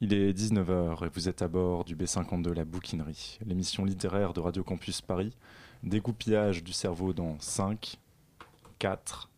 Il 0.00 0.12
est 0.12 0.32
19h 0.32 1.04
et 1.06 1.08
vous 1.08 1.28
êtes 1.28 1.42
à 1.42 1.48
bord 1.48 1.84
du 1.84 1.96
B52 1.96 2.52
La 2.52 2.64
Bouquinerie, 2.64 3.38
l'émission 3.44 3.84
littéraire 3.84 4.32
de 4.32 4.40
Radio 4.40 4.62
Campus 4.62 5.00
Paris. 5.00 5.36
Dégoupillage 5.82 6.62
du 6.62 6.72
cerveau 6.72 7.12
dans 7.12 7.38
5, 7.40 7.96
4, 8.78 9.28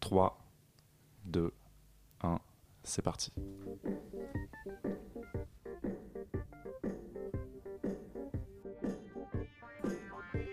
3, 0.00 0.38
2, 1.24 1.52
1. 2.22 2.38
C'est 2.82 3.02
parti. 3.02 3.32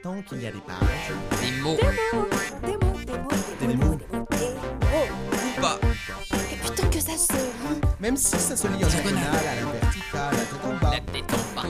Tant 0.03 0.21
qu'il 0.23 0.41
y 0.41 0.47
a 0.47 0.51
des 0.51 0.61
pages, 0.61 1.11
Des 1.41 1.61
mots. 1.61 1.77
Des 1.77 2.17
mots, 2.17 2.27
des 2.63 2.77
mots, 2.77 2.93
Des 3.59 3.67
des 3.67 3.75
mots. 3.75 3.85
mots, 3.85 3.95
des 3.95 4.17
mots, 4.17 4.27
des 4.31 4.47
mots. 4.47 4.67
Ou 5.57 5.61
pas. 5.61 5.79
Et 6.51 6.55
putain 6.57 6.89
que 6.89 6.99
ça 6.99 7.17
se 7.17 7.33
lit. 7.33 7.90
Même 8.01 8.17
si 8.17 8.35
ça 8.37 8.57
se 8.57 8.67
lit 8.67 8.83
en 8.83 8.87
diagonale, 8.87 9.23
à 9.23 9.55
la 9.55 9.71
verticale, 9.71 10.33
à 10.33 10.37
tête 10.37 10.65
en 10.65 10.73
bas. 10.83 10.91
La 10.91 10.99
tête 10.99 11.33
en 11.33 11.61
bas. 11.61 11.67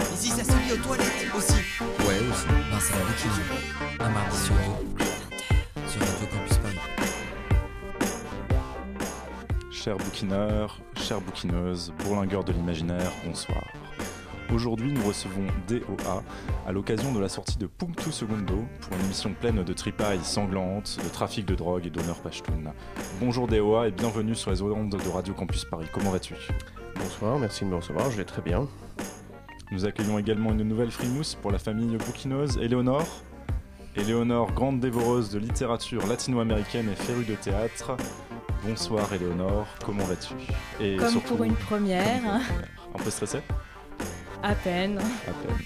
Et 0.00 0.16
si 0.16 0.30
ça 0.30 0.42
se 0.42 0.50
lit 0.50 0.72
aux 0.72 0.82
toilettes 0.82 1.26
aussi. 1.36 1.52
Ouais, 1.52 2.18
aussi. 2.30 2.46
Ben, 2.48 2.78
c'est 2.80 2.94
la 2.94 3.04
bouquinerie. 3.04 4.00
Un 4.00 4.08
mardi 4.08 4.36
sur 4.38 4.54
deux. 4.54 5.86
Sur 5.86 6.00
Radio 6.00 6.26
Campus 6.32 6.58
Paris. 6.58 6.78
Chers 9.70 9.96
bouquineurs, 9.98 10.80
chères 10.96 11.20
bouquineuses, 11.20 11.92
bourlingueurs 12.02 12.44
de 12.44 12.52
l'imaginaire, 12.52 13.12
bonsoir. 13.26 13.62
Aujourd'hui, 14.52 14.92
nous 14.92 15.02
recevons 15.06 15.46
DOA 15.68 16.22
à 16.66 16.72
l'occasion 16.72 17.12
de 17.12 17.20
la 17.20 17.28
sortie 17.28 17.58
de 17.58 17.66
Punctu 17.66 18.10
Segundo 18.10 18.64
pour 18.80 18.96
une 18.98 19.04
émission 19.04 19.34
pleine 19.38 19.62
de 19.62 19.72
tripailles 19.74 20.22
sanglantes, 20.22 20.98
de 21.04 21.08
trafic 21.10 21.44
de 21.44 21.54
drogue 21.54 21.86
et 21.86 21.90
d'honneur 21.90 22.16
pachtoun. 22.20 22.72
Bonjour 23.20 23.46
DOA 23.46 23.88
et 23.88 23.90
bienvenue 23.90 24.34
sur 24.34 24.50
les 24.50 24.62
ondes 24.62 24.90
de 24.90 25.08
Radio 25.10 25.34
Campus 25.34 25.66
Paris. 25.66 25.86
Comment 25.92 26.10
vas-tu? 26.10 26.34
Bonsoir, 26.96 27.38
merci 27.38 27.64
de 27.64 27.68
me 27.70 27.76
recevoir, 27.76 28.10
je 28.10 28.16
vais 28.16 28.24
très 28.24 28.40
bien. 28.40 28.66
Nous 29.70 29.84
accueillons 29.84 30.18
également 30.18 30.52
une 30.52 30.62
nouvelle 30.62 30.90
frimousse 30.90 31.34
pour 31.34 31.52
la 31.52 31.58
famille 31.58 31.98
bouquineuse, 31.98 32.56
Éléonore. 32.56 33.06
Éléonore, 33.96 34.52
grande 34.52 34.80
dévoreuse 34.80 35.28
de 35.28 35.38
littérature 35.38 36.06
latino-américaine 36.06 36.88
et 36.90 36.96
férue 36.96 37.24
de 37.24 37.34
théâtre. 37.34 37.98
Bonsoir 38.66 39.12
Éléonore, 39.12 39.66
comment 39.84 40.04
vas-tu? 40.04 40.32
Et 40.80 40.96
Comme 40.96 41.10
surtout, 41.10 41.36
pour 41.36 41.44
une 41.44 41.54
première, 41.54 42.24
hein, 42.26 42.40
un 42.94 42.98
peu 42.98 43.10
stressée? 43.10 43.42
À 44.42 44.54
peine. 44.54 44.98
À 44.98 45.32
peine. 45.32 45.56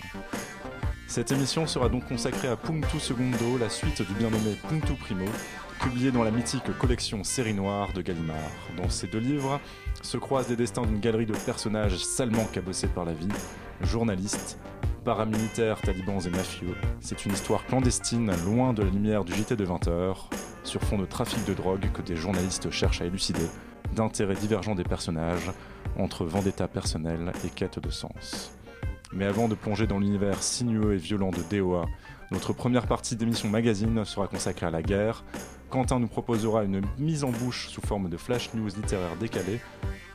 Cette 1.07 1.31
émission 1.31 1.67
sera 1.67 1.89
donc 1.89 2.09
consacrée 2.09 2.49
à 2.49 2.57
Punctu 2.57 2.99
Segundo, 2.99 3.59
la 3.59 3.69
suite 3.69 4.01
du 4.01 4.15
bien 4.15 4.31
nommé 4.31 4.57
Punctu 4.69 4.95
Primo, 4.95 5.27
publié 5.81 6.11
dans 6.11 6.23
la 6.23 6.31
mythique 6.31 6.77
collection 6.79 7.23
Série 7.23 7.53
Noire 7.53 7.93
de 7.93 8.01
Gallimard. 8.01 8.39
Dans 8.79 8.89
ces 8.89 9.09
deux 9.09 9.19
livres 9.19 9.61
se 10.01 10.17
croisent 10.17 10.49
les 10.49 10.57
destins 10.57 10.87
d'une 10.87 11.01
galerie 11.01 11.27
de 11.27 11.35
personnages 11.35 11.99
salement 11.99 12.45
cabossés 12.47 12.89
par 12.89 13.05
la 13.05 13.13
vie, 13.13 13.29
journalistes, 13.83 14.59
paramilitaires, 15.05 15.81
talibans 15.83 16.21
et 16.27 16.31
mafieux. 16.31 16.75
C'est 17.01 17.27
une 17.27 17.33
histoire 17.33 17.67
clandestine, 17.67 18.33
loin 18.47 18.73
de 18.73 18.83
la 18.83 18.91
lumière 18.91 19.25
du 19.25 19.35
JT 19.35 19.55
de 19.57 19.67
20h, 19.67 20.17
sur 20.65 20.81
fond 20.81 20.97
de 20.97 21.05
trafic 21.05 21.45
de 21.45 21.53
drogue 21.53 21.91
que 21.93 22.01
des 22.01 22.17
journalistes 22.17 22.71
cherchent 22.71 23.03
à 23.03 23.05
élucider, 23.05 23.47
d'intérêts 23.95 24.35
divergents 24.35 24.75
des 24.75 24.85
personnages, 24.85 25.51
entre 25.99 26.25
vendetta 26.25 26.69
personnelle 26.69 27.33
et 27.45 27.51
quête 27.51 27.79
de 27.79 27.91
sens. 27.91 28.53
Mais 29.13 29.27
avant 29.27 29.49
de 29.49 29.55
plonger 29.55 29.87
dans 29.87 29.99
l'univers 29.99 30.43
sinueux 30.43 30.95
et 30.95 30.97
violent 30.97 31.31
de 31.31 31.43
DOA, 31.51 31.87
notre 32.31 32.53
première 32.53 32.87
partie 32.87 33.15
d'émission 33.15 33.49
magazine 33.51 34.05
sera 34.05 34.27
consacrée 34.27 34.67
à 34.67 34.71
la 34.71 34.83
guerre. 34.83 35.23
Quentin 35.69 35.99
nous 35.99 36.09
proposera 36.09 36.65
une 36.65 36.83
mise 36.99 37.25
en 37.25 37.31
bouche 37.31 37.69
sous 37.69 37.81
forme 37.81 38.09
de 38.09 38.17
flash 38.17 38.53
news 38.55 38.69
littéraire 38.69 39.17
décalée. 39.17 39.61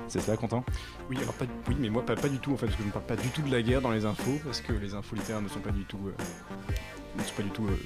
C'est 0.07 0.19
cela, 0.19 0.37
Quentin? 0.37 0.63
Oui, 1.09 1.17
alors 1.21 1.33
pas, 1.33 1.45
oui, 1.67 1.75
mais 1.79 1.89
moi 1.89 2.05
pas, 2.05 2.15
pas 2.15 2.29
du 2.29 2.39
tout 2.39 2.53
en 2.53 2.57
fait, 2.57 2.67
parce 2.67 2.77
que 2.77 2.83
je 2.83 2.87
ne 2.87 2.93
parle 2.93 3.05
pas 3.05 3.15
du 3.15 3.27
tout 3.29 3.41
de 3.41 3.51
la 3.51 3.61
guerre 3.61 3.81
dans 3.81 3.91
les 3.91 4.05
infos, 4.05 4.39
parce 4.43 4.61
que 4.61 4.73
les 4.73 4.93
infos 4.93 5.15
littéraires 5.15 5.41
ne 5.41 5.47
sont 5.47 5.59
pas 5.59 5.71
du 5.71 5.83
tout, 5.83 5.99
euh, 6.07 6.13
ne 7.17 7.23
sont 7.23 7.35
pas 7.35 7.43
du 7.43 7.49
tout 7.49 7.65
euh, 7.65 7.77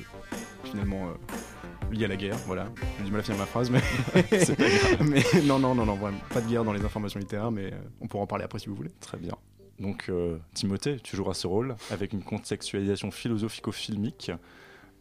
finalement 0.64 1.08
euh, 1.08 1.94
liées 1.94 2.06
à 2.06 2.10
la 2.10 2.18
guerre. 2.18 2.38
Voilà, 2.46 2.68
j'ai 3.00 3.06
du 3.06 3.12
mal 3.12 3.22
à 3.22 3.24
finir 3.24 3.40
ma 3.40 3.46
phrase, 3.46 3.72
mais, 3.72 3.82
mais 5.04 5.24
non, 5.44 5.58
non, 5.58 5.74
non, 5.74 5.86
non, 5.86 5.96
vraiment, 5.96 6.20
pas 6.34 6.42
de 6.42 6.48
guerre 6.48 6.64
dans 6.64 6.74
les 6.74 6.86
informations 6.86 7.20
littéraires, 7.20 7.52
mais 7.52 7.74
on 8.00 8.08
pourra 8.08 8.24
en 8.24 8.28
parler 8.28 8.46
après 8.46 8.60
si 8.60 8.68
vous 8.70 8.76
voulez. 8.76 8.92
Très 9.00 9.18
bien. 9.18 9.34
Donc, 9.80 10.06
euh, 10.10 10.38
Timothée, 10.54 10.98
tu 11.02 11.16
joueras 11.16 11.34
ce 11.34 11.48
rôle 11.48 11.76
avec 11.90 12.14
une 12.14 12.24
contextualisation 12.24 13.12
philosophico-filmique. 13.12 14.32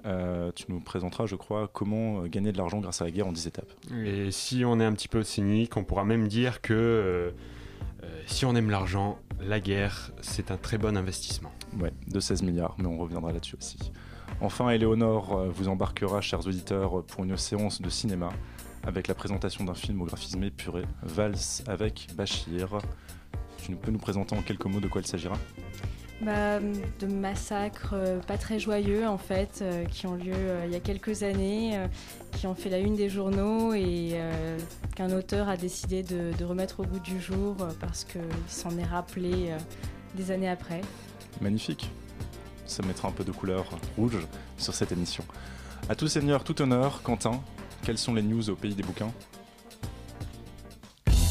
Euh, 0.07 0.51
tu 0.55 0.65
nous 0.69 0.81
présenteras, 0.81 1.27
je 1.27 1.37
crois, 1.37 1.69
comment 1.69 2.23
euh, 2.23 2.27
gagner 2.27 2.53
de 2.53 2.59
l'argent 2.59 2.81
grâce 2.81 3.03
à 3.03 3.05
la 3.05 3.11
guerre 3.11 3.27
en 3.27 3.33
10 3.33 3.49
étapes. 3.49 3.73
Et 4.05 4.31
si 4.31 4.65
on 4.65 4.81
est 4.81 4.85
un 4.85 4.95
petit 4.95 5.09
peu 5.09 5.23
cynique, 5.23 5.77
on 5.77 5.85
pourra 5.85 6.05
même 6.05 6.27
dire 6.29 6.63
que 6.63 7.35
euh, 8.03 8.07
si 8.27 8.45
on 8.45 8.55
aime 8.55 8.71
l'argent, 8.71 9.19
la 9.41 9.61
guerre, 9.61 10.13
c'est 10.21 10.51
un 10.51 10.57
très 10.57 10.79
bon 10.79 10.97
investissement. 10.97 11.53
Ouais, 11.79 11.93
de 12.09 12.21
16 12.21 12.43
milliards, 12.43 12.75
mais 12.79 12.87
on 12.87 12.99
reviendra 12.99 13.33
là-dessus 13.33 13.57
aussi. 13.57 13.79
Enfin, 14.41 14.71
Éléonore 14.71 15.37
euh, 15.37 15.49
vous 15.51 15.69
embarquera, 15.69 16.21
chers 16.21 16.47
auditeurs, 16.47 17.05
pour 17.05 17.25
une 17.25 17.37
séance 17.37 17.83
de 17.83 17.91
cinéma 17.91 18.31
avec 18.83 19.09
la 19.09 19.15
présentation 19.15 19.65
d'un 19.65 19.75
film 19.75 20.01
au 20.01 20.07
graphisme 20.07 20.43
épuré, 20.43 20.85
Valse 21.03 21.63
avec 21.67 22.09
Bachir. 22.17 22.79
Tu 23.63 23.75
peux 23.77 23.91
nous 23.91 23.99
présenter 23.99 24.37
en 24.37 24.43
quelques 24.43 24.67
mots 24.67 24.81
de 24.81 24.89
quoi 24.89 25.01
il 25.01 25.07
s'agira 25.07 25.37
Bah, 26.23 26.59
de 26.61 27.07
massacres 27.07 27.91
euh, 27.95 28.19
pas 28.21 28.37
très 28.39 28.59
joyeux 28.59 29.07
en 29.07 29.19
fait, 29.19 29.61
euh, 29.63 29.85
qui 29.85 30.07
ont 30.07 30.15
lieu 30.15 30.33
euh, 30.35 30.65
il 30.67 30.73
y 30.73 30.77
a 30.77 30.81
quelques 30.81 31.23
années, 31.23 31.77
euh, 31.79 31.87
qui 32.33 32.47
ont 32.47 32.55
fait 32.55 32.69
la 32.71 32.79
une 32.79 32.95
des 32.97 33.09
journaux 33.09 33.73
et 33.75 34.11
euh, 34.15 34.59
qu'un 34.97 35.11
auteur 35.13 35.49
a 35.49 35.57
décidé 35.57 36.03
de, 36.03 36.33
de 36.37 36.45
remettre 36.45 36.81
au 36.81 36.85
goût 36.85 36.99
du 37.01 37.21
jour 37.21 37.57
euh, 37.61 37.71
parce 37.81 38.05
qu'il 38.05 38.21
s'en 38.49 38.77
est 38.79 38.85
rappelé 38.85 39.51
euh, 39.51 39.59
des 40.15 40.31
années 40.31 40.49
après. 40.49 40.81
Magnifique. 41.41 41.91
Ça 42.67 42.83
mettra 42.85 43.09
un 43.09 43.13
peu 43.13 43.25
de 43.25 43.33
couleur 43.33 43.65
rouge 43.97 44.19
sur 44.59 44.75
cette 44.75 44.93
émission. 44.93 45.25
À 45.89 45.95
tout 45.95 46.07
seigneur, 46.07 46.45
tout 46.45 46.61
honneur, 46.63 47.03
Quentin, 47.03 47.41
quelles 47.83 47.99
sont 47.99 48.15
les 48.15 48.23
news 48.23 48.49
au 48.51 48.55
pays 48.57 48.75
des 48.75 48.83
bouquins 48.83 49.11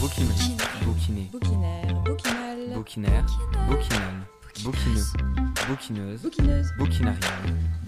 Bouquinerie. 0.02 0.56
Bouquiné. 0.84 1.30
Bouquinaire, 1.32 1.79
bouquinal. 2.09 2.74
Bouquinaire. 2.74 3.25
Bouquinal. 3.68 4.14
Bouquineux. 4.64 5.03
Bouquineuse. 5.68 6.22
Bouquineuse. 6.22 6.74
Bouquinant. 6.78 7.14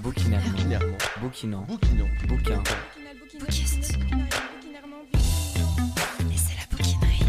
Bouquin. 0.02 0.24
Bouquinariat, 0.42 0.80
bouquinairement, 1.22 1.66
bouquinant. 2.28 2.64
Et 6.30 6.38
c'est 6.38 6.56
la 6.56 6.66
bouquinerie. 6.70 7.26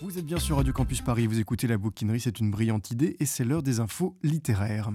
Vous 0.00 0.18
êtes 0.18 0.26
bien 0.26 0.38
sur 0.38 0.56
Radio 0.56 0.72
Campus 0.72 1.00
Paris, 1.00 1.26
vous 1.26 1.40
écoutez 1.40 1.66
La 1.66 1.78
Bouquinerie, 1.78 2.20
c'est 2.20 2.38
une 2.40 2.50
brillante 2.50 2.90
idée 2.90 3.16
et 3.18 3.26
c'est 3.26 3.44
l'heure 3.44 3.62
des 3.62 3.80
infos 3.80 4.16
littéraires. 4.22 4.90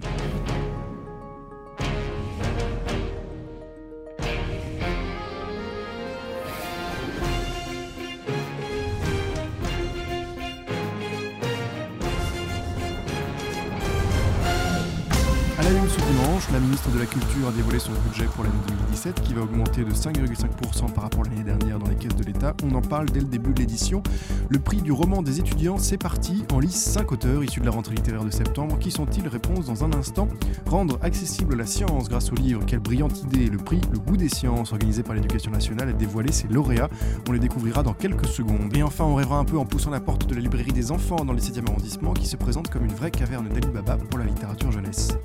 La 16.54 16.60
ministre 16.60 16.92
de 16.92 17.00
la 17.00 17.06
Culture 17.06 17.48
a 17.48 17.52
dévoilé 17.52 17.80
son 17.80 17.94
budget 18.10 18.26
pour 18.26 18.44
l'année 18.44 18.56
2017 18.68 19.22
qui 19.22 19.34
va 19.34 19.42
augmenter 19.42 19.86
de 19.86 19.92
5,5% 19.92 20.92
par 20.92 21.06
rapport 21.06 21.22
à 21.22 21.30
l'année 21.30 21.44
dernière 21.44 21.80
dans 21.80 21.88
les 21.88 21.96
caisses 21.96 22.16
de 22.16 22.24
l'État. 22.24 22.54
On 22.64 22.76
en 22.76 22.82
parle 22.82 23.10
dès 23.10 23.22
le 23.22 23.26
début 23.26 23.54
de 23.54 23.60
l'édition. 23.60 24.04
Le 24.50 24.60
prix 24.60 24.82
du 24.82 24.92
roman 24.92 25.22
des 25.22 25.40
étudiants, 25.40 25.78
c'est 25.78 25.98
parti. 25.98 26.44
En 26.52 26.60
lice, 26.60 26.76
5 26.76 27.10
auteurs 27.14 27.44
issus 27.44 27.62
de 27.62 27.66
la 27.66 27.72
rentrée 27.72 27.96
littéraire 27.96 28.26
de 28.26 28.30
septembre. 28.32 28.78
Qui 28.80 28.92
sont-ils? 28.92 29.28
Réponse 29.28 29.68
dans 29.68 29.86
un 29.86 29.94
instant. 29.94 30.28
Rendre 30.66 31.00
accessible 31.02 31.56
la 31.56 31.66
science 31.66 32.10
grâce 32.10 32.32
au 32.32 32.36
livre. 32.36 32.64
Quelle 32.66 32.80
brillante 32.80 33.22
idée 33.22 33.48
Le 33.48 33.58
prix 33.58 33.80
Le 33.94 34.00
goût 34.00 34.18
des 34.18 34.30
sciences, 34.30 34.74
organisé 34.74 35.04
par 35.04 35.16
l'Éducation 35.16 35.52
nationale, 35.52 35.90
a 35.90 35.94
dévoilé 35.94 36.34
ses 36.34 36.50
lauréats. 36.50 36.90
On 37.30 37.32
les 37.32 37.40
découvrira 37.40 37.82
dans 37.82 37.94
quelques 37.94 38.28
secondes. 38.28 38.76
Et 38.76 38.84
enfin, 38.84 39.06
on 39.06 39.16
rêvera 39.16 39.38
un 39.38 39.46
peu 39.46 39.58
en 39.58 39.66
poussant 39.66 39.92
la 39.92 40.02
porte 40.02 40.28
de 40.28 40.36
la 40.36 40.42
librairie 40.42 40.74
des 40.74 40.92
enfants 40.92 41.24
dans 41.24 41.34
le 41.34 41.40
7e 41.40 41.70
arrondissement 41.70 42.14
qui 42.14 42.28
se 42.28 42.36
présente 42.36 42.70
comme 42.70 42.84
une 42.84 42.94
vraie 42.94 43.12
caverne 43.12 43.48
d'Ali 43.48 43.70
Baba 43.74 43.96
pour 43.96 44.20
la 44.20 44.26
littérature 44.26 44.72
jeunesse. 44.72 45.18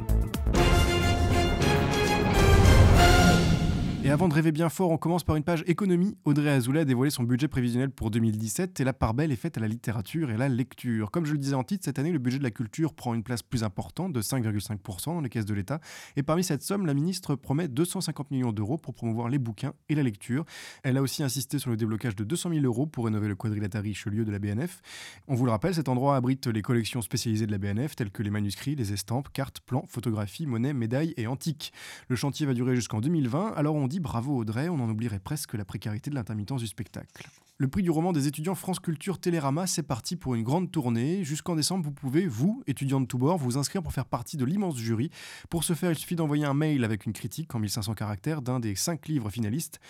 Et 4.06 4.10
avant 4.12 4.28
de 4.28 4.34
rêver 4.34 4.52
bien 4.52 4.68
fort, 4.68 4.92
on 4.92 4.98
commence 4.98 5.24
par 5.24 5.34
une 5.34 5.42
page 5.42 5.64
économie. 5.66 6.16
Audrey 6.24 6.48
Azoulay 6.48 6.82
a 6.82 6.84
dévoilé 6.84 7.10
son 7.10 7.24
budget 7.24 7.48
prévisionnel 7.48 7.90
pour 7.90 8.12
2017 8.12 8.78
et 8.78 8.84
la 8.84 8.92
part 8.92 9.14
belle 9.14 9.32
est 9.32 9.36
faite 9.36 9.58
à 9.58 9.60
la 9.60 9.66
littérature 9.66 10.30
et 10.30 10.34
à 10.34 10.36
la 10.36 10.48
lecture. 10.48 11.10
Comme 11.10 11.24
je 11.24 11.32
le 11.32 11.38
disais 11.38 11.56
en 11.56 11.64
titre, 11.64 11.84
cette 11.84 11.98
année, 11.98 12.12
le 12.12 12.20
budget 12.20 12.38
de 12.38 12.44
la 12.44 12.52
culture 12.52 12.94
prend 12.94 13.14
une 13.14 13.24
place 13.24 13.42
plus 13.42 13.64
importante 13.64 14.12
de 14.12 14.22
5,5% 14.22 15.06
dans 15.06 15.20
les 15.20 15.28
caisses 15.28 15.44
de 15.44 15.54
l'État. 15.54 15.80
Et 16.14 16.22
parmi 16.22 16.44
cette 16.44 16.62
somme, 16.62 16.86
la 16.86 16.94
ministre 16.94 17.34
promet 17.34 17.66
250 17.66 18.30
millions 18.30 18.52
d'euros 18.52 18.78
pour 18.78 18.94
promouvoir 18.94 19.28
les 19.28 19.40
bouquins 19.40 19.72
et 19.88 19.96
la 19.96 20.04
lecture. 20.04 20.44
Elle 20.84 20.98
a 20.98 21.02
aussi 21.02 21.24
insisté 21.24 21.58
sur 21.58 21.70
le 21.70 21.76
déblocage 21.76 22.14
de 22.14 22.22
200 22.22 22.50
000 22.50 22.64
euros 22.64 22.86
pour 22.86 23.06
rénover 23.06 23.26
le 23.26 23.34
quadrilatère 23.34 23.82
Richelieu 23.82 24.24
de 24.24 24.30
la 24.30 24.38
BNF. 24.38 24.82
On 25.26 25.34
vous 25.34 25.46
le 25.46 25.50
rappelle, 25.50 25.74
cet 25.74 25.88
endroit 25.88 26.14
abrite 26.14 26.46
les 26.46 26.62
collections 26.62 27.02
spécialisées 27.02 27.48
de 27.48 27.50
la 27.50 27.58
BNF 27.58 27.96
telles 27.96 28.12
que 28.12 28.22
les 28.22 28.30
manuscrits, 28.30 28.76
les 28.76 28.92
estampes, 28.92 29.32
cartes, 29.32 29.58
plans, 29.66 29.84
photographies, 29.88 30.46
monnaies, 30.46 30.74
médailles 30.74 31.12
et 31.16 31.26
antiques. 31.26 31.72
Le 32.06 32.14
chantier 32.14 32.46
va 32.46 32.54
durer 32.54 32.76
jusqu'en 32.76 33.00
2020, 33.00 33.54
alors 33.56 33.74
on 33.74 33.88
dit 33.88 33.95
bravo 34.00 34.37
Audrey, 34.37 34.69
on 34.69 34.81
en 34.81 34.88
oublierait 34.88 35.20
presque 35.20 35.54
la 35.54 35.64
précarité 35.64 36.10
de 36.10 36.14
l'intermittence 36.14 36.60
du 36.60 36.66
spectacle. 36.66 37.28
Le 37.58 37.69
prix 37.69 37.82
du 37.82 37.90
roman 37.90 38.12
des 38.12 38.26
étudiants 38.26 38.54
France 38.54 38.81
Culture 38.81 39.19
Télérama, 39.19 39.66
c'est 39.66 39.82
parti 39.82 40.14
pour 40.14 40.34
une 40.34 40.43
grande 40.43 40.70
tournée. 40.70 41.25
Jusqu'en 41.25 41.56
décembre, 41.56 41.84
vous 41.87 41.90
pouvez, 41.90 42.26
vous, 42.26 42.62
étudiants 42.66 43.00
de 43.00 43.06
tous 43.06 43.16
bords, 43.16 43.38
vous 43.38 43.56
inscrire 43.56 43.82
pour 43.82 43.94
faire 43.94 44.04
partie 44.04 44.37
de 44.37 44.44
l'immense 44.44 44.76
jury. 44.76 45.10
Pour 45.48 45.64
ce 45.64 45.72
faire, 45.72 45.90
il 45.90 45.96
suffit 45.96 46.16
d'envoyer 46.16 46.44
un 46.44 46.52
mail 46.52 46.84
avec 46.84 47.06
une 47.06 47.14
critique 47.14 47.54
en 47.54 47.58
1500 47.58 47.94
caractères 47.94 48.43
d'un 48.43 48.60
des 48.60 48.75
cinq 48.75 49.08
livres 49.08 49.31
finalistes. 49.31 49.81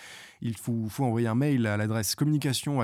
Il 0.41 0.57
faut, 0.57 0.87
faut 0.89 1.05
envoyer 1.05 1.27
un 1.27 1.35
mail 1.35 1.65
à 1.67 1.77
l'adresse 1.77 2.15
communication. 2.15 2.83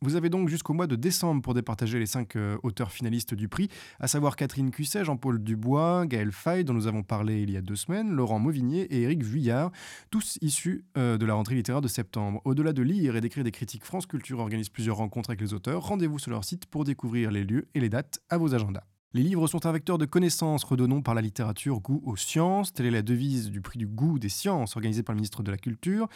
Vous 0.00 0.16
avez 0.16 0.30
donc 0.30 0.48
jusqu'au 0.48 0.72
mois 0.72 0.86
de 0.86 0.96
décembre 0.96 1.42
pour 1.42 1.54
départager 1.54 1.98
les 1.98 2.06
cinq 2.06 2.36
euh, 2.36 2.56
auteurs 2.62 2.92
finalistes 2.92 3.34
du 3.34 3.48
prix, 3.48 3.68
à 4.00 4.08
savoir 4.08 4.36
Catherine 4.36 4.70
Cusset, 4.70 5.04
Jean-Paul 5.04 5.42
Dubois, 5.42 6.06
Gaël 6.06 6.32
Fay, 6.32 6.64
dont 6.64 6.74
nous 6.74 6.86
avons 6.86 7.02
parlé 7.02 7.42
il 7.42 7.50
y 7.50 7.56
a 7.56 7.60
deux 7.60 7.76
semaines, 7.76 8.10
Laurent 8.12 8.38
Mauvignier 8.38 8.82
et 8.94 9.02
Éric 9.02 9.22
Vuillard, 9.22 9.70
tous 10.10 10.38
issus 10.40 10.84
euh, 10.96 11.18
de 11.18 11.26
la 11.26 11.34
rentrée 11.34 11.54
littéraire 11.54 11.80
de 11.80 11.88
septembre. 11.88 12.40
Au-delà 12.44 12.72
de 12.72 12.82
lire 12.82 13.16
et 13.16 13.20
d'écrire 13.20 13.44
des 13.44 13.52
critiques, 13.52 13.84
France 13.84 14.06
Culture 14.06 14.38
organise 14.38 14.68
plusieurs 14.68 14.96
rencontres 14.96 15.30
avec 15.30 15.40
les 15.40 15.54
auteurs. 15.54 15.82
Rendez-vous 15.82 16.18
sur 16.18 16.30
leur 16.30 16.44
site 16.44 16.66
pour 16.66 16.84
découvrir 16.84 17.30
les 17.30 17.44
lieux 17.44 17.68
et 17.74 17.80
les 17.80 17.88
dates 17.88 18.20
à 18.28 18.38
vos 18.38 18.54
agendas. 18.54 18.91
Les 19.14 19.22
livres 19.22 19.46
sont 19.46 19.66
un 19.66 19.72
vecteur 19.72 19.98
de 19.98 20.06
connaissances, 20.06 20.64
redonnons 20.64 21.02
par 21.02 21.14
la 21.14 21.20
littérature 21.20 21.80
goût 21.80 22.02
aux 22.06 22.16
sciences. 22.16 22.72
Telle 22.72 22.86
est 22.86 22.90
la 22.90 23.02
devise 23.02 23.50
du 23.50 23.60
prix 23.60 23.78
du 23.78 23.86
goût 23.86 24.18
des 24.18 24.30
sciences 24.30 24.74
organisé 24.74 25.02
par 25.02 25.12
le 25.12 25.18
ministre 25.18 25.42
de 25.42 25.50
la 25.50 25.58
Culture. 25.58 26.08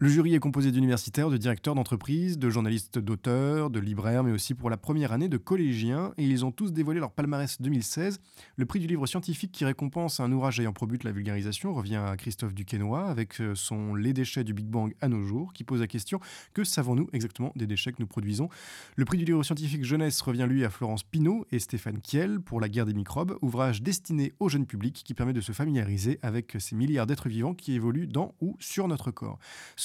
Le 0.00 0.08
jury 0.08 0.32
est 0.36 0.38
composé 0.38 0.70
d'universitaires, 0.70 1.28
de 1.28 1.36
directeurs 1.36 1.74
d'entreprises, 1.74 2.38
de 2.38 2.50
journalistes, 2.50 3.00
d'auteurs, 3.00 3.68
de 3.68 3.80
libraires, 3.80 4.22
mais 4.22 4.30
aussi 4.30 4.54
pour 4.54 4.70
la 4.70 4.76
première 4.76 5.10
année 5.10 5.28
de 5.28 5.38
collégiens, 5.38 6.12
et 6.16 6.22
ils 6.22 6.44
ont 6.44 6.52
tous 6.52 6.72
dévoilé 6.72 7.00
leur 7.00 7.10
palmarès 7.10 7.60
2016. 7.60 8.20
Le 8.54 8.64
prix 8.64 8.78
du 8.78 8.86
livre 8.86 9.08
scientifique 9.08 9.50
qui 9.50 9.64
récompense 9.64 10.20
un 10.20 10.30
ouvrage 10.30 10.60
ayant 10.60 10.72
pour 10.72 10.86
but 10.86 11.02
la 11.02 11.10
vulgarisation 11.10 11.74
revient 11.74 11.96
à 11.96 12.16
Christophe 12.16 12.54
Duquesnoy 12.54 13.08
avec 13.08 13.40
euh, 13.40 13.56
son 13.56 13.96
Les 13.96 14.12
déchets 14.12 14.44
du 14.44 14.54
Big 14.54 14.66
Bang 14.66 14.94
à 15.00 15.08
nos 15.08 15.24
jours, 15.24 15.52
qui 15.52 15.64
pose 15.64 15.80
la 15.80 15.88
question 15.88 16.20
que 16.54 16.62
savons-nous 16.62 17.08
exactement 17.12 17.50
des 17.56 17.66
déchets 17.66 17.90
que 17.90 17.98
nous 17.98 18.06
produisons? 18.06 18.48
Le 18.94 19.04
prix 19.04 19.18
du 19.18 19.24
livre 19.24 19.42
scientifique 19.42 19.84
jeunesse 19.84 20.20
revient 20.20 20.46
lui 20.48 20.64
à 20.64 20.70
Florence 20.70 21.02
Pinault 21.02 21.44
et 21.50 21.58
Stéphane 21.58 22.00
Kiel 22.00 22.38
pour 22.38 22.60
La 22.60 22.68
guerre 22.68 22.86
des 22.86 22.94
microbes, 22.94 23.36
ouvrage 23.42 23.82
destiné 23.82 24.32
au 24.38 24.48
jeune 24.48 24.64
public 24.64 25.02
qui 25.04 25.14
permet 25.14 25.32
de 25.32 25.40
se 25.40 25.50
familiariser 25.50 26.20
avec 26.22 26.54
ces 26.60 26.76
milliards 26.76 27.08
d'êtres 27.08 27.28
vivants 27.28 27.54
qui 27.54 27.72
évoluent 27.72 28.06
dans 28.06 28.36
ou 28.40 28.56
sur 28.60 28.86
notre 28.86 29.10
corps. 29.10 29.40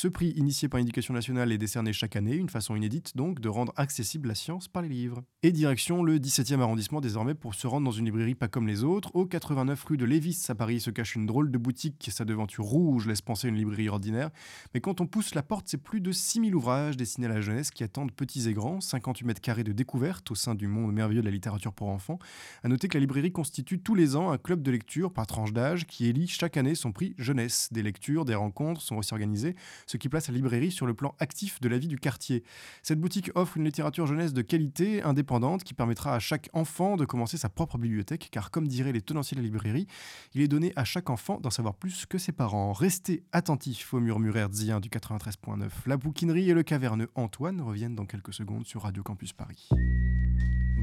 Prix, 0.07 0.31
initié 0.31 0.69
par 0.69 0.79
l'éducation 0.79 1.13
nationale, 1.13 1.51
est 1.51 1.57
décerné 1.57 1.93
chaque 1.93 2.15
année, 2.15 2.35
une 2.35 2.49
façon 2.49 2.75
inédite 2.75 3.15
donc 3.15 3.39
de 3.39 3.49
rendre 3.49 3.73
accessible 3.75 4.27
la 4.27 4.35
science 4.35 4.67
par 4.67 4.81
les 4.81 4.89
livres. 4.89 5.23
Et 5.41 5.51
direction 5.51 6.03
le 6.03 6.19
17e 6.19 6.59
arrondissement 6.61 7.01
désormais 7.01 7.33
pour 7.35 7.53
se 7.53 7.67
rendre 7.67 7.85
dans 7.85 7.91
une 7.91 8.05
librairie 8.05 8.35
pas 8.35 8.47
comme 8.47 8.67
les 8.67 8.83
autres. 8.83 9.15
Au 9.15 9.25
89 9.25 9.83
rue 9.83 9.97
de 9.97 10.05
Lévis 10.05 10.45
à 10.49 10.55
Paris 10.55 10.79
se 10.79 10.89
cache 10.89 11.15
une 11.15 11.25
drôle 11.25 11.51
de 11.51 11.57
boutique, 11.57 12.09
sa 12.11 12.25
devanture 12.25 12.65
rouge 12.65 13.07
laisse 13.07 13.21
penser 13.21 13.47
une 13.47 13.55
librairie 13.55 13.89
ordinaire. 13.89 14.29
Mais 14.73 14.81
quand 14.81 15.01
on 15.01 15.07
pousse 15.07 15.35
la 15.35 15.43
porte, 15.43 15.67
c'est 15.67 15.77
plus 15.77 16.01
de 16.01 16.11
6000 16.11 16.55
ouvrages 16.55 16.97
destinés 16.97 17.27
à 17.27 17.29
la 17.29 17.41
jeunesse 17.41 17.71
qui 17.71 17.83
attendent 17.83 18.11
petits 18.11 18.47
et 18.47 18.53
grands, 18.53 18.81
58 18.81 19.25
mètres 19.25 19.41
carrés 19.41 19.63
de 19.63 19.71
découverte 19.71 20.29
au 20.31 20.35
sein 20.35 20.55
du 20.55 20.67
monde 20.67 20.93
merveilleux 20.93 21.21
de 21.21 21.25
la 21.25 21.31
littérature 21.31 21.73
pour 21.73 21.89
enfants. 21.89 22.19
À 22.63 22.67
noter 22.67 22.87
que 22.87 22.97
la 22.97 23.01
librairie 23.01 23.31
constitue 23.31 23.79
tous 23.79 23.95
les 23.95 24.15
ans 24.15 24.31
un 24.31 24.37
club 24.37 24.61
de 24.61 24.71
lecture 24.71 25.11
par 25.11 25.27
tranche 25.27 25.53
d'âge 25.53 25.85
qui 25.85 26.07
élit 26.07 26.27
chaque 26.27 26.57
année 26.57 26.75
son 26.75 26.91
prix 26.91 27.15
jeunesse. 27.17 27.69
Des 27.71 27.83
lectures, 27.83 28.25
des 28.25 28.35
rencontres 28.35 28.81
sont 28.81 28.95
aussi 28.95 29.13
organisées, 29.13 29.55
ce 29.93 29.97
qui 29.97 30.09
place 30.09 30.27
la 30.27 30.33
librairie 30.33 30.71
sur 30.71 30.87
le 30.87 30.95
plan 30.95 31.13
actif 31.19 31.61
de 31.61 31.69
la 31.69 31.77
vie 31.77 31.87
du 31.87 31.99
quartier. 31.99 32.43
Cette 32.81 32.99
boutique 32.99 33.29
offre 33.35 33.57
une 33.57 33.65
littérature 33.65 34.07
jeunesse 34.07 34.33
de 34.33 34.41
qualité, 34.41 35.03
indépendante, 35.03 35.63
qui 35.63 35.75
permettra 35.75 36.15
à 36.15 36.19
chaque 36.19 36.49
enfant 36.53 36.97
de 36.97 37.05
commencer 37.05 37.37
sa 37.37 37.47
propre 37.47 37.77
bibliothèque, 37.77 38.29
car 38.31 38.49
comme 38.49 38.67
diraient 38.67 38.91
les 38.91 39.01
tenanciers 39.01 39.35
de 39.35 39.41
la 39.41 39.45
librairie, 39.45 39.85
il 40.33 40.41
est 40.41 40.47
donné 40.47 40.73
à 40.75 40.83
chaque 40.83 41.11
enfant 41.11 41.39
d'en 41.39 41.51
savoir 41.51 41.75
plus 41.75 42.07
que 42.07 42.17
ses 42.17 42.31
parents. 42.31 42.73
Restez 42.73 43.23
attentifs 43.33 43.93
au 43.93 43.99
murmure 43.99 44.35
hertzien 44.35 44.79
du 44.79 44.89
93.9. 44.89 45.69
La 45.85 45.97
bouquinerie 45.97 46.49
et 46.49 46.55
le 46.55 46.63
caverneux 46.63 47.11
Antoine 47.13 47.61
reviennent 47.61 47.93
dans 47.93 48.07
quelques 48.07 48.33
secondes 48.33 48.65
sur 48.65 48.81
Radio 48.81 49.03
Campus 49.03 49.31
Paris. 49.31 49.69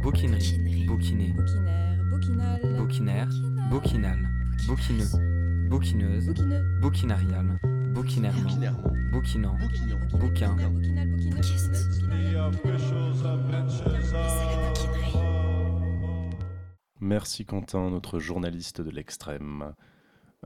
Bouquinerie, 0.05 0.87
bouquiner, 0.87 1.33
Bouquinaire, 1.33 1.99
bouquinal. 2.13 2.61
bouquinaire, 2.79 3.29
bouquinal, 3.71 4.31
bouquineux, 4.69 5.69
bouquineuse, 5.69 6.27
Bouquineux. 6.27 6.81
bouquinarial, 6.81 7.59
bouquinairement, 7.93 8.51
bouquinant, 9.13 9.57
bouquin. 10.19 10.57
Merci 17.01 17.45
Quentin, 17.47 17.91
notre 17.91 18.19
journaliste 18.19 18.81
de 18.81 18.91
l'extrême. 18.91 19.75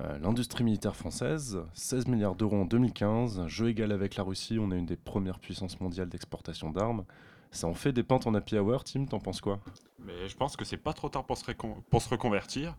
Euh, 0.00 0.18
L'industrie 0.18 0.64
militaire 0.64 0.96
française, 0.96 1.58
16 1.74 2.06
milliards 2.08 2.34
d'euros 2.34 2.56
en 2.56 2.64
2015, 2.64 3.46
jeu 3.46 3.68
égal 3.68 3.92
avec 3.92 4.16
la 4.16 4.24
Russie, 4.24 4.58
on 4.58 4.70
est 4.72 4.78
une 4.78 4.86
des 4.86 4.96
premières 4.96 5.38
puissances 5.38 5.80
mondiales 5.80 6.08
d'exportation 6.08 6.70
d'armes. 6.70 7.04
Ça 7.50 7.68
en 7.68 7.74
fait 7.74 7.92
des 7.92 8.02
pentes 8.02 8.26
en 8.26 8.34
happy 8.34 8.58
hour, 8.58 8.82
Tim, 8.82 9.04
t'en 9.06 9.20
penses 9.20 9.40
quoi? 9.40 9.60
Mais 10.04 10.28
je 10.28 10.36
pense 10.36 10.56
que 10.56 10.64
c'est 10.64 10.76
pas 10.76 10.92
trop 10.92 11.08
tard 11.08 11.24
pour 11.24 11.38
se, 11.38 11.44
récon- 11.44 11.76
pour 11.90 12.02
se 12.02 12.08
reconvertir. 12.08 12.76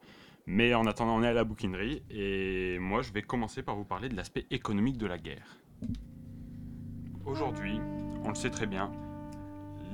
Mais 0.47 0.73
en 0.73 0.85
attendant, 0.85 1.17
on 1.17 1.23
est 1.23 1.27
à 1.27 1.33
la 1.33 1.43
bouquinerie. 1.43 2.03
Et 2.09 2.77
moi, 2.79 3.01
je 3.01 3.11
vais 3.11 3.21
commencer 3.21 3.63
par 3.63 3.75
vous 3.75 3.85
parler 3.85 4.09
de 4.09 4.15
l'aspect 4.15 4.45
économique 4.51 4.97
de 4.97 5.07
la 5.07 5.17
guerre. 5.17 5.57
Aujourd'hui, 7.25 7.79
on 8.23 8.29
le 8.29 8.35
sait 8.35 8.51
très 8.51 8.67
bien, 8.67 8.91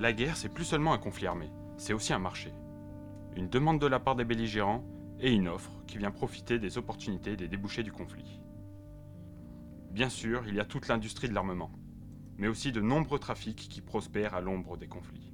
la 0.01 0.13
guerre, 0.13 0.35
c'est 0.35 0.49
plus 0.49 0.65
seulement 0.65 0.93
un 0.93 0.97
conflit 0.97 1.27
armé, 1.27 1.51
c'est 1.77 1.93
aussi 1.93 2.11
un 2.11 2.19
marché. 2.19 2.51
Une 3.35 3.49
demande 3.49 3.79
de 3.79 3.85
la 3.85 3.99
part 3.99 4.15
des 4.15 4.25
belligérants 4.25 4.83
et 5.19 5.31
une 5.31 5.47
offre 5.47 5.71
qui 5.85 5.99
vient 5.99 6.09
profiter 6.09 6.57
des 6.57 6.79
opportunités 6.79 7.35
des 7.35 7.47
débouchés 7.47 7.83
du 7.83 7.91
conflit. 7.91 8.41
Bien 9.91 10.09
sûr, 10.09 10.43
il 10.47 10.55
y 10.55 10.59
a 10.59 10.65
toute 10.65 10.87
l'industrie 10.87 11.29
de 11.29 11.35
l'armement, 11.35 11.71
mais 12.37 12.47
aussi 12.47 12.71
de 12.71 12.81
nombreux 12.81 13.19
trafics 13.19 13.69
qui 13.69 13.81
prospèrent 13.81 14.33
à 14.33 14.41
l'ombre 14.41 14.75
des 14.75 14.87
conflits. 14.87 15.33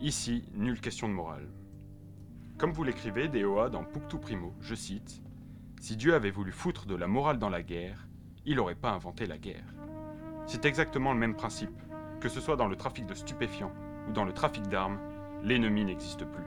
Ici, 0.00 0.44
nulle 0.54 0.80
question 0.80 1.08
de 1.08 1.14
morale. 1.14 1.48
Comme 2.58 2.72
vous 2.72 2.84
l'écrivez, 2.84 3.28
DOA 3.28 3.70
dans 3.70 3.84
Puctu 3.84 4.18
Primo, 4.18 4.54
je 4.60 4.74
cite 4.74 5.22
Si 5.80 5.96
Dieu 5.96 6.14
avait 6.14 6.30
voulu 6.30 6.52
foutre 6.52 6.86
de 6.86 6.94
la 6.94 7.08
morale 7.08 7.38
dans 7.38 7.48
la 7.48 7.62
guerre, 7.62 8.06
il 8.46 8.56
n'aurait 8.56 8.74
pas 8.74 8.90
inventé 8.90 9.26
la 9.26 9.38
guerre. 9.38 9.74
C'est 10.46 10.64
exactement 10.64 11.12
le 11.12 11.18
même 11.18 11.34
principe. 11.34 11.70
Que 12.20 12.28
ce 12.28 12.40
soit 12.40 12.56
dans 12.56 12.68
le 12.68 12.76
trafic 12.76 13.06
de 13.06 13.14
stupéfiants 13.14 13.72
ou 14.08 14.12
dans 14.12 14.24
le 14.24 14.32
trafic 14.32 14.68
d'armes, 14.68 15.00
l'ennemi 15.42 15.84
n'existe 15.84 16.24
plus. 16.24 16.44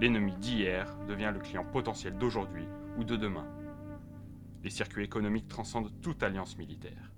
L'ennemi 0.00 0.36
d'hier 0.36 0.96
devient 1.06 1.32
le 1.32 1.40
client 1.40 1.64
potentiel 1.64 2.16
d'aujourd'hui 2.16 2.66
ou 2.98 3.04
de 3.04 3.16
demain. 3.16 3.46
Les 4.62 4.70
circuits 4.70 5.04
économiques 5.04 5.48
transcendent 5.48 5.92
toute 6.00 6.22
alliance 6.22 6.56
militaire. 6.56 7.12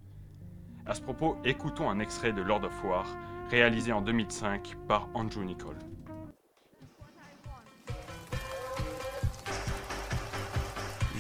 À 0.87 0.95
ce 0.95 1.03
propos, 1.03 1.37
écoutons 1.45 1.91
un 1.91 1.99
extrait 1.99 2.33
de 2.33 2.43
Lord 2.43 2.65
of 2.65 2.85
War, 2.85 3.07
réalisé 3.51 3.93
en 3.93 4.01
2005 4.01 4.77
par 4.87 5.09
Andrew 5.15 5.45
Nicole. 5.45 5.79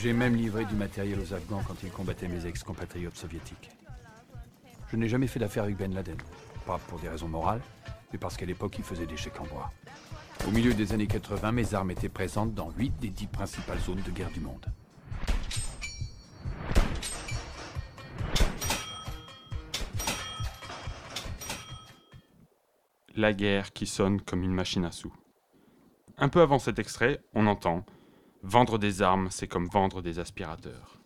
J'ai 0.01 0.13
même 0.13 0.37
livré 0.37 0.65
du 0.65 0.77
matériel 0.77 1.19
aux 1.19 1.35
Afghans 1.35 1.61
quand 1.67 1.83
ils 1.83 1.91
combattaient 1.91 2.29
mes 2.29 2.47
ex-compatriotes 2.47 3.17
soviétiques. 3.17 3.69
Je 4.93 4.97
n'ai 4.97 5.09
jamais 5.09 5.27
fait 5.27 5.41
d'affaire 5.41 5.65
avec 5.65 5.77
Ben 5.77 5.93
Laden. 5.93 6.17
Pas 6.65 6.79
pour 6.87 7.01
des 7.01 7.09
raisons 7.09 7.27
morales, 7.27 7.61
mais 8.13 8.19
parce 8.19 8.37
qu'à 8.37 8.47
l'époque, 8.47 8.79
il 8.79 8.85
faisait 8.85 9.07
des 9.07 9.17
chèques 9.17 9.41
en 9.41 9.47
bois. 9.47 9.73
Au 10.47 10.53
milieu 10.53 10.73
des 10.73 10.93
années 10.93 11.09
80, 11.09 11.51
mes 11.51 11.75
armes 11.75 11.91
étaient 11.91 12.09
présentes 12.09 12.55
dans 12.55 12.71
8 12.71 13.01
des 13.01 13.09
10 13.09 13.27
principales 13.27 13.81
zones 13.81 14.01
de 14.03 14.11
guerre 14.13 14.31
du 14.31 14.39
monde. 14.39 14.67
La 23.17 23.33
guerre 23.33 23.73
qui 23.73 23.87
sonne 23.89 24.21
comme 24.21 24.45
une 24.45 24.55
machine 24.55 24.85
à 24.85 24.93
sous. 24.93 25.13
Un 26.19 26.29
peu 26.29 26.41
avant 26.41 26.61
cet 26.61 26.79
extrait, 26.79 27.21
on 27.35 27.49
entend 27.49 27.85
Vendre 28.43 28.79
des 28.79 29.03
armes, 29.03 29.29
c'est 29.31 29.49
comme 29.49 29.67
vendre 29.67 30.01
des 30.01 30.21
aspirateurs. 30.21 31.01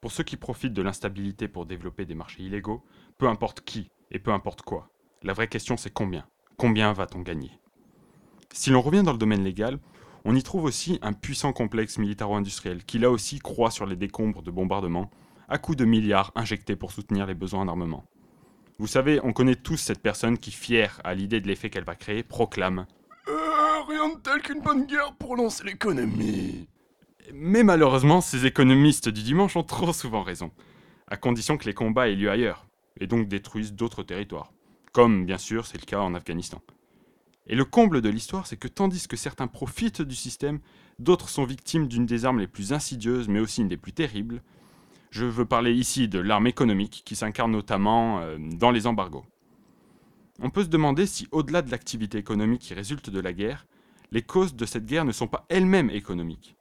Pour 0.00 0.12
ceux 0.12 0.22
qui 0.22 0.36
profitent 0.36 0.74
de 0.74 0.82
l'instabilité 0.82 1.48
pour 1.48 1.64
développer 1.64 2.04
des 2.04 2.14
marchés 2.14 2.42
illégaux, 2.42 2.84
peu 3.16 3.26
importe 3.26 3.62
qui 3.62 3.90
et 4.10 4.18
peu 4.18 4.32
importe 4.32 4.62
quoi, 4.62 4.90
la 5.22 5.32
vraie 5.32 5.48
question 5.48 5.78
c'est 5.78 5.92
combien? 5.92 6.26
Combien 6.58 6.92
va-t-on 6.92 7.20
gagner? 7.20 7.58
Si 8.52 8.68
l'on 8.70 8.82
revient 8.82 9.02
dans 9.02 9.12
le 9.12 9.18
domaine 9.18 9.42
légal, 9.42 9.78
on 10.26 10.36
y 10.36 10.42
trouve 10.42 10.64
aussi 10.64 10.98
un 11.00 11.14
puissant 11.14 11.52
complexe 11.54 11.98
militaro-industriel 11.98 12.84
qui 12.84 12.98
là 12.98 13.10
aussi 13.10 13.38
croît 13.38 13.70
sur 13.70 13.86
les 13.86 13.96
décombres 13.96 14.42
de 14.42 14.50
bombardements 14.50 15.10
à 15.48 15.56
coups 15.58 15.78
de 15.78 15.84
milliards 15.86 16.32
injectés 16.34 16.76
pour 16.76 16.92
soutenir 16.92 17.26
les 17.26 17.34
besoins 17.34 17.62
en 17.62 17.68
armement. 17.68 18.04
Vous 18.78 18.86
savez, 18.86 19.20
on 19.22 19.32
connaît 19.32 19.56
tous 19.56 19.76
cette 19.76 20.02
personne 20.02 20.36
qui, 20.36 20.50
fière 20.50 21.00
à 21.04 21.14
l'idée 21.14 21.40
de 21.40 21.46
l'effet 21.46 21.70
qu'elle 21.70 21.84
va 21.84 21.94
créer, 21.94 22.22
proclame 22.22 22.86
Euh, 23.28 23.82
Rien 23.88 24.14
de 24.14 24.20
tel 24.20 24.42
qu'une 24.42 24.62
bonne 24.62 24.86
guerre 24.86 25.14
pour 25.18 25.36
lancer 25.36 25.64
l'économie 25.64 26.68
Mais 27.32 27.62
malheureusement, 27.62 28.20
ces 28.20 28.46
économistes 28.46 29.08
du 29.08 29.22
dimanche 29.22 29.56
ont 29.56 29.62
trop 29.62 29.92
souvent 29.92 30.22
raison, 30.22 30.50
à 31.08 31.16
condition 31.16 31.56
que 31.56 31.64
les 31.64 31.74
combats 31.74 32.08
aient 32.08 32.14
lieu 32.14 32.30
ailleurs, 32.30 32.66
et 33.00 33.06
donc 33.06 33.28
détruisent 33.28 33.72
d'autres 33.72 34.02
territoires, 34.02 34.52
comme 34.92 35.24
bien 35.24 35.38
sûr 35.38 35.66
c'est 35.66 35.80
le 35.80 35.86
cas 35.86 36.00
en 36.00 36.14
Afghanistan. 36.14 36.60
Et 37.46 37.56
le 37.56 37.64
comble 37.64 38.00
de 38.00 38.08
l'histoire, 38.08 38.46
c'est 38.46 38.56
que 38.56 38.68
tandis 38.68 39.06
que 39.06 39.16
certains 39.16 39.46
profitent 39.46 40.02
du 40.02 40.14
système, 40.14 40.60
d'autres 40.98 41.28
sont 41.28 41.44
victimes 41.44 41.88
d'une 41.88 42.06
des 42.06 42.24
armes 42.24 42.40
les 42.40 42.46
plus 42.46 42.72
insidieuses, 42.72 43.28
mais 43.28 43.40
aussi 43.40 43.60
une 43.60 43.68
des 43.68 43.76
plus 43.76 43.92
terribles. 43.92 44.42
Je 45.10 45.26
veux 45.26 45.44
parler 45.44 45.72
ici 45.72 46.08
de 46.08 46.18
l'arme 46.18 46.46
économique 46.46 47.02
qui 47.04 47.16
s'incarne 47.16 47.52
notamment 47.52 48.20
euh, 48.20 48.38
dans 48.38 48.70
les 48.70 48.86
embargos. 48.86 49.24
On 50.40 50.50
peut 50.50 50.64
se 50.64 50.68
demander 50.68 51.06
si, 51.06 51.28
au-delà 51.30 51.62
de 51.62 51.70
l'activité 51.70 52.18
économique 52.18 52.62
qui 52.62 52.74
résulte 52.74 53.10
de 53.10 53.20
la 53.20 53.32
guerre, 53.32 53.66
les 54.10 54.22
causes 54.22 54.56
de 54.56 54.64
cette 54.66 54.86
guerre 54.86 55.04
ne 55.04 55.12
sont 55.12 55.28
pas 55.28 55.44
elles-mêmes 55.48 55.90
économiques. 55.90 56.56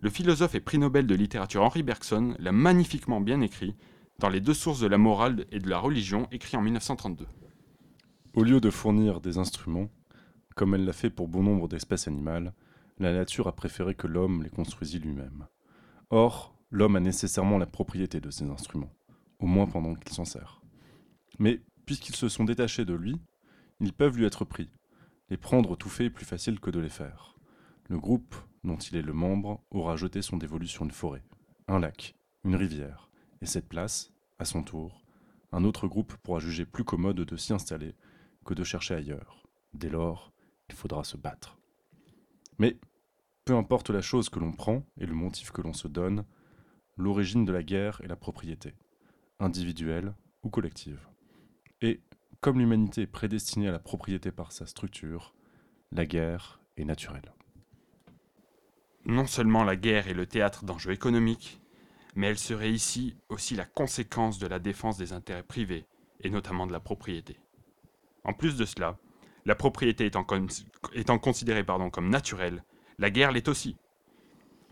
Le 0.00 0.10
philosophe 0.10 0.54
et 0.54 0.60
prix 0.60 0.78
Nobel 0.78 1.06
de 1.06 1.14
littérature 1.14 1.62
Henri 1.62 1.82
Bergson 1.82 2.34
l'a 2.38 2.52
magnifiquement 2.52 3.20
bien 3.20 3.40
écrit 3.40 3.74
dans 4.18 4.28
Les 4.28 4.40
deux 4.40 4.54
sources 4.54 4.80
de 4.80 4.86
la 4.86 4.98
morale 4.98 5.46
et 5.50 5.58
de 5.58 5.68
la 5.70 5.78
religion, 5.78 6.28
écrit 6.30 6.56
en 6.56 6.62
1932. 6.62 7.26
Au 8.34 8.42
lieu 8.42 8.60
de 8.60 8.70
fournir 8.70 9.20
des 9.20 9.38
instruments, 9.38 9.88
comme 10.54 10.74
elle 10.74 10.84
l'a 10.84 10.92
fait 10.92 11.10
pour 11.10 11.28
bon 11.28 11.42
nombre 11.42 11.66
d'espèces 11.68 12.08
animales, 12.08 12.52
la 12.98 13.12
nature 13.12 13.48
a 13.48 13.56
préféré 13.56 13.94
que 13.94 14.06
l'homme 14.06 14.42
les 14.42 14.50
construisît 14.50 14.98
lui-même. 14.98 15.46
Or, 16.10 16.54
l'homme 16.70 16.96
a 16.96 17.00
nécessairement 17.00 17.58
la 17.58 17.66
propriété 17.66 18.20
de 18.20 18.30
ces 18.30 18.44
instruments, 18.44 18.92
au 19.38 19.46
moins 19.46 19.66
pendant 19.66 19.94
qu'il 19.94 20.12
s'en 20.12 20.24
sert. 20.26 20.60
Mais 21.38 21.62
puisqu'ils 21.86 22.16
se 22.16 22.28
sont 22.28 22.44
détachés 22.44 22.84
de 22.84 22.94
lui, 22.94 23.20
ils 23.80 23.92
peuvent 23.92 24.16
lui 24.16 24.26
être 24.26 24.44
pris. 24.44 24.70
Les 25.30 25.36
prendre 25.36 25.76
tout 25.76 25.88
fait 25.88 26.06
est 26.06 26.10
plus 26.10 26.26
facile 26.26 26.60
que 26.60 26.70
de 26.70 26.80
les 26.80 26.88
faire. 26.88 27.35
Le 27.88 27.98
groupe 27.98 28.34
dont 28.64 28.76
il 28.76 28.96
est 28.96 29.02
le 29.02 29.12
membre 29.12 29.62
aura 29.70 29.96
jeté 29.96 30.20
son 30.20 30.36
dévolu 30.36 30.66
sur 30.66 30.84
une 30.84 30.90
forêt, 30.90 31.22
un 31.68 31.78
lac, 31.78 32.16
une 32.44 32.56
rivière, 32.56 33.08
et 33.40 33.46
cette 33.46 33.68
place, 33.68 34.12
à 34.38 34.44
son 34.44 34.64
tour, 34.64 35.04
un 35.52 35.64
autre 35.64 35.86
groupe 35.86 36.16
pourra 36.16 36.40
juger 36.40 36.66
plus 36.66 36.82
commode 36.82 37.16
de 37.16 37.36
s'y 37.36 37.52
installer 37.52 37.94
que 38.44 38.54
de 38.54 38.64
chercher 38.64 38.94
ailleurs. 38.94 39.46
Dès 39.72 39.88
lors, 39.88 40.32
il 40.68 40.74
faudra 40.74 41.04
se 41.04 41.16
battre. 41.16 41.58
Mais, 42.58 42.76
peu 43.44 43.54
importe 43.54 43.90
la 43.90 44.02
chose 44.02 44.30
que 44.30 44.40
l'on 44.40 44.52
prend 44.52 44.84
et 44.98 45.06
le 45.06 45.14
motif 45.14 45.52
que 45.52 45.62
l'on 45.62 45.72
se 45.72 45.86
donne, 45.86 46.24
l'origine 46.96 47.44
de 47.44 47.52
la 47.52 47.62
guerre 47.62 48.00
est 48.02 48.08
la 48.08 48.16
propriété, 48.16 48.74
individuelle 49.38 50.12
ou 50.42 50.50
collective. 50.50 51.06
Et, 51.82 52.00
comme 52.40 52.58
l'humanité 52.58 53.02
est 53.02 53.06
prédestinée 53.06 53.68
à 53.68 53.72
la 53.72 53.78
propriété 53.78 54.32
par 54.32 54.50
sa 54.50 54.66
structure, 54.66 55.34
la 55.92 56.04
guerre 56.04 56.60
est 56.76 56.84
naturelle. 56.84 57.35
Non 59.08 59.26
seulement 59.26 59.62
la 59.62 59.76
guerre 59.76 60.08
est 60.08 60.14
le 60.14 60.26
théâtre 60.26 60.64
d'enjeux 60.64 60.90
économiques, 60.90 61.60
mais 62.16 62.26
elle 62.26 62.38
serait 62.38 62.72
ici 62.72 63.14
aussi 63.28 63.54
la 63.54 63.64
conséquence 63.64 64.40
de 64.40 64.48
la 64.48 64.58
défense 64.58 64.98
des 64.98 65.12
intérêts 65.12 65.44
privés, 65.44 65.86
et 66.22 66.28
notamment 66.30 66.66
de 66.66 66.72
la 66.72 66.80
propriété. 66.80 67.38
En 68.24 68.32
plus 68.32 68.56
de 68.56 68.64
cela, 68.64 68.98
la 69.44 69.54
propriété 69.54 70.06
étant, 70.06 70.24
con- 70.24 70.48
étant 70.92 71.20
considérée 71.20 71.64
comme 71.92 72.08
naturelle, 72.08 72.64
la 72.98 73.10
guerre 73.10 73.30
l'est 73.30 73.46
aussi. 73.46 73.76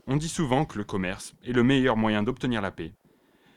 On 0.09 0.17
dit 0.17 0.29
souvent 0.29 0.65
que 0.65 0.79
le 0.79 0.85
commerce 0.85 1.37
est 1.45 1.53
le 1.53 1.63
meilleur 1.63 1.97
moyen 1.97 2.25
d'obtenir 2.25 2.61
la 2.61 2.73
paix, 2.73 2.93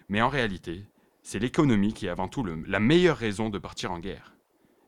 mais 0.10 0.22
en 0.22 0.30
réalité, 0.30 0.86
c'est 1.24 1.40
l'économie 1.40 1.94
qui 1.94 2.06
est 2.06 2.10
avant 2.10 2.28
tout 2.28 2.44
la 2.44 2.80
meilleure 2.80 3.18
raison 3.18 3.50
de 3.50 3.58
partir 3.58 3.92
en 3.92 4.00
guerre. 4.00 4.36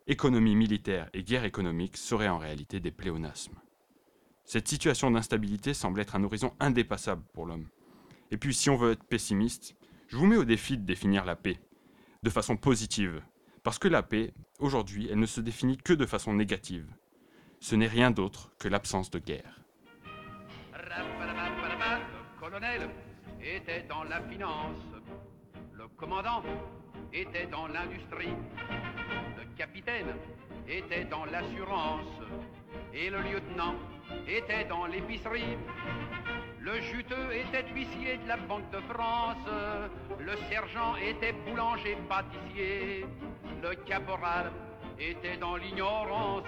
Économie 0.06 0.56
militaire 0.56 1.10
et 1.14 1.24
guerre 1.24 1.46
économique 1.46 1.98
seraient 1.98 2.30
en 2.30 2.38
réalité 2.38 2.80
des 2.80 2.92
pléonasmes. 2.92 3.58
Cette 4.50 4.68
situation 4.68 5.12
d'instabilité 5.12 5.76
semble 5.76 6.00
être 6.00 6.16
un 6.16 6.24
horizon 6.24 6.56
indépassable 6.60 7.22
pour 7.34 7.46
l'homme. 7.46 7.68
Et 8.32 8.38
puis 8.38 8.56
si 8.56 8.72
on 8.72 8.78
veut 8.78 8.94
être 8.94 9.04
pessimiste, 9.04 9.76
je 10.08 10.18
vous 10.18 10.26
mets 10.26 10.38
au 10.38 10.44
défi 10.44 10.76
de 10.76 10.84
définir 10.84 11.24
la 11.24 11.36
paix, 11.36 11.60
de 12.24 12.32
façon 12.32 12.58
positive, 12.58 13.22
parce 13.62 13.78
que 13.78 13.88
la 13.88 14.02
paix, 14.02 14.34
aujourd'hui, 14.58 15.08
elle 15.12 15.20
ne 15.20 15.28
se 15.28 15.40
définit 15.40 15.78
que 15.78 15.94
de 15.94 16.08
façon 16.08 16.34
négative. 16.34 16.92
Ce 17.60 17.76
n'est 17.76 17.86
rien 17.86 18.10
d'autre 18.10 18.52
que 18.58 18.68
l'absence 18.68 19.12
de 19.12 19.20
guerre. 19.20 19.62
Le 20.74 22.40
colonel 22.40 22.90
était 23.40 23.86
dans 23.88 24.04
la 24.04 24.20
finance. 24.20 24.80
Le 25.74 25.88
commandant 25.90 26.42
était 27.14 27.46
dans 27.46 27.68
l'industrie. 27.68 28.34
Le 29.38 29.46
capitaine 29.56 30.16
était 30.68 31.06
dans 31.06 31.26
l'assurance. 31.26 32.08
Et 32.96 33.12
le 33.12 33.22
lieutenant 33.22 33.76
était 34.28 34.66
dans 34.66 34.86
l'épicerie. 34.86 35.58
Le 36.60 36.82
juteux 36.82 37.32
était 37.34 37.66
huissier 37.74 38.18
de 38.18 38.28
la 38.28 38.38
Banque 38.38 38.70
de 38.72 38.80
France. 38.94 39.46
Le 40.20 40.36
sergent 40.50 40.96
était 40.98 41.34
boulanger 41.48 41.98
pâtissier. 42.08 43.06
Le 43.64 43.76
caporal 43.86 44.52
était 45.00 45.38
dans 45.38 45.56
l'ignorance. 45.56 46.44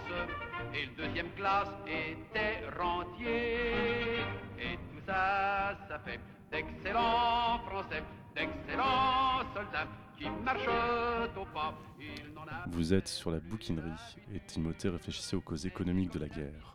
Et 0.74 0.86
le 0.86 1.06
deuxième 1.06 1.32
classe 1.32 1.72
était 1.88 2.68
rentier. 2.78 4.20
Et 4.60 4.76
tout 4.76 5.02
ça, 5.06 5.78
ça 5.88 6.00
fait 6.00 6.20
d'excellents 6.52 7.60
Français, 7.66 8.04
d'excellents 8.36 9.42
soldats 9.56 9.88
qui 10.18 10.30
marchent 10.44 10.68
au 11.36 11.46
pas. 11.46 11.74
Vous 12.68 12.94
êtes 12.94 13.08
sur 13.08 13.32
la 13.32 13.40
bouquinerie 13.40 13.90
et 14.34 14.40
Timothée 14.40 14.90
réfléchissait 14.90 15.36
aux 15.36 15.42
causes 15.42 15.66
économiques 15.66 16.14
de 16.14 16.20
la 16.20 16.28
guerre. 16.28 16.71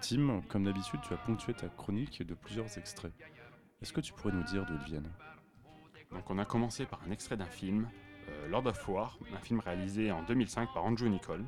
Tim, 0.00 0.42
comme 0.48 0.64
d'habitude, 0.64 1.00
tu 1.06 1.14
as 1.14 1.16
ponctué 1.16 1.54
ta 1.54 1.68
chronique 1.68 2.22
de 2.22 2.34
plusieurs 2.34 2.78
extraits. 2.78 3.12
Est-ce 3.82 3.92
que 3.92 4.00
tu 4.00 4.12
pourrais 4.12 4.32
nous 4.32 4.44
dire 4.44 4.64
d'où 4.66 4.74
ils 4.74 4.84
viennent? 4.84 5.12
Donc 6.12 6.30
on 6.30 6.38
a 6.38 6.44
commencé 6.44 6.86
par 6.86 7.00
un 7.06 7.10
extrait 7.10 7.36
d'un 7.36 7.46
film, 7.46 7.88
euh, 8.28 8.48
Lord 8.48 8.66
of 8.66 8.88
War, 8.88 9.18
un 9.34 9.38
film 9.38 9.60
réalisé 9.60 10.10
en 10.12 10.22
2005 10.22 10.72
par 10.72 10.84
Andrew 10.84 11.08
Nicole. 11.08 11.44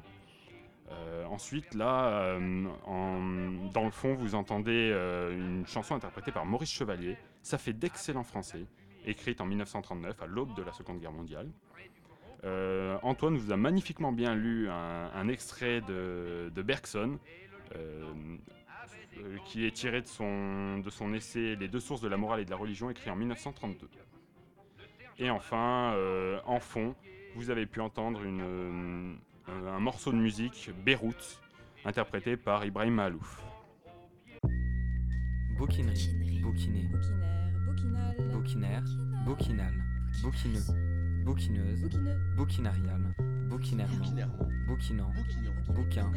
Euh, 0.90 1.25
ensuite, 1.26 1.75
là, 1.75 2.09
euh, 2.09 2.69
dans 3.73 3.85
le 3.85 3.90
fond, 3.90 4.14
vous 4.14 4.35
entendez 4.35 4.90
une 5.33 5.67
chanson 5.67 5.95
interprétée 5.95 6.33
par 6.33 6.47
Maurice 6.47 6.71
Chevalier. 6.71 7.17
Ça 7.43 7.59
fait 7.59 7.73
d'excellents 7.73 8.25
français, 8.25 8.67
écrite 9.05 9.40
en 9.40 9.47
1939, 9.47 10.23
à 10.23 10.26
l'aube 10.26 10.55
de 10.55 10.62
la 10.62 10.73
Seconde 10.73 11.00
Guerre 11.00 11.12
mondiale. 11.12 11.50
Antoine 13.02 13.37
vous 13.37 13.52
a 13.52 13.57
magnifiquement 13.57 14.12
bien 14.12 14.35
lu 14.35 14.69
un, 14.71 15.28
extrait 15.28 15.81
de, 15.83 16.62
Bergson, 16.62 17.19
qui 19.47 19.67
est 19.67 19.71
tiré 19.71 20.03
de 20.03 20.07
son, 20.07 20.79
de 20.79 20.91
son 20.91 21.13
essai 21.15 21.57
Les 21.57 21.69
deux 21.69 21.81
sources 21.81 22.01
de 22.01 22.09
la 22.09 22.17
morale 22.17 22.41
et 22.41 22.45
de 22.45 22.51
la 22.51 22.57
religion, 22.57 22.91
écrit 22.91 23.11
en 23.11 23.17
1932. 23.17 23.89
Et 25.19 25.31
enfin, 25.31 25.95
euh, 25.95 26.39
en 26.47 26.61
fond, 26.61 26.95
vous 27.35 27.51
avez 27.51 27.67
pu 27.67 27.81
entendre 27.81 28.23
une, 28.23 28.41
euh, 28.41 29.15
un, 29.49 29.81
morceau 29.81 30.13
de 30.13 30.17
musique, 30.17 30.71
Beyrouth, 30.85 31.41
interprété 31.85 32.37
par 32.37 32.65
Ibrahim 32.65 32.95
Malouf. 32.95 33.43
Bouquinerie, 35.57 36.41
bouquiner, 36.41 36.89
bouquinaire, 38.33 38.85
bouquinal, 39.25 39.75
bouquineux, 40.23 40.63
bouquineuse, 41.25 41.83
bouquinarial, 42.37 43.15
bouquinairement, 43.49 43.97
bouquinant, 44.69 45.11
bouquin, 45.75 46.11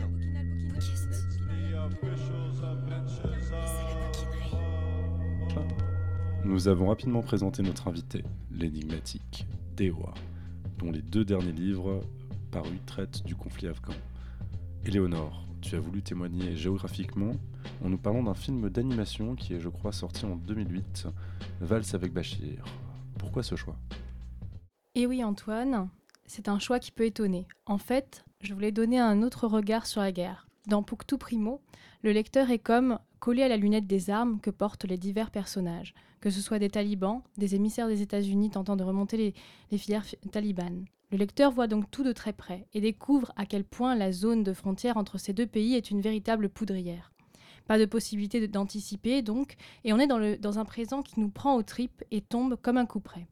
Nous 6.43 6.67
avons 6.67 6.87
rapidement 6.87 7.21
présenté 7.21 7.63
notre 7.63 7.87
invité, 7.87 8.23
l'énigmatique 8.51 9.47
Dewa, 9.77 10.13
dont 10.79 10.91
les 10.91 11.01
deux 11.01 11.23
derniers 11.23 11.51
livres 11.51 12.01
parus 12.51 12.79
traitent 12.85 13.23
du 13.23 13.35
conflit 13.35 13.67
afghan. 13.67 13.93
Éléonore, 14.85 15.45
tu 15.61 15.75
as 15.75 15.79
voulu 15.79 16.01
témoigner 16.01 16.55
géographiquement 16.55 17.31
en 17.83 17.89
nous 17.89 17.97
parlant 17.97 18.23
d'un 18.23 18.33
film 18.33 18.69
d'animation 18.69 19.35
qui 19.35 19.53
est, 19.53 19.59
je 19.59 19.69
crois, 19.69 19.91
sorti 19.91 20.25
en 20.25 20.35
2008, 20.35 21.07
Valse 21.61 21.93
avec 21.93 22.11
Bachir. 22.11 22.65
Pourquoi 23.17 23.43
ce 23.43 23.55
choix? 23.55 23.77
Et 24.95 25.07
oui, 25.07 25.23
Antoine, 25.23 25.89
c'est 26.25 26.49
un 26.49 26.59
choix 26.59 26.79
qui 26.79 26.91
peut 26.91 27.05
étonner. 27.05 27.47
En 27.65 27.77
fait, 27.77 28.25
je 28.41 28.53
voulais 28.53 28.71
donner 28.71 28.99
un 28.99 29.21
autre 29.21 29.47
regard 29.47 29.85
sur 29.85 30.01
la 30.01 30.11
guerre. 30.11 30.47
Dans 30.67 30.83
Puctu 30.83 31.17
Primo, 31.17 31.61
le 32.03 32.11
lecteur 32.11 32.51
est 32.51 32.59
comme 32.59 32.99
collé 33.19 33.43
à 33.43 33.47
la 33.47 33.57
lunette 33.57 33.87
des 33.87 34.09
armes 34.09 34.39
que 34.39 34.51
portent 34.51 34.85
les 34.85 34.97
divers 34.97 35.31
personnages, 35.31 35.93
que 36.19 36.29
ce 36.29 36.39
soit 36.41 36.59
des 36.59 36.69
talibans, 36.69 37.21
des 37.37 37.55
émissaires 37.55 37.87
des 37.87 38.01
États-Unis 38.01 38.51
tentant 38.51 38.75
de 38.75 38.83
remonter 38.83 39.33
les, 39.71 39.77
filières 39.77 40.05
fi- 40.05 40.17
talibanes. 40.31 40.85
Le 41.11 41.17
lecteur 41.17 41.51
voit 41.51 41.67
donc 41.67 41.89
tout 41.91 42.03
de 42.03 42.11
très 42.13 42.31
près 42.31 42.67
et 42.73 42.81
découvre 42.81 43.33
à 43.35 43.45
quel 43.45 43.63
point 43.63 43.95
la 43.95 44.11
zone 44.11 44.43
de 44.43 44.53
frontière 44.53 44.97
entre 44.97 45.17
ces 45.17 45.33
deux 45.33 45.47
pays 45.47 45.75
est 45.75 45.91
une 45.91 46.01
véritable 46.01 46.47
poudrière. 46.47 47.11
Pas 47.67 47.77
de 47.79 47.85
possibilité 47.85 48.47
d'anticiper 48.47 49.21
donc, 49.21 49.55
et 49.83 49.93
on 49.93 49.99
est 49.99 50.07
dans, 50.07 50.35
dans 50.39 50.59
un 50.59 50.65
présent 50.65 51.01
qui 51.01 51.19
nous 51.19 51.29
prend 51.29 51.55
aux 51.55 51.63
tripes 51.63 52.03
et 52.11 52.21
tombe 52.21 52.55
comme 52.61 52.77
un 52.77 52.85
coup 52.85 52.99
près. 53.01 53.27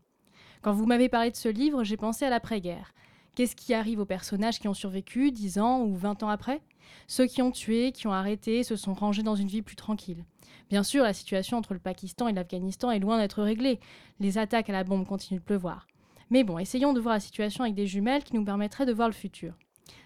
Quand 0.62 0.74
vous 0.74 0.86
m'avez 0.86 1.10
parlé 1.10 1.32
de 1.32 1.36
ce 1.38 1.48
livre, 1.50 1.84
j'ai 1.84 1.98
pensé 1.98 2.26
à 2.26 2.30
l'après-guerre. 2.30 2.94
Qu'est-ce 3.36 3.56
qui 3.56 3.74
arrive 3.74 4.00
aux 4.00 4.06
personnages 4.06 4.60
qui 4.60 4.68
ont 4.68 4.74
survécu 4.74 5.32
10 5.32 5.60
ans 5.60 5.82
ou 5.84 5.96
20 5.96 6.24
ans 6.24 6.30
après? 6.30 6.62
Ceux 7.08 7.26
qui 7.26 7.42
ont 7.42 7.52
tué, 7.52 7.92
qui 7.92 8.08
ont 8.08 8.14
arrêté, 8.14 8.64
se 8.64 8.76
sont 8.76 8.94
rangés 8.94 9.24
dans 9.24 9.36
une 9.36 9.48
vie 9.48 9.62
plus 9.62 9.76
tranquille. 9.76 10.24
Bien 10.70 10.84
sûr, 10.84 11.04
la 11.04 11.14
situation 11.14 11.58
entre 11.58 11.74
le 11.74 11.80
Pakistan 11.80 12.28
et 12.28 12.34
l'Afghanistan 12.34 12.92
est 12.92 13.00
loin 13.00 13.18
d'être 13.18 13.42
réglée. 13.42 13.80
Les 14.20 14.38
attaques 14.38 14.70
à 14.70 14.74
la 14.74 14.84
bombe 14.84 15.06
continuent 15.06 15.40
de 15.40 15.44
pleuvoir. 15.44 15.88
Mais 16.30 16.44
bon, 16.44 16.60
essayons 16.60 16.94
de 16.94 17.00
voir 17.00 17.16
la 17.16 17.20
situation 17.20 17.64
avec 17.64 17.76
des 17.76 17.88
jumelles 17.88 18.24
qui 18.24 18.36
nous 18.36 18.46
permettraient 18.46 18.86
de 18.86 18.94
voir 18.94 19.08
le 19.08 19.14
futur. 19.14 19.54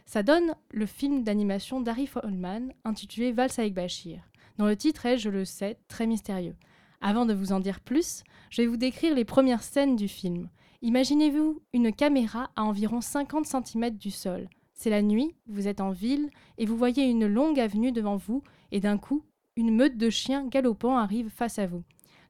Ça 0.06 0.24
donne 0.24 0.56
le 0.72 0.86
film 0.86 1.24
d'animation 1.24 1.82
d'Arif 1.82 2.18
Holman 2.18 2.74
intitulé 2.86 3.32
Valse 3.32 3.60
avec 3.60 3.74
Bachir, 3.74 4.22
dont 4.58 4.66
le 4.66 4.78
titre 4.78 5.06
est, 5.06 5.18
je 5.18 5.30
le 5.30 5.44
sais, 5.44 5.78
très 5.88 6.08
mystérieux. 6.08 6.56
Avant 7.02 7.26
de 7.26 7.34
vous 7.34 7.52
en 7.52 7.60
dire 7.60 7.82
plus, 7.82 8.24
je 8.50 8.62
vais 8.62 8.68
vous 8.68 8.78
décrire 8.78 9.14
les 9.14 9.26
premières 9.26 9.64
scènes 9.64 9.98
du 9.98 10.08
film. 10.08 10.50
Imaginez-vous 10.82 11.62
une 11.74 11.94
caméra 11.94 12.52
à 12.56 12.64
environ 12.64 13.02
50 13.02 13.46
cm 13.46 13.92
du 13.92 14.12
sol. 14.12 14.48
C'est 14.84 14.90
la 14.90 15.02
nuit, 15.02 15.34
vous 15.48 15.70
êtes 15.70 15.80
en 15.80 15.92
ville 15.92 16.30
et 16.58 16.66
vous 16.66 16.76
voyez 16.76 17.06
une 17.06 17.26
longue 17.26 17.58
avenue 17.58 17.94
devant 17.94 18.18
vous 18.18 18.44
et 18.74 18.82
d'un 18.82 18.98
coup, 18.98 19.24
une 19.56 19.74
meute 19.74 19.96
de 19.98 20.10
chiens 20.10 20.46
galopants 20.46 20.98
arrive 20.98 21.30
face 21.30 21.58
à 21.58 21.68
vous. 21.68 21.84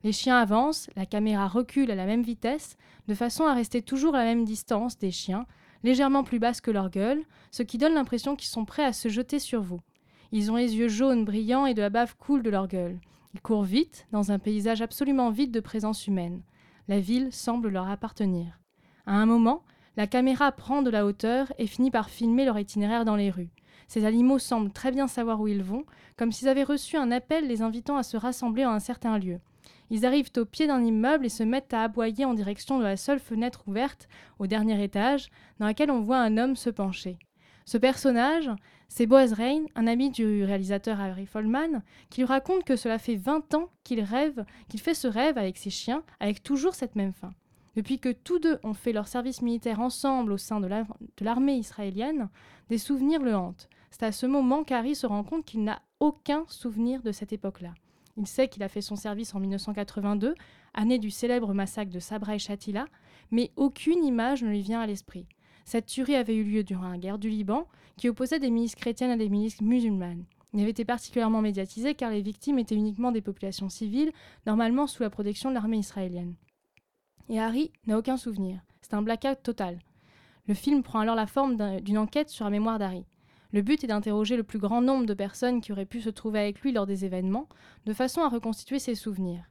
Les 0.03 0.11
chiens 0.11 0.37
avancent, 0.37 0.87
la 0.95 1.07
caméra 1.07 1.47
recule 1.47 1.89
à 1.89 1.95
la 1.95 2.05
même 2.05 2.21
vitesse, 2.21 2.77
de 3.07 3.15
façon 3.15 3.45
à 3.45 3.55
rester 3.55 3.81
toujours 3.81 4.13
à 4.13 4.19
la 4.19 4.25
même 4.25 4.45
distance 4.45 4.99
des 4.99 5.09
chiens, 5.09 5.47
légèrement 5.81 6.23
plus 6.23 6.37
basse 6.37 6.61
que 6.61 6.69
leur 6.69 6.91
gueule, 6.91 7.23
ce 7.49 7.63
qui 7.63 7.79
donne 7.79 7.95
l'impression 7.95 8.35
qu'ils 8.35 8.49
sont 8.49 8.65
prêts 8.65 8.85
à 8.85 8.93
se 8.93 9.09
jeter 9.09 9.39
sur 9.39 9.63
vous. 9.63 9.81
Ils 10.31 10.51
ont 10.51 10.57
les 10.57 10.75
yeux 10.75 10.89
jaunes 10.89 11.25
brillants 11.25 11.65
et 11.65 11.73
de 11.73 11.81
la 11.81 11.89
bave 11.89 12.15
coule 12.17 12.43
de 12.43 12.51
leur 12.51 12.67
gueule. 12.67 12.99
Ils 13.33 13.41
courent 13.41 13.63
vite, 13.63 14.05
dans 14.11 14.31
un 14.31 14.37
paysage 14.37 14.83
absolument 14.83 15.31
vide 15.31 15.49
de 15.49 15.59
présence 15.59 16.05
humaine. 16.05 16.43
La 16.87 16.99
ville 16.99 17.33
semble 17.33 17.69
leur 17.69 17.89
appartenir. 17.89 18.59
À 19.07 19.15
un 19.15 19.25
moment, 19.25 19.63
la 19.95 20.07
caméra 20.07 20.51
prend 20.51 20.81
de 20.81 20.89
la 20.89 21.05
hauteur 21.05 21.53
et 21.57 21.67
finit 21.67 21.91
par 21.91 22.09
filmer 22.09 22.45
leur 22.45 22.57
itinéraire 22.57 23.05
dans 23.05 23.15
les 23.15 23.29
rues. 23.29 23.51
Ces 23.87 24.05
animaux 24.05 24.39
semblent 24.39 24.71
très 24.71 24.91
bien 24.91 25.07
savoir 25.07 25.39
où 25.39 25.47
ils 25.47 25.63
vont, 25.63 25.85
comme 26.17 26.31
s'ils 26.31 26.47
avaient 26.47 26.63
reçu 26.63 26.97
un 26.97 27.11
appel 27.11 27.47
les 27.47 27.61
invitant 27.61 27.97
à 27.97 28.03
se 28.03 28.17
rassembler 28.17 28.65
en 28.65 28.71
un 28.71 28.79
certain 28.79 29.17
lieu. 29.17 29.39
Ils 29.89 30.05
arrivent 30.05 30.31
au 30.37 30.45
pied 30.45 30.65
d'un 30.65 30.81
immeuble 30.81 31.25
et 31.25 31.29
se 31.29 31.43
mettent 31.43 31.73
à 31.73 31.83
aboyer 31.83 32.25
en 32.25 32.33
direction 32.33 32.79
de 32.79 32.83
la 32.83 32.97
seule 32.97 33.19
fenêtre 33.19 33.63
ouverte, 33.67 34.07
au 34.39 34.47
dernier 34.47 34.83
étage, 34.83 35.29
dans 35.59 35.65
laquelle 35.65 35.91
on 35.91 36.01
voit 36.01 36.17
un 36.17 36.37
homme 36.37 36.55
se 36.55 36.69
pencher. 36.69 37.19
Ce 37.65 37.77
personnage, 37.77 38.49
c'est 38.89 39.05
Boaz 39.05 39.33
Rain, 39.33 39.65
un 39.75 39.87
ami 39.87 40.09
du 40.09 40.43
réalisateur 40.43 40.99
Harry 40.99 41.25
Folman, 41.25 41.81
qui 42.09 42.21
lui 42.21 42.27
raconte 42.27 42.63
que 42.63 42.75
cela 42.75 42.97
fait 42.97 43.15
20 43.15 43.53
ans 43.53 43.69
qu'il 43.83 44.01
rêve, 44.01 44.43
qu'il 44.69 44.81
fait 44.81 44.93
ce 44.93 45.07
rêve 45.07 45.37
avec 45.37 45.57
ses 45.57 45.69
chiens, 45.69 46.03
avec 46.19 46.43
toujours 46.43 46.75
cette 46.75 46.95
même 46.95 47.13
fin. 47.13 47.31
Depuis 47.75 47.99
que 47.99 48.11
tous 48.11 48.39
deux 48.39 48.59
ont 48.63 48.73
fait 48.73 48.93
leur 48.93 49.07
service 49.07 49.41
militaire 49.41 49.79
ensemble 49.79 50.31
au 50.31 50.37
sein 50.37 50.59
de 50.59 50.69
l'armée 51.21 51.55
israélienne, 51.55 52.29
des 52.69 52.77
souvenirs 52.77 53.21
le 53.21 53.35
hantent. 53.35 53.67
C'est 53.89 54.03
à 54.03 54.11
ce 54.11 54.25
moment 54.25 54.63
qu'Harry 54.63 54.95
se 54.95 55.07
rend 55.07 55.23
compte 55.23 55.45
qu'il 55.45 55.63
n'a 55.63 55.81
aucun 55.99 56.45
souvenir 56.47 57.01
de 57.01 57.11
cette 57.11 57.33
époque-là. 57.33 57.73
Il 58.17 58.27
sait 58.27 58.47
qu'il 58.47 58.61
a 58.61 58.69
fait 58.69 58.81
son 58.81 58.95
service 58.95 59.33
en 59.33 59.39
1982, 59.39 60.35
année 60.75 60.99
du 60.99 61.09
célèbre 61.09 61.53
massacre 61.53 61.91
de 61.91 61.99
Sabra 61.99 62.35
et 62.35 62.39
Shatila, 62.39 62.85
mais 63.31 63.51
aucune 63.55 64.03
image 64.03 64.43
ne 64.43 64.49
lui 64.49 64.61
vient 64.61 64.81
à 64.81 64.87
l'esprit. 64.87 65.25
Cette 65.65 65.87
tuerie 65.87 66.15
avait 66.15 66.35
eu 66.35 66.43
lieu 66.43 66.63
durant 66.63 66.89
la 66.89 66.97
guerre 66.97 67.17
du 67.17 67.29
Liban, 67.29 67.67
qui 67.97 68.09
opposait 68.09 68.39
des 68.39 68.51
milices 68.51 68.75
chrétiennes 68.75 69.11
à 69.11 69.17
des 69.17 69.29
milices 69.29 69.61
musulmanes. 69.61 70.25
Il 70.53 70.61
avait 70.61 70.69
été 70.69 70.85
particulièrement 70.85 71.41
médiatisé 71.41 71.95
car 71.95 72.11
les 72.11 72.21
victimes 72.21 72.59
étaient 72.59 72.75
uniquement 72.75 73.11
des 73.11 73.21
populations 73.21 73.69
civiles, 73.69 74.11
normalement 74.45 74.85
sous 74.85 75.01
la 75.01 75.09
protection 75.09 75.49
de 75.49 75.55
l'armée 75.55 75.77
israélienne. 75.77 76.35
Et 77.29 77.39
Harry 77.39 77.71
n'a 77.87 77.97
aucun 77.97 78.17
souvenir. 78.17 78.59
C'est 78.81 78.93
un 78.93 79.01
blackout 79.01 79.41
total. 79.43 79.79
Le 80.47 80.53
film 80.53 80.83
prend 80.83 80.99
alors 80.99 81.15
la 81.15 81.27
forme 81.27 81.79
d'une 81.81 81.97
enquête 81.97 82.29
sur 82.29 82.45
la 82.45 82.51
mémoire 82.51 82.79
d'Harry. 82.79 83.05
Le 83.53 83.61
but 83.61 83.83
est 83.83 83.87
d'interroger 83.87 84.35
le 84.35 84.43
plus 84.43 84.59
grand 84.59 84.81
nombre 84.81 85.05
de 85.05 85.13
personnes 85.13 85.61
qui 85.61 85.71
auraient 85.71 85.85
pu 85.85 86.01
se 86.01 86.09
trouver 86.09 86.39
avec 86.39 86.61
lui 86.61 86.71
lors 86.71 86.87
des 86.87 87.05
événements, 87.05 87.47
de 87.85 87.93
façon 87.93 88.21
à 88.21 88.29
reconstituer 88.29 88.79
ses 88.79 88.95
souvenirs. 88.95 89.45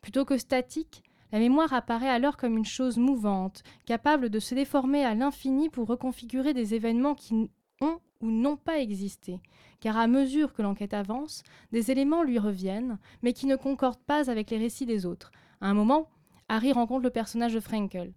Plutôt 0.00 0.24
que 0.24 0.38
statique, 0.38 1.02
la 1.32 1.40
mémoire 1.40 1.72
apparaît 1.72 2.08
alors 2.08 2.36
comme 2.36 2.56
une 2.56 2.64
chose 2.64 2.96
mouvante, 2.96 3.62
capable 3.84 4.30
de 4.30 4.38
se 4.38 4.54
déformer 4.54 5.04
à 5.04 5.14
l'infini 5.14 5.68
pour 5.68 5.88
reconfigurer 5.88 6.54
des 6.54 6.74
événements 6.74 7.14
qui 7.14 7.50
ont 7.80 8.00
ou 8.20 8.30
n'ont 8.30 8.56
pas 8.56 8.80
existé, 8.80 9.40
car 9.80 9.96
à 9.96 10.08
mesure 10.08 10.52
que 10.52 10.62
l'enquête 10.62 10.94
avance, 10.94 11.42
des 11.70 11.90
éléments 11.92 12.24
lui 12.24 12.38
reviennent, 12.38 12.98
mais 13.22 13.32
qui 13.32 13.46
ne 13.46 13.54
concordent 13.54 14.02
pas 14.06 14.28
avec 14.28 14.50
les 14.50 14.58
récits 14.58 14.86
des 14.86 15.06
autres. 15.06 15.30
À 15.60 15.68
un 15.68 15.74
moment, 15.74 16.08
Harry 16.48 16.72
rencontre 16.72 17.02
le 17.02 17.10
personnage 17.10 17.54
de 17.54 17.60
Frankel. 17.60 18.12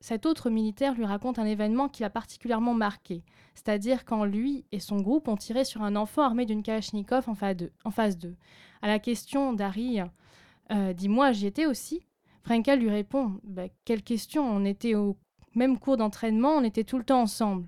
Cet 0.00 0.26
autre 0.26 0.50
militaire 0.50 0.94
lui 0.94 1.04
raconte 1.04 1.38
un 1.38 1.44
événement 1.44 1.88
qui 1.88 2.02
l'a 2.02 2.10
particulièrement 2.10 2.74
marqué, 2.74 3.22
c'est-à-dire 3.54 4.04
quand 4.04 4.24
lui 4.24 4.64
et 4.72 4.80
son 4.80 5.00
groupe 5.00 5.28
ont 5.28 5.36
tiré 5.36 5.64
sur 5.64 5.82
un 5.82 5.94
enfant 5.94 6.22
armé 6.22 6.46
d'une 6.46 6.62
Kalachnikov 6.62 7.28
en 7.28 7.34
phase 7.34 8.18
2. 8.18 8.34
À 8.80 8.86
la 8.88 8.98
question 8.98 9.52
d'Harry, 9.52 10.00
euh, 10.72 10.92
dis-moi, 10.92 11.32
j'y 11.32 11.46
étais 11.46 11.66
aussi? 11.66 12.02
Frankel 12.42 12.80
lui 12.80 12.90
répond 12.90 13.40
bah, 13.44 13.68
Quelle 13.84 14.02
question? 14.02 14.44
On 14.44 14.64
était 14.64 14.94
au 14.94 15.16
même 15.54 15.78
cours 15.78 15.96
d'entraînement, 15.96 16.56
on 16.56 16.64
était 16.64 16.84
tout 16.84 16.98
le 16.98 17.04
temps 17.04 17.20
ensemble. 17.20 17.66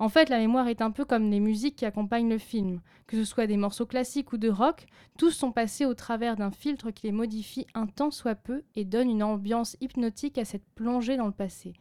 En 0.00 0.08
fait, 0.08 0.28
la 0.28 0.38
mémoire 0.38 0.68
est 0.68 0.80
un 0.80 0.92
peu 0.92 1.04
comme 1.04 1.30
les 1.30 1.40
musiques 1.40 1.76
qui 1.76 1.84
accompagnent 1.84 2.28
le 2.28 2.38
film. 2.38 2.80
Que 3.08 3.16
ce 3.16 3.24
soit 3.24 3.48
des 3.48 3.56
morceaux 3.56 3.86
classiques 3.86 4.32
ou 4.32 4.38
de 4.38 4.48
rock, 4.48 4.86
tous 5.18 5.32
sont 5.32 5.50
passés 5.50 5.86
au 5.86 5.94
travers 5.94 6.36
d'un 6.36 6.52
filtre 6.52 6.92
qui 6.92 7.06
les 7.06 7.12
modifie 7.12 7.66
un 7.74 7.86
tant 7.86 8.12
soit 8.12 8.36
peu 8.36 8.62
et 8.76 8.84
donne 8.84 9.10
une 9.10 9.24
ambiance 9.24 9.76
hypnotique 9.80 10.38
à 10.38 10.44
cette 10.44 10.68
plongée 10.76 11.16
dans 11.16 11.26
le 11.26 11.32
passé. 11.32 11.72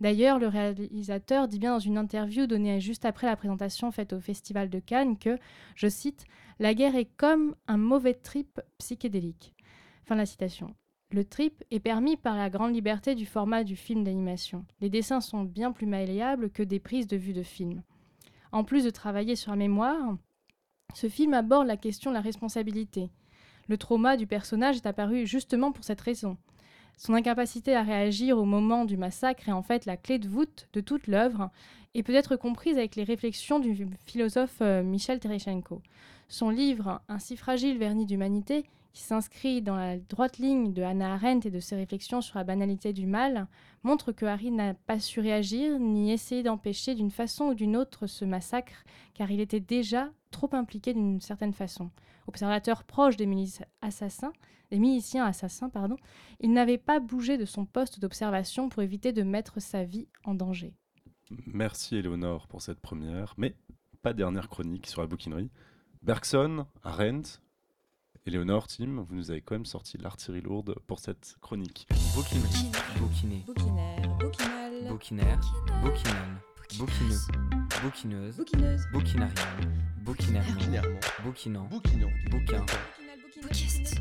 D'ailleurs, 0.00 0.38
le 0.38 0.48
réalisateur 0.48 1.48
dit 1.48 1.58
bien 1.58 1.72
dans 1.72 1.78
une 1.78 1.98
interview 1.98 2.46
donnée 2.46 2.80
juste 2.80 3.04
après 3.04 3.26
la 3.26 3.36
présentation 3.36 3.90
faite 3.90 4.12
au 4.12 4.20
Festival 4.20 4.70
de 4.70 4.78
Cannes 4.78 5.18
que, 5.18 5.38
je 5.74 5.88
cite, 5.88 6.24
La 6.58 6.74
guerre 6.74 6.96
est 6.96 7.10
comme 7.16 7.56
un 7.66 7.78
mauvais 7.78 8.14
trip 8.14 8.60
psychédélique. 8.78 9.54
Fin 10.04 10.14
de 10.14 10.20
la 10.20 10.26
citation. 10.26 10.74
Le 11.12 11.24
trip 11.24 11.62
est 11.70 11.80
permis 11.80 12.16
par 12.16 12.36
la 12.36 12.50
grande 12.50 12.74
liberté 12.74 13.14
du 13.14 13.26
format 13.26 13.62
du 13.62 13.76
film 13.76 14.02
d'animation. 14.02 14.64
Les 14.80 14.90
dessins 14.90 15.20
sont 15.20 15.44
bien 15.44 15.70
plus 15.70 15.86
malléables 15.86 16.50
que 16.50 16.64
des 16.64 16.80
prises 16.80 17.06
de 17.06 17.16
vue 17.16 17.32
de 17.32 17.44
film. 17.44 17.82
En 18.50 18.64
plus 18.64 18.84
de 18.84 18.90
travailler 18.90 19.36
sur 19.36 19.52
la 19.52 19.56
mémoire, 19.56 20.16
ce 20.94 21.08
film 21.08 21.32
aborde 21.34 21.68
la 21.68 21.76
question 21.76 22.10
de 22.10 22.16
la 22.16 22.20
responsabilité. 22.20 23.08
Le 23.68 23.78
trauma 23.78 24.16
du 24.16 24.26
personnage 24.26 24.76
est 24.76 24.86
apparu 24.86 25.26
justement 25.26 25.70
pour 25.70 25.84
cette 25.84 26.00
raison. 26.00 26.36
Son 26.96 27.14
incapacité 27.14 27.76
à 27.76 27.82
réagir 27.82 28.38
au 28.38 28.44
moment 28.44 28.84
du 28.84 28.96
massacre 28.96 29.48
est 29.48 29.52
en 29.52 29.62
fait 29.62 29.86
la 29.86 29.96
clé 29.96 30.18
de 30.18 30.28
voûte 30.28 30.68
de 30.72 30.80
toute 30.80 31.06
l'œuvre 31.06 31.50
et 31.94 32.02
peut 32.02 32.14
être 32.14 32.36
comprise 32.36 32.78
avec 32.78 32.96
les 32.96 33.04
réflexions 33.04 33.58
du 33.58 33.86
philosophe 34.06 34.58
euh, 34.60 34.82
Michel 34.82 35.20
Terechenko. 35.20 35.82
Son 36.28 36.50
livre 36.50 37.00
Un 37.08 37.18
si 37.18 37.36
fragile 37.36 37.78
vernis 37.78 38.06
d'humanité 38.06 38.64
qui 38.96 39.02
s'inscrit 39.02 39.60
dans 39.60 39.76
la 39.76 39.98
droite 39.98 40.38
ligne 40.38 40.72
de 40.72 40.82
Hannah 40.82 41.12
Arendt 41.12 41.46
et 41.46 41.50
de 41.50 41.60
ses 41.60 41.76
réflexions 41.76 42.22
sur 42.22 42.38
la 42.38 42.44
banalité 42.44 42.94
du 42.94 43.06
mal, 43.06 43.46
montre 43.82 44.10
que 44.10 44.24
Harry 44.24 44.50
n'a 44.50 44.72
pas 44.72 45.00
su 45.00 45.20
réagir 45.20 45.78
ni 45.78 46.10
essayer 46.12 46.42
d'empêcher 46.42 46.94
d'une 46.94 47.10
façon 47.10 47.48
ou 47.48 47.54
d'une 47.54 47.76
autre 47.76 48.06
ce 48.06 48.24
massacre, 48.24 48.84
car 49.12 49.30
il 49.30 49.40
était 49.40 49.60
déjà 49.60 50.08
trop 50.30 50.48
impliqué 50.52 50.94
d'une 50.94 51.20
certaine 51.20 51.52
façon. 51.52 51.90
Observateur 52.26 52.84
proche 52.84 53.18
des 53.18 53.26
milices 53.26 53.60
assassins, 53.82 54.32
des 54.70 54.78
miliciens 54.78 55.26
assassins, 55.26 55.68
pardon, 55.68 55.98
il 56.40 56.54
n'avait 56.54 56.78
pas 56.78 56.98
bougé 56.98 57.36
de 57.36 57.44
son 57.44 57.66
poste 57.66 58.00
d'observation 58.00 58.70
pour 58.70 58.82
éviter 58.82 59.12
de 59.12 59.22
mettre 59.22 59.60
sa 59.60 59.84
vie 59.84 60.08
en 60.24 60.34
danger. 60.34 60.72
Merci 61.44 61.96
Éléonore 61.96 62.48
pour 62.48 62.62
cette 62.62 62.80
première, 62.80 63.34
mais 63.36 63.56
pas 64.00 64.14
dernière 64.14 64.48
chronique 64.48 64.86
sur 64.86 65.02
la 65.02 65.06
bouquinerie. 65.06 65.50
Bergson, 66.02 66.64
Arendt, 66.82 67.40
Éléonore, 68.26 68.66
Tim, 68.66 69.04
vous 69.08 69.14
nous 69.14 69.30
avez 69.30 69.40
quand 69.40 69.54
même 69.54 69.64
sorti 69.64 69.98
l'artillerie 69.98 70.40
lourde 70.40 70.74
pour 70.88 70.98
cette 70.98 71.36
chronique. 71.40 71.86
Bouquinerie, 72.12 72.72
bouquiné, 72.98 73.44
Bouquinaire, 73.46 74.08
bouquinal, 74.18 74.72
bouquinaire, 74.88 75.40
bouquinal, 75.80 76.42
bouquineux, 76.76 77.18
bouquineuse, 77.84 78.36
bouquineuse, 78.36 78.86
bouquinarienne, 78.92 79.34
bouquinairement, 80.02 81.00
bouquinant, 81.22 81.68
bouquin, 82.28 82.66
Bouquiste. 83.42 84.00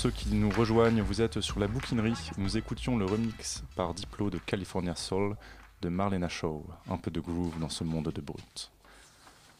Ceux 0.00 0.10
qui 0.10 0.30
nous 0.30 0.48
rejoignent, 0.48 1.02
vous 1.02 1.20
êtes 1.20 1.42
sur 1.42 1.60
la 1.60 1.68
bouquinerie. 1.68 2.14
Nous 2.38 2.56
écoutions 2.56 2.96
le 2.96 3.04
remix 3.04 3.62
par 3.76 3.92
Diplo 3.92 4.30
de 4.30 4.38
California 4.38 4.94
Soul 4.94 5.36
de 5.82 5.90
Marlena 5.90 6.26
Shaw. 6.26 6.64
Un 6.88 6.96
peu 6.96 7.10
de 7.10 7.20
groove 7.20 7.58
dans 7.60 7.68
ce 7.68 7.84
monde 7.84 8.10
de 8.10 8.20
brut. 8.22 8.70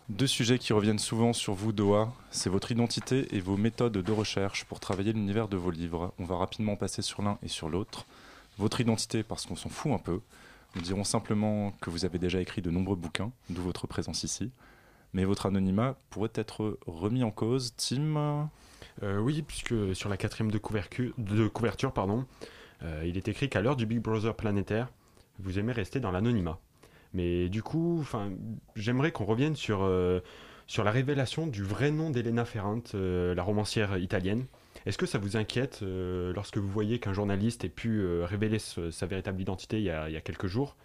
Deux 0.08 0.26
sujets 0.26 0.58
qui 0.58 0.72
reviennent 0.72 0.98
souvent 0.98 1.34
sur 1.34 1.52
vous, 1.52 1.72
Doha, 1.72 2.10
c'est 2.30 2.48
votre 2.48 2.72
identité 2.72 3.36
et 3.36 3.40
vos 3.40 3.58
méthodes 3.58 3.98
de 3.98 4.12
recherche 4.12 4.64
pour 4.64 4.80
travailler 4.80 5.12
l'univers 5.12 5.46
de 5.46 5.58
vos 5.58 5.70
livres. 5.70 6.14
On 6.18 6.24
va 6.24 6.38
rapidement 6.38 6.74
passer 6.74 7.02
sur 7.02 7.20
l'un 7.20 7.36
et 7.42 7.48
sur 7.48 7.68
l'autre. 7.68 8.06
Votre 8.56 8.80
identité, 8.80 9.22
parce 9.22 9.44
qu'on 9.44 9.56
s'en 9.56 9.68
fout 9.68 9.92
un 9.92 9.98
peu. 9.98 10.22
Nous 10.74 10.80
dirons 10.80 11.04
simplement 11.04 11.74
que 11.82 11.90
vous 11.90 12.06
avez 12.06 12.18
déjà 12.18 12.40
écrit 12.40 12.62
de 12.62 12.70
nombreux 12.70 12.96
bouquins, 12.96 13.30
d'où 13.50 13.60
votre 13.60 13.86
présence 13.86 14.24
ici. 14.24 14.50
Mais 15.12 15.26
votre 15.26 15.44
anonymat 15.44 15.96
pourrait 16.08 16.32
être 16.34 16.78
remis 16.86 17.24
en 17.24 17.30
cause. 17.30 17.74
Tim? 17.76 18.48
Euh, 19.02 19.18
oui, 19.18 19.42
puisque 19.42 19.74
sur 19.94 20.08
la 20.08 20.16
quatrième 20.16 20.50
de, 20.50 20.58
couverture, 20.58 21.92
pardon, 21.92 22.26
euh, 22.82 23.02
il 23.06 23.16
est 23.16 23.28
écrit 23.28 23.48
qu'à 23.48 23.60
l'heure 23.60 23.76
du 23.76 23.86
Big 23.86 24.00
Brother 24.00 24.34
planétaire, 24.34 24.88
vous 25.38 25.58
aimez 25.58 25.72
rester 25.72 26.00
dans 26.00 26.10
l'anonymat. 26.10 26.58
Mais 27.12 27.48
du 27.48 27.62
coup, 27.62 28.06
j'aimerais 28.76 29.10
qu'on 29.10 29.24
revienne 29.24 29.56
sur, 29.56 29.82
euh, 29.82 30.20
sur 30.66 30.84
la 30.84 30.90
révélation 30.90 31.46
du 31.46 31.62
vrai 31.64 31.90
nom 31.90 32.10
d'Elena 32.10 32.44
Ferrante, 32.44 32.94
la 32.94 33.42
romancière 33.42 33.98
italienne. 33.98 34.46
Est-ce 34.86 34.96
que 34.96 35.06
ça 35.06 35.18
vous 35.18 35.36
inquiète 35.36 35.80
lorsque 35.82 36.58
vous 36.58 36.68
voyez 36.68 37.00
qu'un 37.00 37.12
journaliste 37.12 37.64
ait 37.64 37.68
pu 37.68 38.06
révéler 38.22 38.58
sa 38.58 39.06
véritable 39.06 39.40
identité 39.40 39.78
il 39.78 39.84
y 39.84 39.90
a, 39.90 40.08
il 40.08 40.12
y 40.12 40.16
a 40.16 40.20
quelques 40.20 40.46
jours, 40.46 40.76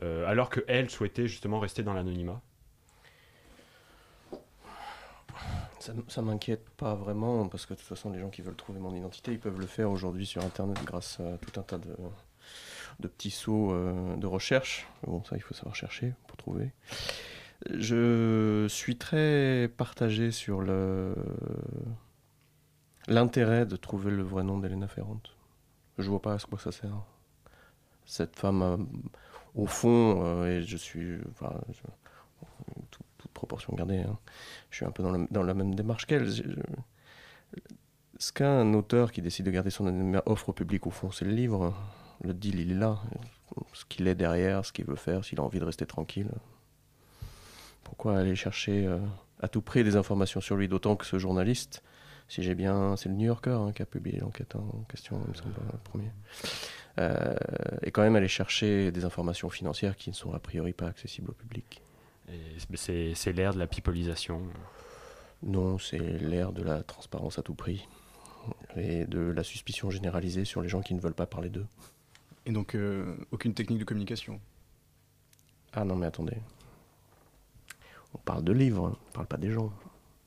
alors 0.00 0.48
qu'elle 0.48 0.88
souhaitait 0.88 1.28
justement 1.28 1.60
rester 1.60 1.82
dans 1.82 1.92
l'anonymat? 1.92 2.40
Ça, 5.86 5.92
ça 6.08 6.20
m'inquiète 6.20 6.68
pas 6.70 6.96
vraiment, 6.96 7.46
parce 7.46 7.64
que 7.64 7.74
de 7.74 7.78
toute 7.78 7.86
façon, 7.86 8.10
les 8.10 8.18
gens 8.18 8.28
qui 8.28 8.42
veulent 8.42 8.56
trouver 8.56 8.80
mon 8.80 8.92
identité, 8.92 9.30
ils 9.30 9.38
peuvent 9.38 9.60
le 9.60 9.68
faire 9.68 9.88
aujourd'hui 9.88 10.26
sur 10.26 10.44
Internet 10.44 10.76
grâce 10.84 11.20
à 11.20 11.38
tout 11.38 11.60
un 11.60 11.62
tas 11.62 11.78
de, 11.78 13.06
petits 13.06 13.30
sauts 13.30 13.70
euh, 13.70 14.16
de 14.16 14.26
recherche. 14.26 14.88
Bon, 15.06 15.22
ça, 15.22 15.36
il 15.36 15.42
faut 15.42 15.54
savoir 15.54 15.76
chercher 15.76 16.12
pour 16.26 16.36
trouver. 16.38 16.72
Je 17.70 18.66
suis 18.68 18.98
très 18.98 19.70
partagé 19.76 20.32
sur 20.32 20.60
l'intérêt 23.06 23.64
de 23.64 23.76
trouver 23.76 24.10
le 24.10 24.24
vrai 24.24 24.42
nom 24.42 24.58
d'Elena 24.58 24.88
Ferrante. 24.88 25.36
Je 25.98 26.10
vois 26.10 26.20
pas 26.20 26.34
à 26.34 26.38
quoi 26.38 26.58
ça 26.58 26.72
sert. 26.72 27.00
Cette 28.06 28.34
femme, 28.34 28.62
euh, 28.62 28.76
au 29.54 29.66
fond, 29.66 30.24
euh, 30.24 30.58
et 30.58 30.62
je 30.62 30.76
suis, 30.76 31.16
proportion 33.36 33.72
gardée, 33.74 33.98
hein, 33.98 34.18
je 34.70 34.76
suis 34.76 34.86
un 34.86 34.90
peu 34.90 35.02
dans, 35.02 35.42
la 35.42 35.54
même 35.54 35.74
démarche 35.74 36.06
qu'elle. 36.06 36.28
Ce 38.18 38.32
qu'un 38.32 38.72
auteur 38.72 39.12
qui 39.12 39.20
décide 39.20 39.46
de 39.46 39.50
garder 39.50 39.70
son 39.70 40.14
offre 40.26 40.48
au 40.48 40.52
public, 40.52 40.86
au 40.86 40.90
fond, 40.90 41.10
c'est 41.10 41.26
le 41.26 41.32
livre. 41.32 41.74
Le 42.22 42.32
deal, 42.32 42.58
il 42.58 42.72
est 42.72 42.74
là. 42.74 42.98
Ce 43.74 43.84
qu'il 43.84 44.08
est 44.08 44.14
derrière, 44.14 44.64
ce 44.64 44.72
qu'il 44.72 44.86
veut 44.86 44.96
faire, 44.96 45.24
s'il 45.24 45.38
a 45.38 45.42
envie 45.42 45.60
de 45.60 45.64
rester 45.64 45.86
tranquille. 45.86 46.30
Pourquoi 47.84 48.18
aller 48.18 48.34
chercher 48.34 48.86
euh, 48.86 48.98
à 49.40 49.48
tout 49.48 49.60
prix 49.60 49.84
des 49.84 49.96
informations 49.96 50.40
sur 50.40 50.56
lui 50.56 50.66
D'autant 50.66 50.96
que 50.96 51.04
ce 51.04 51.18
journaliste, 51.18 51.82
si 52.26 52.42
j'ai 52.42 52.54
bien. 52.54 52.96
C'est 52.96 53.08
le 53.08 53.14
New 53.14 53.26
Yorker 53.26 53.58
hein, 53.60 53.72
qui 53.72 53.82
a 53.82 53.86
publié 53.86 54.18
l'enquête 54.18 54.56
en 54.56 54.84
question, 54.88 55.20
il 55.24 55.30
me 55.30 55.34
semble, 55.34 55.54
le 55.72 55.78
premier. 55.78 56.10
Euh, 56.98 57.36
et 57.82 57.90
quand 57.90 58.02
même 58.02 58.16
aller 58.16 58.28
chercher 58.28 58.90
des 58.90 59.04
informations 59.04 59.50
financières 59.50 59.96
qui 59.96 60.10
ne 60.10 60.14
sont 60.14 60.32
a 60.32 60.38
priori 60.38 60.72
pas 60.72 60.86
accessibles 60.86 61.30
au 61.30 61.34
public. 61.34 61.82
C'est- 62.74 63.32
l'ère 63.32 63.54
de 63.54 63.58
la 63.58 63.66
pipolisation. 63.66 64.42
Non, 65.42 65.78
c'est 65.78 65.98
l'ère 65.98 66.52
de 66.52 66.62
la 66.62 66.82
transparence 66.82 67.38
à 67.38 67.42
tout 67.42 67.54
prix 67.54 67.86
et 68.76 69.04
de 69.04 69.20
la 69.20 69.42
suspicion 69.42 69.90
généralisée 69.90 70.44
sur 70.44 70.62
les 70.62 70.68
gens 70.68 70.80
qui 70.80 70.94
ne 70.94 71.00
veulent 71.00 71.14
pas 71.14 71.26
parler 71.26 71.50
d'eux. 71.50 71.66
Et 72.46 72.52
donc, 72.52 72.74
euh, 72.74 73.16
aucune 73.32 73.54
technique 73.54 73.78
de 73.80 73.84
communication? 73.84 74.40
Ah 75.72 75.84
non, 75.84 75.96
mais 75.96 76.06
attendez. 76.06 76.36
On 78.14 78.18
parle 78.18 78.44
de 78.44 78.52
livres, 78.52 78.96
on 79.08 79.12
parle 79.12 79.26
pas 79.26 79.36
des 79.36 79.50
gens. 79.50 79.72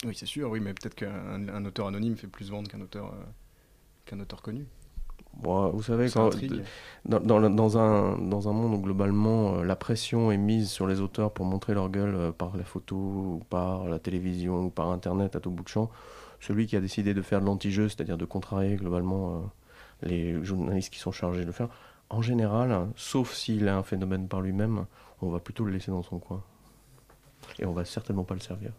Oui, 0.05 0.13
c'est 0.15 0.25
sûr, 0.25 0.49
oui, 0.49 0.59
mais 0.59 0.73
peut-être 0.73 0.95
qu'un 0.95 1.49
un 1.49 1.65
auteur 1.65 1.87
anonyme 1.87 2.15
fait 2.15 2.27
plus 2.27 2.49
vendre 2.51 2.69
qu'un 2.69 2.81
auteur, 2.81 3.13
euh, 3.13 3.23
qu'un 4.05 4.19
auteur 4.19 4.41
connu. 4.41 4.65
Bon, 5.37 5.69
vous 5.69 5.83
savez, 5.83 6.09
quand, 6.09 6.29
dans, 7.05 7.19
dans 7.21 7.39
le- 7.39 7.49
dans 7.49 7.77
un, 7.77 8.17
dans 8.17 8.49
un 8.49 8.53
monde 8.53 8.73
où 8.73 8.79
globalement 8.81 9.55
euh, 9.55 9.63
la 9.63 9.75
pression 9.77 10.31
est 10.31 10.37
mise 10.37 10.69
sur 10.69 10.85
les 10.85 10.99
auteurs 10.99 11.31
pour 11.31 11.45
montrer 11.45 11.73
leur 11.73 11.89
gueule 11.89 12.15
euh, 12.15 12.31
par 12.31 12.57
la 12.57 12.65
photo, 12.65 12.95
ou 12.95 13.41
par 13.49 13.85
la 13.85 13.99
télévision, 13.99 14.65
ou 14.65 14.69
par 14.69 14.89
Internet 14.91 15.35
à 15.37 15.39
tout 15.39 15.49
bout 15.51 15.63
de 15.63 15.69
champ, 15.69 15.89
celui 16.41 16.67
qui 16.67 16.75
a 16.75 16.81
décidé 16.81 17.13
de 17.13 17.21
faire 17.21 17.39
de 17.39 17.45
l'anti-jeu, 17.45 17.87
c'est-à-dire 17.87 18.17
de 18.17 18.25
contrarier 18.25 18.75
globalement 18.75 19.35
euh, 19.35 20.07
les 20.07 20.43
journalistes 20.43 20.91
qui 20.91 20.99
sont 20.99 21.11
chargés 21.13 21.41
de 21.41 21.45
le 21.45 21.51
faire, 21.53 21.69
en 22.09 22.21
général, 22.21 22.87
sauf 22.97 23.33
s'il 23.33 23.65
est 23.65 23.69
un 23.69 23.83
phénomène 23.83 24.27
par 24.27 24.41
lui-même, 24.41 24.85
on 25.21 25.29
va 25.29 25.39
plutôt 25.39 25.63
le 25.63 25.71
laisser 25.71 25.91
dans 25.91 26.03
son 26.03 26.19
coin. 26.19 26.41
Et 27.59 27.65
on 27.65 27.71
va 27.73 27.85
certainement 27.85 28.23
pas 28.25 28.33
le 28.33 28.39
servir. 28.41 28.71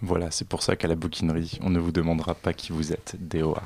Voilà, 0.00 0.30
c'est 0.30 0.46
pour 0.46 0.62
ça 0.62 0.76
qu'à 0.76 0.88
la 0.88 0.94
bouquinerie, 0.94 1.58
on 1.62 1.68
ne 1.70 1.78
vous 1.80 1.90
demandera 1.92 2.34
pas 2.34 2.52
qui 2.52 2.72
vous 2.72 2.92
êtes, 2.92 3.16
DOA. 3.18 3.62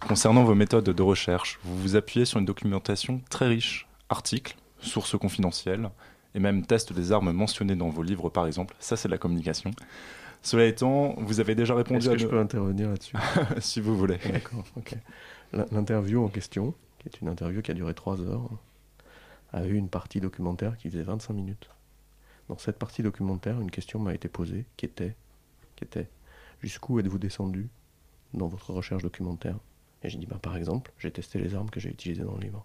Concernant 0.00 0.44
vos 0.44 0.54
méthodes 0.54 0.84
de 0.90 1.02
recherche, 1.02 1.58
vous 1.64 1.76
vous 1.78 1.96
appuyez 1.96 2.26
sur 2.26 2.38
une 2.38 2.44
documentation 2.44 3.22
très 3.30 3.46
riche, 3.46 3.88
articles, 4.10 4.54
sources 4.80 5.16
confidentielles, 5.18 5.90
et 6.34 6.40
même 6.40 6.66
tests 6.66 6.92
des 6.92 7.12
armes 7.12 7.32
mentionnées 7.32 7.76
dans 7.76 7.88
vos 7.88 8.02
livres 8.02 8.28
par 8.28 8.46
exemple, 8.46 8.74
ça 8.80 8.96
c'est 8.96 9.08
de 9.08 9.12
la 9.12 9.18
communication. 9.18 9.70
Cela 10.42 10.66
étant, 10.66 11.14
vous 11.18 11.40
avez 11.40 11.54
déjà 11.54 11.74
répondu 11.74 12.00
Est-ce 12.00 12.10
à 12.10 12.12
que 12.12 12.18
je 12.18 12.24
nos- 12.24 12.30
peux 12.32 12.38
intervenir 12.38 12.90
là-dessus? 12.90 13.16
Si 13.60 13.80
vous 13.80 13.96
voulez. 13.96 14.18
D'accord, 14.30 14.64
ok. 14.76 14.94
L'in- 15.54 15.66
L'interview 15.72 16.22
en 16.22 16.28
question, 16.28 16.74
qui 16.98 17.08
est 17.08 17.20
une 17.22 17.28
interview 17.28 17.62
qui 17.62 17.70
a 17.70 17.74
duré 17.74 17.94
3 17.94 18.20
heures, 18.20 18.50
a 19.54 19.64
eu 19.64 19.74
une 19.74 19.88
partie 19.88 20.20
documentaire 20.20 20.76
qui 20.76 20.90
faisait 20.90 21.02
25 21.02 21.32
minutes. 21.32 21.70
Dans 22.50 22.58
cette 22.58 22.78
partie 22.78 23.02
documentaire, 23.02 23.58
une 23.58 23.70
question 23.70 23.98
m'a 24.00 24.12
été 24.12 24.28
posée 24.28 24.66
qui 24.76 24.84
était, 24.84 25.16
qui 25.76 25.84
était 25.84 26.10
jusqu'où 26.60 26.98
êtes-vous 26.98 27.18
descendu 27.18 27.68
dans 28.34 28.48
votre 28.48 28.70
recherche 28.74 29.02
documentaire? 29.02 29.56
Et 30.04 30.10
j'ai 30.10 30.18
dit, 30.18 30.26
bah, 30.26 30.38
par 30.40 30.56
exemple, 30.56 30.92
j'ai 30.98 31.10
testé 31.10 31.38
les 31.38 31.54
armes 31.54 31.70
que 31.70 31.80
j'ai 31.80 31.88
utilisées 31.90 32.22
dans 32.22 32.34
le 32.34 32.40
livre. 32.42 32.64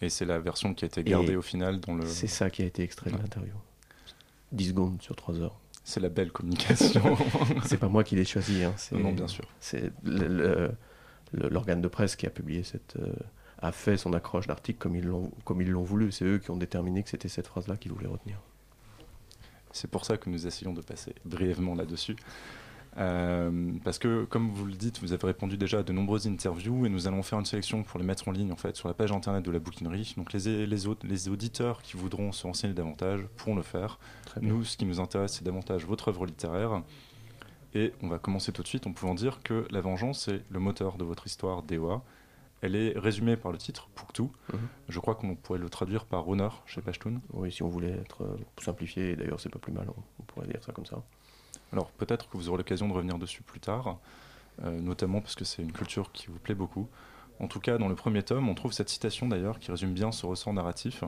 Et 0.00 0.08
c'est 0.08 0.24
la 0.24 0.38
version 0.38 0.74
qui 0.74 0.84
a 0.84 0.88
été 0.88 1.04
gardée 1.04 1.32
Et 1.32 1.36
au 1.36 1.42
final 1.42 1.80
dans 1.80 1.94
le. 1.94 2.06
C'est 2.06 2.26
ça 2.26 2.50
qui 2.50 2.62
a 2.62 2.64
été 2.66 2.82
extrait 2.82 3.10
de 3.10 3.16
Ouais. 3.16 3.22
l'interview. 3.22 3.54
10 4.52 4.68
secondes 4.68 5.02
sur 5.02 5.14
3 5.16 5.38
heures. 5.40 5.58
C'est 5.84 6.00
la 6.00 6.08
belle 6.08 6.32
communication. 6.32 7.16
c'est 7.64 7.78
pas 7.78 7.88
moi 7.88 8.02
qui 8.04 8.16
l'ai 8.16 8.24
choisi. 8.24 8.64
Hein, 8.64 8.74
Non, 8.92 9.12
bien 9.12 9.28
sûr. 9.28 9.44
C'est 9.60 9.92
l'organe 11.32 11.80
de 11.80 11.88
presse 11.88 12.16
qui 12.16 12.26
a 12.26 12.30
publié 12.30 12.62
cette. 12.62 12.96
euh, 12.96 13.12
a 13.58 13.72
fait 13.72 13.96
son 13.96 14.12
accroche 14.12 14.46
d'article 14.46 14.78
comme 14.78 14.96
ils 14.96 15.04
l'ont 15.06 15.30
comme 15.44 15.62
ils 15.62 15.70
l'ont 15.70 15.82
voulu. 15.82 16.12
C'est 16.12 16.24
eux 16.26 16.38
qui 16.38 16.50
ont 16.50 16.56
déterminé 16.58 17.02
que 17.02 17.08
c'était 17.08 17.28
cette 17.28 17.46
phrase-là 17.46 17.76
qu'ils 17.78 17.92
voulaient 17.92 18.06
retenir. 18.08 18.38
C'est 19.72 19.90
pour 19.90 20.04
ça 20.04 20.16
que 20.18 20.28
nous 20.28 20.46
essayons 20.46 20.72
de 20.74 20.82
passer 20.82 21.14
brièvement 21.24 21.74
là-dessus. 21.74 22.16
Euh, 22.98 23.72
parce 23.84 23.98
que, 23.98 24.24
comme 24.24 24.48
vous 24.50 24.64
le 24.64 24.72
dites, 24.72 25.00
vous 25.00 25.12
avez 25.12 25.26
répondu 25.26 25.58
déjà 25.58 25.80
à 25.80 25.82
de 25.82 25.92
nombreuses 25.92 26.26
interviews 26.26 26.86
et 26.86 26.88
nous 26.88 27.06
allons 27.06 27.22
faire 27.22 27.38
une 27.38 27.44
sélection 27.44 27.82
pour 27.82 27.98
les 28.00 28.06
mettre 28.06 28.26
en 28.26 28.32
ligne 28.32 28.52
en 28.52 28.56
fait 28.56 28.74
sur 28.74 28.88
la 28.88 28.94
page 28.94 29.12
internet 29.12 29.44
de 29.44 29.50
la 29.50 29.58
bouquinerie. 29.58 30.14
Donc 30.16 30.32
les, 30.32 30.66
les, 30.66 30.86
au- 30.86 30.96
les 31.02 31.28
auditeurs 31.28 31.82
qui 31.82 31.96
voudront 31.98 32.32
se 32.32 32.46
renseigner 32.46 32.72
davantage 32.72 33.20
pourront 33.36 33.54
le 33.54 33.62
faire. 33.62 33.98
Nous, 34.40 34.64
ce 34.64 34.76
qui 34.78 34.86
nous 34.86 34.98
intéresse, 35.00 35.34
c'est 35.34 35.44
davantage 35.44 35.84
votre 35.84 36.08
œuvre 36.08 36.24
littéraire. 36.24 36.82
Et 37.74 37.92
on 38.02 38.08
va 38.08 38.18
commencer 38.18 38.52
tout 38.52 38.62
de 38.62 38.68
suite 38.68 38.86
en 38.86 38.92
pouvant 38.92 39.14
dire 39.14 39.42
que 39.42 39.66
la 39.70 39.82
vengeance 39.82 40.28
est 40.28 40.42
le 40.50 40.58
moteur 40.58 40.96
de 40.96 41.04
votre 41.04 41.26
histoire 41.26 41.62
d'Ewa. 41.62 42.02
Elle 42.62 42.74
est 42.74 42.98
résumée 42.98 43.36
par 43.36 43.52
le 43.52 43.58
titre 43.58 43.88
Pouctou. 43.94 44.30
Mhm. 44.54 44.58
Je 44.88 44.98
crois 45.00 45.14
qu'on 45.16 45.34
pourrait 45.34 45.58
le 45.58 45.68
traduire 45.68 46.06
par 46.06 46.26
honneur 46.26 46.62
chez 46.64 46.80
Pashtun. 46.80 47.20
Oui, 47.34 47.52
si 47.52 47.62
on 47.62 47.68
voulait 47.68 47.90
être 47.92 48.22
euh, 48.24 48.36
simplifié, 48.62 49.14
d'ailleurs 49.16 49.38
c'est 49.38 49.50
pas 49.50 49.58
plus 49.58 49.72
mal, 49.74 49.86
on 50.18 50.22
pourrait 50.22 50.46
dire 50.46 50.64
ça 50.64 50.72
comme 50.72 50.86
ça. 50.86 51.02
Alors 51.72 51.90
peut-être 51.90 52.28
que 52.28 52.36
vous 52.36 52.48
aurez 52.48 52.58
l'occasion 52.58 52.88
de 52.88 52.92
revenir 52.92 53.18
dessus 53.18 53.42
plus 53.42 53.60
tard, 53.60 53.98
euh, 54.62 54.80
notamment 54.80 55.20
parce 55.20 55.34
que 55.34 55.44
c'est 55.44 55.62
une 55.62 55.72
culture 55.72 56.12
qui 56.12 56.28
vous 56.28 56.38
plaît 56.38 56.54
beaucoup. 56.54 56.88
En 57.38 57.48
tout 57.48 57.60
cas, 57.60 57.76
dans 57.76 57.88
le 57.88 57.94
premier 57.94 58.22
tome, 58.22 58.48
on 58.48 58.54
trouve 58.54 58.72
cette 58.72 58.88
citation 58.88 59.28
d'ailleurs 59.28 59.58
qui 59.58 59.70
résume 59.70 59.92
bien 59.92 60.10
ce 60.12 60.24
ressort 60.24 60.54
narratif. 60.54 61.04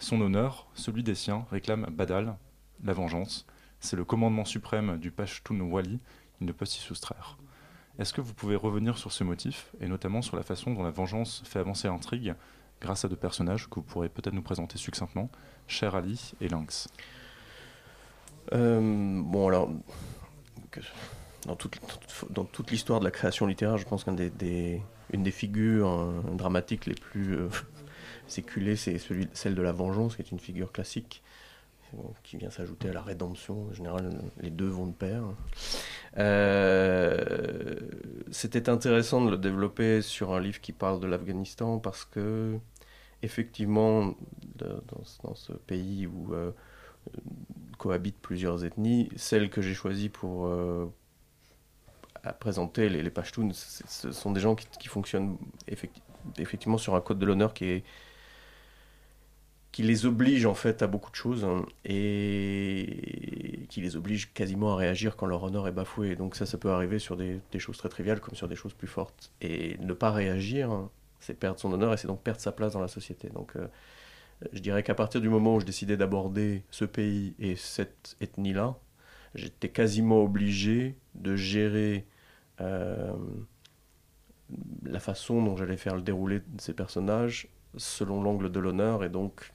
Son 0.00 0.20
honneur, 0.20 0.66
celui 0.74 1.02
des 1.02 1.14
siens, 1.14 1.46
réclame 1.50 1.86
Badal, 1.90 2.36
la 2.82 2.92
vengeance. 2.92 3.46
C'est 3.80 3.96
le 3.96 4.04
commandement 4.04 4.44
suprême 4.44 4.98
du 4.98 5.10
Pashtun 5.10 5.60
Wali, 5.60 6.00
il 6.40 6.46
ne 6.46 6.52
peut 6.52 6.64
s'y 6.64 6.80
soustraire. 6.80 7.38
Est-ce 7.98 8.12
que 8.12 8.20
vous 8.20 8.34
pouvez 8.34 8.56
revenir 8.56 8.96
sur 8.96 9.12
ce 9.12 9.24
motif, 9.24 9.72
et 9.80 9.88
notamment 9.88 10.22
sur 10.22 10.36
la 10.36 10.42
façon 10.42 10.72
dont 10.72 10.84
la 10.84 10.90
vengeance 10.90 11.42
fait 11.44 11.58
avancer 11.58 11.88
l'intrigue, 11.88 12.34
grâce 12.80 13.04
à 13.04 13.08
deux 13.08 13.16
personnages 13.16 13.68
que 13.68 13.76
vous 13.76 13.82
pourrez 13.82 14.08
peut-être 14.08 14.34
nous 14.34 14.42
présenter 14.42 14.78
succinctement, 14.78 15.30
Cher 15.66 15.94
Ali 15.94 16.32
et 16.40 16.48
Lynx? 16.48 16.88
Bon, 18.52 19.48
alors, 19.48 19.70
dans 21.46 21.56
toute, 22.44 22.70
l'histoire 22.70 23.00
de 23.00 23.04
la 23.04 23.10
création 23.10 23.46
littéraire, 23.46 23.78
je 23.78 23.86
pense 23.86 24.04
qu'une 24.04 24.16
des, 24.16 24.82
figures 25.30 25.88
euh, 25.90 26.20
dramatiques 26.34 26.86
les 26.86 26.94
plus 26.94 27.36
euh, 27.36 27.48
séculées, 28.26 28.76
c'est 28.76 28.98
celle 29.32 29.54
de 29.54 29.62
la 29.62 29.72
vengeance, 29.72 30.16
qui 30.16 30.22
est 30.22 30.30
une 30.30 30.40
figure 30.40 30.72
classique, 30.72 31.22
euh, 31.94 31.98
qui 32.22 32.36
vient 32.36 32.50
s'ajouter 32.50 32.90
à 32.90 32.92
la 32.92 33.02
rédemption. 33.02 33.68
En 33.70 33.74
général, 33.74 34.10
les 34.40 34.50
deux 34.50 34.68
vont 34.68 34.86
de 34.86 34.92
pair. 34.92 35.22
Euh, 36.18 37.76
C'était 38.30 38.68
intéressant 38.68 39.24
de 39.24 39.30
le 39.30 39.38
développer 39.38 40.02
sur 40.02 40.34
un 40.34 40.40
livre 40.40 40.60
qui 40.60 40.72
parle 40.72 41.00
de 41.00 41.06
l'Afghanistan 41.06 41.78
parce 41.78 42.04
que, 42.04 42.58
effectivement, 43.22 44.14
dans, 44.56 45.34
ce- 45.34 45.52
pays 45.52 46.06
où 46.06 46.34
euh, 46.34 46.50
cohabitent 47.78 48.20
plusieurs 48.20 48.64
ethnies. 48.64 49.08
Celle 49.16 49.50
que 49.50 49.62
j'ai 49.62 49.74
choisie 49.74 50.08
pour 50.08 50.46
euh, 50.46 50.86
présenter, 52.40 52.88
les, 52.88 53.02
les 53.02 53.10
Pashtuns, 53.10 53.52
ce 53.52 54.12
sont 54.12 54.32
des 54.32 54.40
gens 54.40 54.54
qui, 54.54 54.88
fonctionnent 54.88 55.36
effecti- 55.68 56.02
effectivement 56.38 56.78
sur 56.78 56.94
un 56.94 57.00
code 57.00 57.18
de 57.18 57.26
l'honneur 57.26 57.54
qui 57.54 57.82
les 59.78 60.06
oblige 60.06 60.44
en 60.46 60.54
fait 60.54 60.82
à 60.82 60.86
beaucoup 60.86 61.10
de 61.10 61.16
choses 61.16 61.44
hein, 61.44 61.64
et 61.84 63.66
qui 63.68 63.80
les 63.80 63.96
oblige 63.96 64.32
quasiment 64.32 64.72
à 64.72 64.76
réagir 64.76 65.16
quand 65.16 65.26
leur 65.26 65.42
honneur 65.44 65.68
est 65.68 65.72
bafoué. 65.72 66.16
Donc 66.16 66.34
ça, 66.34 66.46
ça 66.46 66.58
peut 66.58 66.70
arriver 66.70 66.98
sur 66.98 67.16
des, 67.16 67.40
choses 67.58 67.78
très 67.78 67.88
triviales 67.88 68.20
comme 68.20 68.34
sur 68.34 68.48
des 68.48 68.56
choses 68.56 68.74
plus 68.74 68.88
fortes. 68.88 69.30
Et 69.40 69.76
ne 69.78 69.92
pas 69.92 70.10
réagir, 70.10 70.70
hein, 70.70 70.90
c'est 71.20 71.34
perdre 71.34 71.60
son 71.60 71.72
honneur 71.72 71.92
et 71.92 71.96
c'est 71.96 72.08
donc 72.08 72.22
perdre 72.22 72.40
sa 72.40 72.52
place 72.52 72.72
dans 72.72 72.80
la 72.80 72.88
société. 72.88 73.30
Euh, 73.56 73.66
je 74.52 74.60
dirais 74.60 74.82
qu'à 74.82 74.94
partir 74.94 75.20
du 75.20 75.28
moment 75.28 75.56
où 75.56 75.60
je 75.60 75.66
décidais 75.66 75.96
d'aborder 75.96 76.64
ce 76.70 76.84
pays 76.84 77.34
et 77.38 77.56
cette 77.56 78.16
ethnie-là, 78.20 78.76
j'étais 79.34 79.68
quasiment 79.68 80.22
obligé 80.22 80.96
de 81.14 81.36
gérer 81.36 82.06
euh, 82.60 83.12
la 84.84 85.00
façon 85.00 85.42
dont 85.42 85.56
j'allais 85.56 85.76
faire 85.76 85.96
le 85.96 86.02
déroulé 86.02 86.40
de 86.40 86.60
ces 86.60 86.72
personnages 86.72 87.48
selon 87.76 88.22
l'angle 88.22 88.50
de 88.50 88.60
l'honneur 88.60 89.04
et 89.04 89.08
donc 89.08 89.52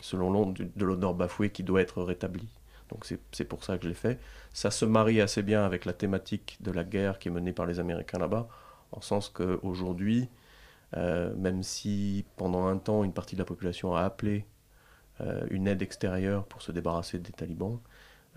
selon 0.00 0.30
l'angle 0.30 0.70
de 0.74 0.84
l'honneur 0.84 1.14
bafoué 1.14 1.50
qui 1.50 1.62
doit 1.62 1.82
être 1.82 2.02
rétabli. 2.02 2.48
Donc 2.90 3.04
c'est 3.04 3.20
c'est 3.32 3.44
pour 3.44 3.64
ça 3.64 3.76
que 3.76 3.84
je 3.84 3.88
l'ai 3.88 3.94
fait. 3.94 4.18
Ça 4.52 4.70
se 4.70 4.84
marie 4.84 5.20
assez 5.20 5.42
bien 5.42 5.64
avec 5.64 5.84
la 5.84 5.92
thématique 5.92 6.58
de 6.60 6.70
la 6.70 6.84
guerre 6.84 7.18
qui 7.18 7.28
est 7.28 7.30
menée 7.30 7.52
par 7.52 7.66
les 7.66 7.80
Américains 7.80 8.18
là-bas, 8.18 8.48
en 8.92 9.00
sens 9.00 9.28
qu'aujourd'hui, 9.28 10.28
euh, 10.96 11.34
même 11.36 11.62
si 11.62 12.24
pendant 12.36 12.66
un 12.66 12.78
temps 12.78 13.04
une 13.04 13.12
partie 13.12 13.34
de 13.34 13.40
la 13.40 13.44
population 13.44 13.94
a 13.94 14.02
appelé 14.02 14.46
euh, 15.20 15.46
une 15.50 15.66
aide 15.66 15.82
extérieure 15.82 16.44
pour 16.46 16.62
se 16.62 16.72
débarrasser 16.72 17.18
des 17.18 17.32
talibans, 17.32 17.80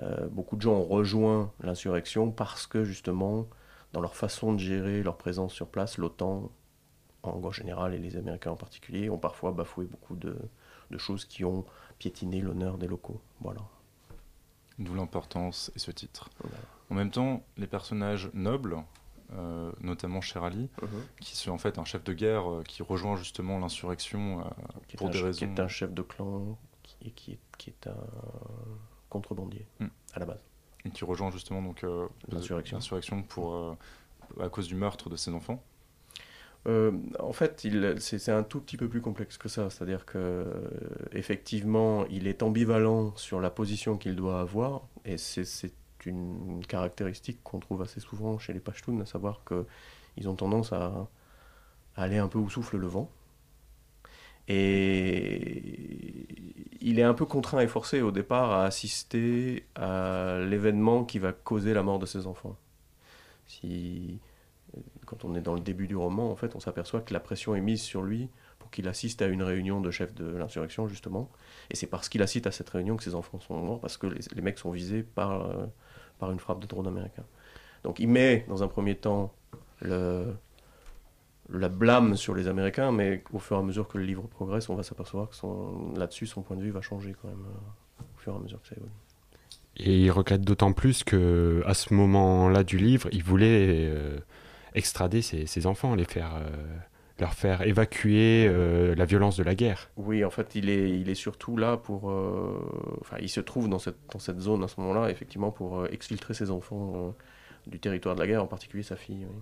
euh, 0.01 0.27
beaucoup 0.27 0.55
de 0.55 0.61
gens 0.61 0.73
ont 0.73 0.85
rejoint 0.85 1.51
l'insurrection 1.61 2.31
parce 2.31 2.67
que 2.67 2.83
justement, 2.83 3.47
dans 3.93 4.01
leur 4.01 4.15
façon 4.15 4.53
de 4.53 4.59
gérer 4.59 5.03
leur 5.03 5.17
présence 5.17 5.53
sur 5.53 5.67
place, 5.67 5.97
l'OTAN 5.97 6.51
en 7.23 7.51
général 7.51 7.93
et 7.93 7.97
les 7.97 8.17
Américains 8.17 8.51
en 8.51 8.55
particulier 8.55 9.09
ont 9.09 9.17
parfois 9.17 9.51
bafoué 9.51 9.85
beaucoup 9.85 10.15
de, 10.15 10.37
de 10.91 10.97
choses 10.97 11.25
qui 11.25 11.43
ont 11.43 11.65
piétiné 11.97 12.41
l'honneur 12.41 12.77
des 12.77 12.87
locaux. 12.87 13.19
Voilà. 13.41 13.61
D'où 14.77 14.93
l'importance 14.93 15.71
et 15.75 15.79
ce 15.79 15.91
titre. 15.91 16.29
En 16.89 16.95
même 16.95 17.09
temps, 17.09 17.43
les 17.57 17.67
personnages 17.67 18.29
nobles, 18.33 18.77
euh, 19.33 19.71
notamment 19.81 20.21
Cher 20.21 20.43
Ali, 20.43 20.69
Mhm. 20.81 20.89
qui 21.19 21.35
sont 21.35 21.51
en 21.51 21.57
fait 21.57 21.77
un 21.79 21.85
chef 21.85 22.03
de 22.03 22.13
guerre 22.13 22.49
euh, 22.51 22.63
qui 22.63 22.83
rejoint 22.83 23.15
justement 23.15 23.59
l'insurrection 23.59 24.41
euh, 24.41 24.43
est, 24.91 24.97
pour 24.97 25.09
des 25.09 25.19
raisons. 25.21 25.37
qui 25.39 25.45
est 25.45 25.59
un 25.59 25.67
chef 25.67 25.93
de 25.93 26.01
clan 26.01 26.57
qui, 26.83 27.11
qui, 27.11 27.31
est, 27.33 27.39
qui 27.57 27.69
est 27.71 27.87
un 27.87 27.95
contrebandier 29.09 29.65
Hmm. 29.79 29.87
à 30.13 30.19
la 30.19 30.25
base. 30.25 30.43
Et 30.85 30.91
qui 30.91 31.03
rejoint 31.05 31.31
justement 31.31 31.61
donc 31.61 31.83
L'insurrection. 32.29 33.23
pour 33.23 33.75
à 34.39 34.49
cause 34.49 34.67
du 34.67 34.75
meurtre 34.75 35.09
de 35.09 35.15
ses 35.15 35.31
enfants. 35.31 35.63
En 36.67 37.31
fait, 37.33 37.67
c'est 37.99 38.31
un 38.31 38.41
tout 38.43 38.59
petit 38.59 38.75
peu 38.77 38.87
plus 38.89 39.01
complexe 39.01 39.37
que 39.37 39.47
ça. 39.49 39.69
C'est-à-dire 39.69 40.05
que 40.05 40.45
effectivement, 41.11 42.05
il 42.07 42.27
est 42.27 42.41
ambivalent 42.43 43.15
sur 43.17 43.39
la 43.39 43.49
position 43.51 43.97
qu'il 43.97 44.15
doit 44.15 44.39
avoir, 44.41 44.87
et 45.05 45.17
c'est 45.17 45.73
une 46.05 46.63
caractéristique 46.67 47.39
qu'on 47.43 47.59
trouve 47.59 47.81
assez 47.81 47.99
souvent 47.99 48.37
chez 48.39 48.53
les 48.53 48.59
Pashtuns, 48.59 48.99
à 49.01 49.05
savoir 49.05 49.43
que 49.43 49.65
ils 50.17 50.29
ont 50.29 50.35
tendance 50.35 50.73
à, 50.73 51.09
aller 51.95 52.17
un 52.17 52.27
peu 52.27 52.39
où 52.39 52.49
souffle 52.49 52.77
le 52.77 52.87
vent. 52.87 53.09
Et 54.47 56.27
il 56.81 56.99
est 56.99 57.03
un 57.03 57.13
peu 57.13 57.25
contraint 57.25 57.61
et 57.61 57.67
forcé 57.67 58.01
au 58.01 58.11
départ 58.11 58.51
à 58.51 58.65
assister 58.65 59.65
à 59.75 60.39
l'événement 60.39 61.03
qui 61.03 61.19
va 61.19 61.31
causer 61.33 61.73
la 61.73 61.83
mort 61.83 61.99
de 61.99 62.05
ses 62.05 62.27
enfants. 62.27 62.55
Si 63.47 64.19
quand 65.05 65.23
on 65.23 65.35
est 65.35 65.41
dans 65.41 65.53
le 65.53 65.61
début 65.61 65.87
du 65.87 65.95
roman, 65.95 66.31
en 66.31 66.35
fait, 66.35 66.55
on 66.55 66.59
s'aperçoit 66.59 67.01
que 67.01 67.13
la 67.13 67.19
pression 67.19 67.55
est 67.55 67.61
mise 67.61 67.81
sur 67.81 68.01
lui 68.01 68.29
pour 68.59 68.69
qu'il 68.71 68.87
assiste 68.87 69.21
à 69.21 69.27
une 69.27 69.43
réunion 69.43 69.79
de 69.79 69.89
chefs 69.91 70.13
de 70.13 70.25
l'insurrection, 70.25 70.87
justement. 70.87 71.29
Et 71.69 71.75
c'est 71.75 71.87
parce 71.87 72.09
qu'il 72.09 72.21
assiste 72.21 72.47
à 72.47 72.51
cette 72.51 72.69
réunion 72.69 72.97
que 72.97 73.03
ses 73.03 73.15
enfants 73.15 73.39
sont 73.39 73.55
morts, 73.55 73.79
parce 73.79 73.97
que 73.97 74.07
les, 74.07 74.19
les 74.35 74.41
mecs 74.41 74.59
sont 74.59 74.71
visés 74.71 75.03
par, 75.03 75.49
euh, 75.49 75.65
par 76.19 76.31
une 76.31 76.39
frappe 76.39 76.59
de 76.59 76.67
drone 76.67 76.87
américain. 76.87 77.23
Donc 77.83 77.99
il 77.99 78.07
met, 78.07 78.45
dans 78.47 78.63
un 78.63 78.67
premier 78.67 78.95
temps, 78.95 79.33
le, 79.81 80.33
la 81.49 81.69
blâme 81.69 82.15
sur 82.15 82.33
les 82.33 82.47
Américains, 82.47 82.91
mais 82.91 83.23
au 83.31 83.39
fur 83.39 83.57
et 83.57 83.59
à 83.59 83.63
mesure 83.63 83.87
que 83.87 83.97
le 83.97 84.05
livre 84.05 84.23
progresse, 84.23 84.69
on 84.69 84.75
va 84.75 84.83
s'apercevoir 84.83 85.29
que 85.29 85.99
là-dessus, 85.99 86.25
son 86.25 86.41
point 86.41 86.57
de 86.57 86.61
vue 86.61 86.71
va 86.71 86.81
changer 86.81 87.15
quand 87.21 87.27
même, 87.27 87.45
euh, 87.45 88.03
au 88.15 88.19
fur 88.19 88.33
et 88.33 88.35
à 88.35 88.39
mesure 88.39 88.61
que 88.61 88.67
ça 88.67 88.75
évolue. 88.75 88.91
Et 89.77 90.03
il 90.03 90.11
regrette 90.11 90.41
d'autant 90.41 90.71
plus 90.71 91.03
que 91.03 91.61
à 91.65 91.73
ce 91.73 91.93
moment-là 91.93 92.63
du 92.63 92.77
livre, 92.77 93.09
il 93.11 93.23
voulait 93.23 93.87
euh, 93.89 94.17
extrader 94.73 95.21
ses, 95.21 95.45
ses 95.45 95.67
enfants, 95.67 95.95
les 95.95 96.05
faire, 96.05 96.35
euh, 96.35 96.77
leur 97.19 97.33
faire 97.33 97.61
évacuer 97.61 98.45
euh, 98.49 98.93
la 98.95 99.05
violence 99.05 99.37
de 99.37 99.43
la 99.43 99.55
guerre. 99.55 99.89
Oui, 99.95 100.25
en 100.25 100.29
fait, 100.29 100.53
il 100.55 100.69
est, 100.69 100.89
il 100.89 101.09
est 101.09 101.15
surtout 101.15 101.55
là 101.57 101.77
pour. 101.77 102.09
euh, 102.09 102.59
Enfin, 103.01 103.17
il 103.21 103.29
se 103.29 103.39
trouve 103.39 103.69
dans 103.69 103.79
cette, 103.79 103.97
dans 104.11 104.19
cette 104.19 104.39
zone 104.39 104.63
à 104.63 104.67
ce 104.67 104.79
moment-là, 104.81 105.09
effectivement, 105.09 105.51
pour 105.51 105.79
euh, 105.79 105.87
exfiltrer 105.91 106.33
ses 106.33 106.51
enfants 106.51 107.15
du 107.67 107.79
territoire 107.79 108.15
de 108.15 108.19
la 108.19 108.27
guerre, 108.27 108.43
en 108.43 108.47
particulier 108.47 108.83
sa 108.83 108.95
fille. 108.95 109.25
oui. 109.29 109.41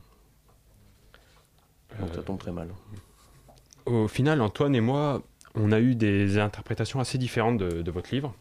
Donc 1.99 2.13
ça 2.15 2.23
tombe 2.23 2.39
très 2.39 2.51
mal. 2.51 2.69
Au 3.85 4.07
final, 4.07 4.41
Antoine 4.41 4.75
et 4.75 4.81
moi, 4.81 5.21
on 5.55 5.71
a 5.71 5.79
eu 5.79 5.95
des 5.95 6.37
interprétations 6.39 6.99
assez 6.99 7.17
différentes 7.17 7.57
de, 7.57 7.81
de 7.81 7.91
votre 7.91 8.13
livre. 8.13 8.33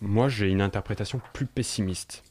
Moi, 0.00 0.28
j'ai 0.28 0.48
une 0.48 0.60
interprétation 0.62 1.20
plus 1.32 1.46
pessimiste. 1.46 2.22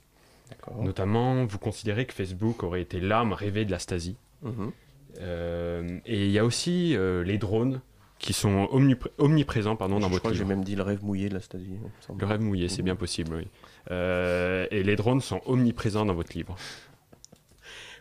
Notamment, 0.80 1.46
vous 1.46 1.58
considérez 1.58 2.06
que 2.06 2.13
Facebook 2.13 2.63
aurait 2.63 2.82
été 2.82 3.00
l'âme 3.00 3.34
rêvée 3.34 3.65
de 3.65 3.72
la 3.72 3.80
Stasi. 3.80 4.15
Mhm. 4.43 4.71
Euh, 5.19 5.99
et 6.06 6.25
il 6.25 6.32
y 6.32 6.39
a 6.39 6.45
aussi 6.45 6.95
euh, 6.95 7.23
les 7.23 7.38
drones 7.38 7.82
qui 8.19 8.34
sont 8.34 8.65
omnipré- 8.71 9.12
omniprésents 9.17 9.75
pardon, 9.75 9.99
dans 9.99 10.08
Je 10.08 10.12
votre 10.13 10.21
crois 10.21 10.32
que 10.32 10.38
j'ai 10.38 10.43
livre. 10.43 10.56
même 10.56 10.63
dit 10.63 10.75
le 10.75 10.84
rêve 10.84 11.03
mouillé 11.03 11.29
de 11.29 11.34
la 11.36 11.41
Stasi. 11.41 11.77
Le 12.17 12.25
rêve 12.25 12.41
mouillé, 12.41 12.69
c'est 12.69 12.79
Mhm. 12.82 12.86
bien 12.86 12.95
possible, 12.95 13.36
oui. 13.36 13.47
Euh, 13.91 14.65
et 14.71 14.82
les 14.84 14.95
drones 14.95 15.21
sont 15.21 15.41
omniprésents 15.45 16.06
dans 16.06 16.13
votre 16.13 16.34
livre. 16.36 16.56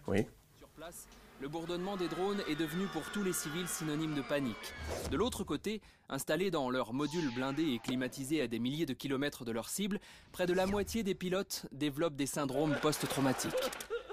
Oui. 0.07 0.27
Sur 0.59 0.69
place, 0.69 1.07
le 1.41 1.49
bourdonnement 1.49 1.97
des 1.97 2.09
drones 2.09 2.41
est 2.49 2.55
devenu 2.59 2.87
pour 2.93 3.03
tous 3.13 3.23
les 3.23 3.33
civils 3.33 3.69
synonyme 3.69 4.15
de 4.15 4.23
panique. 4.23 4.73
De 5.11 5.17
l'autre 5.17 5.45
côté, 5.45 5.81
installés 6.09 6.51
dans 6.51 6.71
leurs 6.71 6.93
modules 6.93 7.33
blindés 7.35 7.73
et 7.75 7.79
climatisés 7.79 8.41
à 8.43 8.47
des 8.47 8.59
milliers 8.59 8.87
de 8.87 8.93
kilomètres 8.95 9.45
de 9.45 9.53
leur 9.53 9.69
cible, 9.69 9.99
près 10.31 10.47
de 10.47 10.53
la 10.55 10.67
moitié 10.67 11.03
des 11.03 11.15
pilotes 11.15 11.67
développent 11.73 12.17
des 12.17 12.27
syndromes 12.27 12.77
post-traumatiques. 12.81 13.53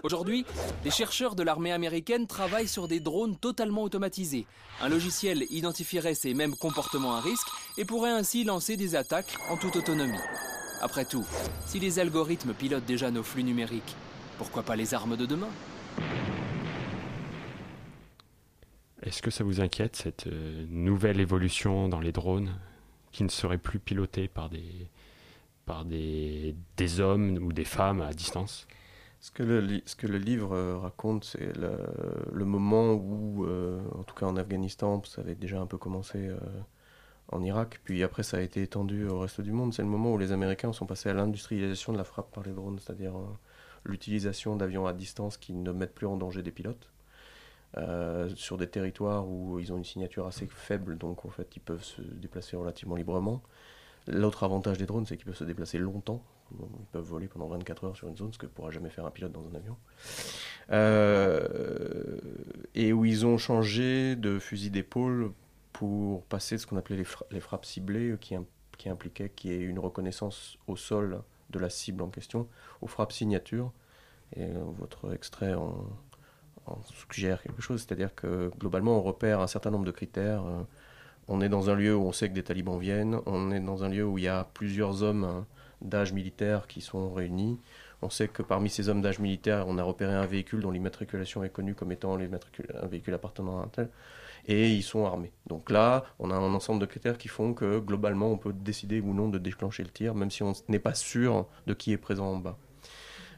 Aujourd'hui, 0.01 0.45
des 0.83 0.91
chercheurs 0.91 1.35
de 1.35 1.43
l'armée 1.43 1.73
américaine 1.73 2.25
travaillent 2.25 2.69
sur 2.69 2.87
des 2.87 3.01
drones 3.01 3.35
totalement 3.35 3.83
automatisés. 3.83 4.45
Un 4.81 4.87
logiciel 4.87 5.45
identifierait 5.49 6.13
ces 6.13 6.33
mêmes 6.33 6.55
comportements 6.55 7.15
à 7.15 7.19
risque 7.19 7.47
et 7.77 7.83
pourrait 7.83 8.11
ainsi 8.11 8.45
lancer 8.45 8.77
des 8.77 8.95
attaques 8.95 9.37
en 9.49 9.57
toute 9.57 9.75
autonomie. 9.75 10.17
Après 10.81 11.03
tout, 11.03 11.25
si 11.65 11.79
les 11.79 11.99
algorithmes 11.99 12.53
pilotent 12.53 12.85
déjà 12.85 13.11
nos 13.11 13.23
flux 13.23 13.43
numériques, 13.43 13.97
pourquoi 14.37 14.63
pas 14.63 14.77
les 14.77 14.93
armes 14.93 15.17
de 15.17 15.25
demain? 15.25 15.49
Est-ce 19.01 19.21
que 19.21 19.31
ça 19.31 19.43
vous 19.43 19.59
inquiète, 19.59 19.97
cette 19.97 20.27
euh, 20.27 20.65
nouvelle 20.69 21.19
évolution 21.19 21.89
dans 21.89 21.99
les 21.99 22.13
drones 22.13 22.57
qui 23.11 23.23
ne 23.23 23.29
seraient 23.29 23.57
plus 23.57 23.79
pilotés 23.79 24.29
par 24.29 24.49
des, 24.49 24.87
par 25.65 25.83
des, 25.83 26.55
des 26.77 26.99
hommes 27.01 27.37
ou 27.41 27.51
des 27.51 27.65
femmes 27.65 28.01
à 28.01 28.13
distance? 28.13 28.65
Ce 29.21 29.31
que 29.31 29.43
le, 29.43 30.17
livre 30.17 30.53
euh, 30.53 30.77
raconte, 30.77 31.25
c'est 31.25 31.51
le, 31.57 32.45
moment 32.45 32.93
où, 32.93 33.45
euh, 33.45 33.81
en 33.97 34.03
tout 34.03 34.15
cas 34.15 34.25
en 34.25 34.37
Afghanistan, 34.37 35.01
ça 35.03 35.21
avait 35.21 35.35
déjà 35.35 35.59
un 35.59 35.65
peu 35.65 35.77
commencé 35.77 36.29
euh, 36.29 36.37
en 37.27 37.43
Irak, 37.43 37.81
puis 37.83 38.01
après 38.03 38.23
ça 38.23 38.37
a 38.37 38.39
été 38.39 38.61
étendu 38.61 39.07
au 39.07 39.19
reste 39.19 39.41
du 39.41 39.51
monde. 39.51 39.73
C'est 39.73 39.81
le 39.81 39.89
moment 39.89 40.13
où 40.13 40.17
les 40.17 40.31
Américains 40.31 40.71
sont 40.71 40.85
passés 40.85 41.09
à 41.09 41.13
l'industrialisation 41.13 41.91
de 41.91 41.97
la 41.97 42.05
frappe 42.05 42.31
par 42.31 42.43
les 42.43 42.53
drones, 42.53 42.79
c'est-à-dire 42.79 43.13
l'utilisation 43.83 44.55
d'avions 44.55 44.87
à 44.87 44.93
distance 44.93 45.35
qui 45.37 45.53
ne 45.53 45.71
mettent 45.71 45.95
plus 45.95 46.07
en 46.07 46.15
danger 46.15 46.41
des 46.41 46.51
pilotes. 46.51 46.89
sur 48.35 48.57
des 48.57 48.67
territoires 48.67 49.27
où 49.27 49.59
ils 49.59 49.71
ont 49.73 49.77
une 49.77 49.85
signature 49.85 50.27
assez 50.27 50.47
faible, 50.47 50.97
donc 50.97 51.25
en 51.25 51.29
fait 51.29 51.55
ils 51.57 51.61
peuvent 51.61 51.83
se 51.83 52.01
déplacer 52.01 52.55
relativement 52.57 52.95
librement. 52.95 53.43
L'autre 54.07 54.43
avantage 54.43 54.77
des 54.77 54.85
drones, 54.85 55.05
c'est 55.05 55.17
qu'ils 55.17 55.25
peuvent 55.25 55.35
se 55.35 55.43
déplacer 55.43 55.77
longtemps. 55.77 56.23
Ils 56.59 56.85
peuvent 56.91 57.03
voler 57.03 57.27
pendant 57.27 57.47
24 57.47 57.83
heures 57.85 57.95
sur 57.95 58.07
une 58.07 58.17
zone, 58.17 58.33
ce 58.33 58.37
que 58.37 58.45
pourra 58.45 58.71
jamais 58.71 58.89
faire 58.89 59.05
un 59.05 59.11
pilote 59.11 59.31
dans 59.31 59.45
un 59.47 59.55
avion. 59.55 59.75
Euh, 60.71 62.17
et 62.75 62.93
où 62.93 63.05
ils 63.05 63.25
ont 63.25 63.37
changé 63.37 64.15
de 64.15 64.39
fusil 64.39 64.69
d'épaule 64.69 65.31
pour 65.73 66.23
passer 66.25 66.55
de 66.55 66.61
ce 66.61 66.67
qu'on 66.67 66.77
appelait 66.77 66.97
les, 66.97 67.03
fra- 67.03 67.25
les 67.31 67.39
frappes 67.39 67.65
ciblées, 67.65 68.15
qui, 68.19 68.35
im- 68.35 68.45
qui 68.77 68.89
impliquait 68.89 69.29
qu'il 69.29 69.51
y 69.51 69.53
ait 69.55 69.61
une 69.61 69.79
reconnaissance 69.79 70.57
au 70.67 70.75
sol 70.75 71.21
de 71.49 71.59
la 71.59 71.69
cible 71.69 72.03
en 72.03 72.09
question, 72.09 72.47
aux 72.81 72.87
frappes 72.87 73.11
signature. 73.13 73.71
Et 74.35 74.43
euh, 74.43 74.63
votre 74.77 75.13
extrait 75.13 75.53
en, 75.55 75.87
suggère 76.93 77.41
quelque 77.41 77.61
chose, 77.63 77.79
c'est-à-dire 77.81 78.13
que 78.13 78.51
globalement 78.59 78.99
on 78.99 79.01
repère 79.01 79.39
un 79.39 79.47
certain 79.47 79.71
nombre 79.71 79.85
de 79.85 79.91
critères. 79.91 80.45
euh, 80.45 80.61
on 81.27 81.41
est 81.41 81.49
dans 81.49 81.69
un 81.69 81.75
lieu 81.75 81.95
où 81.95 82.01
on 82.03 82.11
sait 82.11 82.29
que 82.29 82.33
des 82.33 82.43
talibans 82.43 82.79
viennent, 82.79 83.19
on 83.25 83.51
est 83.51 83.59
dans 83.59 83.83
un 83.83 83.89
lieu 83.89 84.05
où 84.05 84.17
il 84.19 84.23
y 84.25 84.27
a 84.27 84.45
plusieurs 84.53 85.01
hommes 85.03 85.23
hein, 85.23 85.45
d'âge 85.81 86.13
militaire 86.13 86.67
qui 86.67 86.81
sont 86.81 87.13
réunis. 87.13 87.59
On 88.01 88.09
sait 88.09 88.27
que 88.27 88.41
parmi 88.41 88.69
ces 88.69 88.89
hommes 88.89 89.01
d'âge 89.01 89.19
militaire, 89.19 89.65
on 89.67 89.77
a 89.77 89.83
repéré 89.83 90.13
un 90.13 90.25
véhicule 90.25 90.61
dont 90.61 90.71
l'immatriculation 90.71 91.43
est 91.43 91.49
connue 91.49 91.75
comme 91.75 91.91
étant 91.91 92.15
un 92.15 92.87
véhicule 92.87 93.13
appartenant 93.13 93.59
à 93.59 93.63
un 93.65 93.67
tel, 93.67 93.89
et 94.47 94.71
ils 94.71 94.83
sont 94.83 95.05
armés. 95.05 95.31
Donc 95.47 95.69
là, 95.69 96.05
on 96.17 96.31
a 96.31 96.35
un 96.35 96.53
ensemble 96.53 96.79
de 96.79 96.85
critères 96.85 97.17
qui 97.17 97.27
font 97.27 97.53
que 97.53 97.79
globalement, 97.79 98.31
on 98.31 98.37
peut 98.37 98.53
décider 98.53 99.01
ou 99.01 99.13
non 99.13 99.27
de 99.27 99.37
déclencher 99.37 99.83
le 99.83 99.89
tir, 99.89 100.15
même 100.15 100.31
si 100.31 100.43
on 100.43 100.53
n'est 100.69 100.79
pas 100.79 100.93
sûr 100.93 101.47
de 101.67 101.73
qui 101.73 101.91
est 101.91 101.97
présent 101.97 102.27
en 102.27 102.37
bas. 102.37 102.57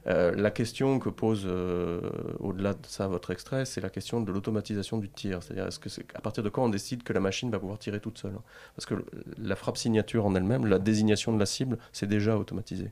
Euh, 0.07 0.33
la 0.35 0.49
question 0.49 0.99
que 0.99 1.09
pose 1.09 1.43
euh, 1.45 2.01
au-delà 2.39 2.73
de 2.73 2.85
ça 2.87 3.07
votre 3.07 3.31
extrait, 3.31 3.65
c'est 3.65 3.81
la 3.81 3.89
question 3.89 4.21
de 4.21 4.31
l'automatisation 4.31 4.97
du 4.97 5.09
tir. 5.09 5.43
C'est-à-dire, 5.43 5.69
à 6.15 6.21
partir 6.21 6.43
de 6.43 6.49
quand 6.49 6.65
on 6.65 6.69
décide 6.69 7.03
que 7.03 7.13
la 7.13 7.19
machine 7.19 7.51
va 7.51 7.59
pouvoir 7.59 7.77
tirer 7.77 7.99
toute 7.99 8.17
seule? 8.17 8.37
Parce 8.75 8.85
que 8.85 8.95
la 9.37 9.55
frappe 9.55 9.77
signature 9.77 10.25
en 10.25 10.33
elle-même, 10.35 10.65
la 10.65 10.79
désignation 10.79 11.33
de 11.33 11.39
la 11.39 11.45
cible, 11.45 11.77
c'est 11.93 12.07
déjà 12.07 12.37
automatisé. 12.37 12.91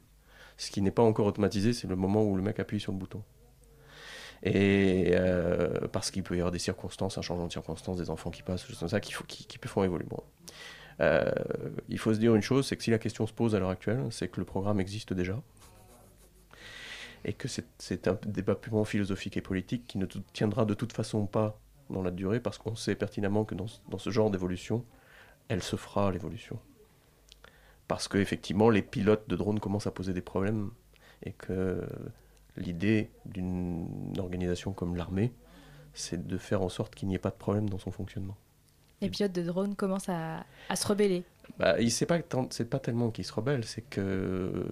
Ce 0.58 0.72
qui 0.72 0.82
n'est 0.82 0.92
pas 0.92 1.04
encore 1.04 1.26
automatisé, 1.26 1.74
c'est 1.74 1.88
le 1.88 1.96
moment 1.96 2.24
où 2.24 2.36
le 2.36 2.44
mec 2.44 2.60
appuie 2.60 2.80
sur 2.80 2.92
le 2.92 2.98
bouton. 2.98 3.24
Et 4.44 5.12
euh, 5.16 5.88
parce 5.92 6.12
qu'il 6.12 6.24
peut 6.24 6.36
y 6.36 6.40
avoir 6.40 6.52
des 6.52 6.60
circonstances, 6.60 7.18
un 7.18 7.22
changement 7.22 7.48
de 7.48 7.52
circonstances, 7.52 7.98
des 7.98 8.10
enfants 8.10 8.30
qui 8.30 8.44
passent, 8.44 8.62
des 8.62 8.70
choses 8.70 8.80
comme 8.80 8.90
ça, 8.90 9.00
qui, 9.00 9.14
qui, 9.28 9.46
qui 9.46 9.60
évoluer. 9.84 10.06
Bon. 10.08 10.24
Il 11.88 11.98
faut 11.98 12.14
se 12.14 12.20
dire 12.20 12.36
une 12.36 12.42
chose, 12.42 12.68
c'est 12.68 12.76
que 12.76 12.84
si 12.84 12.92
la 12.92 13.00
question 13.00 13.26
se 13.26 13.34
pose 13.34 13.56
à 13.56 13.60
l'heure 13.60 13.70
actuelle, 13.70 14.06
c'est 14.12 14.28
que 14.28 14.40
le 14.40 14.46
programme 14.46 14.80
existe 14.80 15.14
déjà 15.14 15.42
et 17.26 17.34
que 17.34 17.48
c'est- 17.48 17.68
c'est 17.78 18.08
un 18.08 18.18
débat 18.26 18.56
purement 18.56 18.86
philosophique 18.86 19.38
et 19.38 19.42
politique 19.42 19.86
qui 19.88 19.98
ne 19.98 20.06
tiendra 20.34 20.66
de 20.66 20.74
toute 20.74 20.94
façon 20.94 21.26
pas 21.26 21.60
dans 21.90 22.02
la 22.04 22.12
durée 22.12 22.40
parce 22.40 22.58
qu'on 22.58 22.76
sait 22.76 22.96
pertinemment 22.96 23.46
que 23.46 23.56
dans, 23.56 23.68
ce- 23.68 23.80
dans 23.90 23.98
ce 23.98 24.10
genre 24.10 24.30
d'évolution, 24.32 24.86
elle 25.48 25.64
se 25.64 25.76
fera 25.76 26.12
l'évolution. 26.12 26.60
Parce 27.88 28.08
que 28.08 28.18
effectivement, 28.20 28.70
les 28.70 28.84
pilotes 28.84 29.28
de 29.28 29.36
drones 29.36 29.60
commencent 29.60 29.88
à 29.88 29.92
poser 29.92 30.14
des 30.14 30.22
problèmes 30.22 30.70
et 31.24 31.32
que 31.32 31.82
l'idée 32.56 33.10
d'une 33.26 34.14
organisation 34.20 34.74
comme 34.74 34.96
l'armée, 34.96 35.34
c'est 35.94 36.28
de 36.28 36.38
faire 36.38 36.62
en 36.62 36.70
sorte 36.70 36.94
qu'il 36.94 37.08
n'y 37.08 37.16
ait 37.16 37.20
pas 37.20 37.32
de 37.32 37.36
problème 37.36 37.68
dans 37.70 37.80
son 37.80 37.92
fonctionnement. 37.92 38.38
Les 39.02 39.10
pilotes 39.10 39.32
de 39.32 39.42
drones 39.42 39.76
commencent 39.76 40.10
à, 40.10 40.46
à 40.68 40.76
se 40.76 40.86
rebeller. 40.88 41.24
Bah, 41.58 41.82
sait 41.90 42.06
pas 42.06 42.20
c'est 42.52 42.70
pas 42.70 42.80
tellement 42.80 43.10
qu'il 43.10 43.26
se 43.26 43.34
rebelle, 43.34 43.64
c'est 43.66 43.82
que 43.82 44.02
euh, 44.02 44.68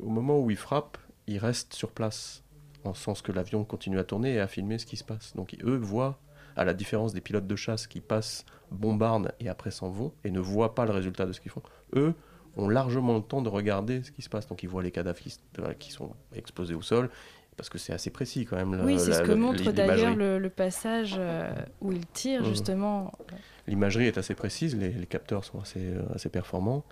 au 0.00 0.08
moment 0.08 0.38
où 0.38 0.50
il 0.50 0.56
frappe, 0.56 0.98
il 1.26 1.38
reste 1.38 1.74
sur 1.74 1.90
place, 1.90 2.42
en 2.84 2.94
sens 2.94 3.22
que 3.22 3.32
l'avion 3.32 3.64
continue 3.64 3.98
à 3.98 4.04
tourner 4.04 4.34
et 4.34 4.40
à 4.40 4.46
filmer 4.46 4.78
ce 4.78 4.86
qui 4.86 4.96
se 4.96 5.04
passe. 5.04 5.34
Donc 5.34 5.56
eux 5.64 5.76
voient, 5.76 6.18
à 6.56 6.64
la 6.64 6.72
différence 6.74 7.12
des 7.12 7.20
pilotes 7.20 7.46
de 7.46 7.56
chasse 7.56 7.86
qui 7.86 8.00
passent, 8.00 8.44
bombardent 8.70 9.32
et 9.40 9.48
après 9.48 9.70
s'en 9.70 9.90
vont 9.90 10.12
et 10.24 10.30
ne 10.30 10.40
voient 10.40 10.74
pas 10.74 10.84
le 10.86 10.92
résultat 10.92 11.26
de 11.26 11.32
ce 11.32 11.40
qu'ils 11.40 11.50
font. 11.50 11.62
Eux 11.94 12.14
ont 12.56 12.68
largement 12.68 13.16
le 13.16 13.22
temps 13.22 13.42
de 13.42 13.48
regarder 13.48 14.02
ce 14.02 14.10
qui 14.10 14.22
se 14.22 14.28
passe. 14.28 14.46
Donc 14.46 14.62
ils 14.62 14.68
voient 14.68 14.82
les 14.82 14.90
cadavres 14.90 15.18
qui, 15.18 15.34
qui 15.78 15.90
sont 15.92 16.10
explosés 16.34 16.74
au 16.74 16.80
sol, 16.82 17.10
parce 17.56 17.68
que 17.68 17.78
c'est 17.78 17.92
assez 17.92 18.10
précis 18.10 18.44
quand 18.46 18.56
même. 18.56 18.80
oui, 18.84 18.98
c'est 18.98 19.12
ce 19.12 19.22
que 19.22 19.32
montre 19.32 19.70
d'ailleurs 19.72 20.14
le, 20.14 20.38
le 20.38 20.50
passage 20.50 21.16
euh, 21.18 21.50
où 21.80 21.92
il 21.92 22.06
tire 22.06 22.42
Mhm. 22.42 22.48
justement. 22.48 23.12
L'imagerie 23.66 24.06
est 24.06 24.16
assez 24.18 24.34
précise, 24.34 24.76
les, 24.76 24.90
les 24.90 25.06
capteurs 25.06 25.44
sont 25.44 25.60
assez, 25.60 25.80
euh, 25.84 26.02
assez 26.14 26.28
performants. 26.28 26.84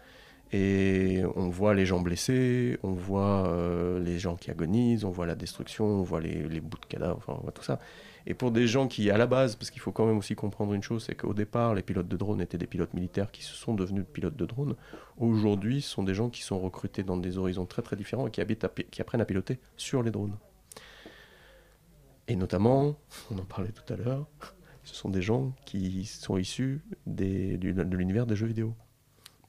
Et 0.57 1.25
on 1.35 1.49
voit 1.49 1.75
les 1.75 1.85
gens 1.85 1.99
blessés, 1.99 2.79
on 2.85 2.93
voit 2.93 3.49
euh, 3.49 3.99
les 3.99 4.21
gens 4.21 4.37
qui 4.37 4.53
agonisent, 4.53 5.05
on 5.05 5.11
voit 5.11 5.27
la 5.27 5.35
destruction, 5.35 5.85
on 5.85 6.03
voit 6.05 6.21
les, 6.21 6.61
bouts 6.61 6.79
de 6.79 6.87
cadavres, 6.87 7.17
enfin, 7.17 7.37
on 7.41 7.43
voit 7.43 7.51
tout 7.51 7.65
ça. 7.65 7.81
Et 8.25 8.35
pour 8.35 8.53
des 8.53 8.69
gens 8.69 8.87
qui, 8.87 9.11
à 9.11 9.19
la 9.19 9.27
base, 9.27 9.57
parce 9.57 9.73
qu'il 9.73 9.81
faut 9.81 9.91
quand 9.91 10.07
même 10.07 10.17
aussi 10.17 10.37
comprendre 10.37 10.73
une 10.73 10.83
chose, 10.85 11.03
c'est 11.07 11.17
qu'au 11.17 11.35
départ, 11.35 11.75
les 11.75 11.83
pilotes 11.83 12.07
de 12.07 12.17
drones 12.17 12.41
étaient 12.41 12.57
des 12.57 12.69
pilotes 12.69 12.95
militaires 12.95 13.33
qui 13.33 13.43
se 13.43 13.53
sont 13.53 13.75
devenus 13.75 14.05
pilotes 14.13 14.37
de 14.37 14.47
drones. 14.47 14.77
Aujourd'hui, 15.17 15.83
ce 15.83 15.91
sont 15.91 16.05
des 16.05 16.15
gens 16.15 16.31
qui 16.31 16.43
sont 16.43 16.61
recrutés 16.61 17.03
dans 17.03 17.17
des 17.17 17.37
horizons 17.37 17.67
très 17.67 17.83
très 17.83 17.97
différents 17.97 18.29
et 18.29 18.31
qui, 18.31 18.41
apprennent 18.41 19.21
à 19.21 19.25
piloter 19.25 19.59
sur 19.77 20.05
les 20.05 20.13
drones. 20.13 20.37
Et 22.29 22.37
notamment, 22.37 22.95
on 23.33 23.39
en 23.39 23.45
parlait 23.45 23.73
tout 23.73 23.93
à 23.93 23.97
l'heure, 23.97 24.29
ce 24.85 24.95
sont 24.95 25.09
des 25.09 25.21
gens 25.21 25.53
qui 25.65 26.05
sont 26.05 26.39
issus 26.39 26.81
de 27.09 27.57
l'univers 27.97 28.25
des 28.25 28.37
jeux 28.37 28.47
vidéo. 28.47 28.77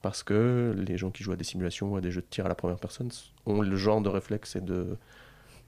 Parce 0.05 0.21
que 0.21 0.75
les 0.87 0.97
gens 0.99 1.09
qui 1.09 1.23
jouent 1.23 1.31
à 1.31 1.35
des 1.35 1.43
simulations 1.43 1.91
ou 1.91 1.95
à 1.95 2.01
des 2.01 2.11
jeux 2.11 2.21
de 2.21 2.27
tir 2.29 2.45
à 2.45 2.47
la 2.47 2.53
première 2.53 2.77
personne 2.77 3.09
ont 3.47 3.61
le 3.63 3.75
genre 3.75 4.01
de 4.01 4.09
réflexe 4.09 4.55
et 4.55 4.61
de, 4.61 4.97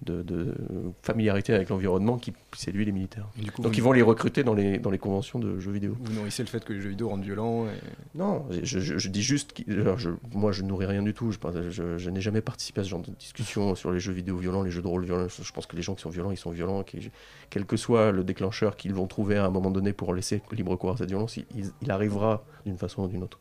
de, 0.03 0.21
de 0.21 0.53
familiarité 1.01 1.55
avec 1.55 1.69
l'environnement 1.69 2.19
qui 2.19 2.33
séduit 2.55 2.85
les 2.85 2.91
militaires. 2.91 3.25
Et 3.39 3.41
du 3.41 3.51
coup, 3.51 3.63
Donc 3.63 3.75
ils 3.77 3.81
vont 3.81 3.93
les 3.93 4.03
recruter 4.03 4.43
dans 4.43 4.53
les, 4.53 4.77
dans 4.77 4.91
les 4.91 4.99
conventions 4.99 5.39
de 5.39 5.59
jeux 5.59 5.71
vidéo. 5.71 5.97
Vous 5.99 6.13
nourrissez 6.13 6.43
le 6.43 6.49
fait 6.49 6.63
que 6.63 6.71
les 6.71 6.81
jeux 6.81 6.89
vidéo 6.89 7.09
rendent 7.09 7.23
violents. 7.23 7.65
Et... 7.65 7.71
Non, 8.13 8.45
je, 8.61 8.77
je- 8.77 8.99
je 8.99 9.09
dis 9.09 9.23
juste, 9.23 9.55
alors, 9.67 9.97
je- 9.97 10.11
moi 10.35 10.51
je 10.51 10.61
nourris 10.61 10.85
rien 10.85 11.01
du 11.01 11.15
tout. 11.15 11.31
Je, 11.31 12.09
n'ai 12.11 12.21
jamais 12.21 12.41
participé 12.41 12.81
à 12.81 12.83
ce 12.83 12.89
genre 12.89 13.01
de 13.01 13.09
discussion 13.09 13.73
sur 13.73 13.91
les 13.91 13.99
jeux 13.99 14.13
vidéo 14.13 14.37
violents, 14.37 14.61
les 14.61 14.69
jeux 14.69 14.83
de 14.83 14.87
rôle 14.87 15.03
violents. 15.03 15.25
Je 15.29 15.51
pense 15.51 15.65
que 15.65 15.75
les 15.75 15.81
gens 15.81 15.95
qui 15.95 16.03
sont 16.03 16.11
violents, 16.11 16.29
ils 16.29 16.37
sont 16.37 16.51
violents. 16.51 16.83
qui- 16.83 17.09
quel 17.49 17.65
que 17.65 17.75
soit 17.75 18.11
le 18.11 18.23
déclencheur 18.23 18.75
qu'ils 18.77 18.93
vont 18.93 19.07
trouver 19.07 19.37
à 19.37 19.45
un 19.45 19.49
moment 19.49 19.71
donné 19.71 19.93
pour 19.93 20.13
laisser 20.13 20.43
libre 20.51 20.75
cours 20.75 20.91
à 20.91 20.97
cette 20.97 21.09
violence, 21.09 21.37
il 21.37 21.89
arrivera 21.89 22.43
d'une 22.67 22.77
façon 22.77 23.01
ou 23.01 23.07
d'une 23.07 23.23
autre. 23.23 23.39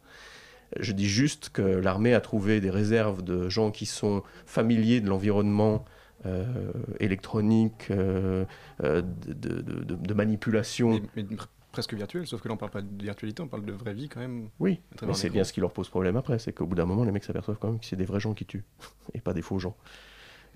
Je 0.81 0.93
dis 0.93 1.09
juste 1.09 1.51
que 1.51 1.63
l'armée 1.63 2.15
a 2.15 2.21
trouvé 2.21 2.61
des 2.61 2.71
réserves 2.71 3.23
de 3.23 3.49
gens 3.49 3.71
qui 3.71 3.87
sont 3.87 4.23
familiers 4.47 5.01
de 5.01 5.09
l'environnement 5.09 5.85
euh, 6.25 6.45
électronique, 7.01 7.89
euh, 7.91 8.45
euh, 8.83 9.03
de, 9.03 9.61
de- 9.61 9.83
de- 9.83 9.95
de 9.95 10.15
manipulation. 10.15 10.91
Mais, 10.91 11.03
mais 11.17 11.23
pr- 11.37 11.47
presque 11.73 11.95
virtuel, 11.95 12.27
sauf 12.27 12.41
que 12.41 12.49
là 12.49 12.55
on 12.55 12.57
parle 12.57 12.73
pas 12.73 12.83
de 12.83 13.03
virtualité, 13.05 13.43
on 13.43 13.49
parle 13.49 13.65
de 13.65 13.73
vraie 13.73 13.95
vie 13.95 14.09
quand 14.09 14.21
même. 14.21 14.49
Oui, 14.59 14.81
mais 15.03 15.15
c'est 15.15 15.31
bien 15.31 15.45
ce 15.45 15.53
qui 15.53 15.61
leur 15.61 15.73
pose 15.73 15.89
problème 15.89 16.17
après, 16.17 16.39
c'est 16.39 16.53
qu'au 16.53 16.67
bout 16.67 16.75
d'un 16.75 16.87
moment, 16.87 17.05
les 17.05 17.13
mecs 17.13 17.25
s'aperçoivent 17.25 17.59
quand 17.61 17.69
même 17.69 17.79
que 17.79 17.87
c'est 17.87 17.97
des 17.97 18.07
vrais 18.07 18.19
gens 18.21 18.35
qui 18.35 18.47
tuent, 18.47 18.65
et 19.15 19.21
pas 19.21 19.35
des 19.35 19.43
faux 19.43 19.59
gens. 19.59 19.77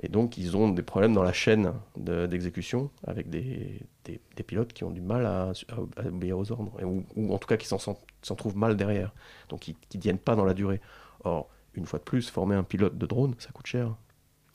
Et 0.02 0.08
donc, 0.08 0.38
ils 0.38 0.56
ont 0.56 0.70
des 0.70 0.82
problèmes 0.82 1.12
dans 1.12 1.22
la 1.22 1.32
chaîne 1.32 1.74
de- 1.96 2.26
d'exécution, 2.26 2.90
avec 3.06 3.28
des, 3.28 3.80
des- 4.04 4.20
pilotes 4.42 4.72
qui 4.72 4.82
ont 4.84 4.90
du 4.90 5.02
mal 5.02 5.26
à, 5.26 5.52
obéir 6.06 6.38
aux 6.38 6.50
ordres, 6.50 6.72
ou, 6.82 7.34
en 7.34 7.38
tout 7.38 7.46
cas 7.46 7.58
qui 7.58 7.66
s'en 7.68 8.34
trouvent 8.36 8.56
mal 8.56 8.76
derrière, 8.76 9.12
donc 9.50 9.60
qui 9.60 9.76
ne 9.94 10.00
tiennent 10.00 10.18
pas 10.18 10.34
dans 10.36 10.46
la 10.46 10.54
durée. 10.54 10.80
Or, 11.24 11.48
une 11.74 11.84
fois 11.86 11.98
de 11.98 12.04
plus, 12.04 12.30
former 12.30 12.56
un 12.56 12.62
pilote 12.64 12.96
de 12.96 13.06
drone, 13.06 13.34
ça 13.38 13.50
coûte 13.52 13.66
cher. 13.66 13.94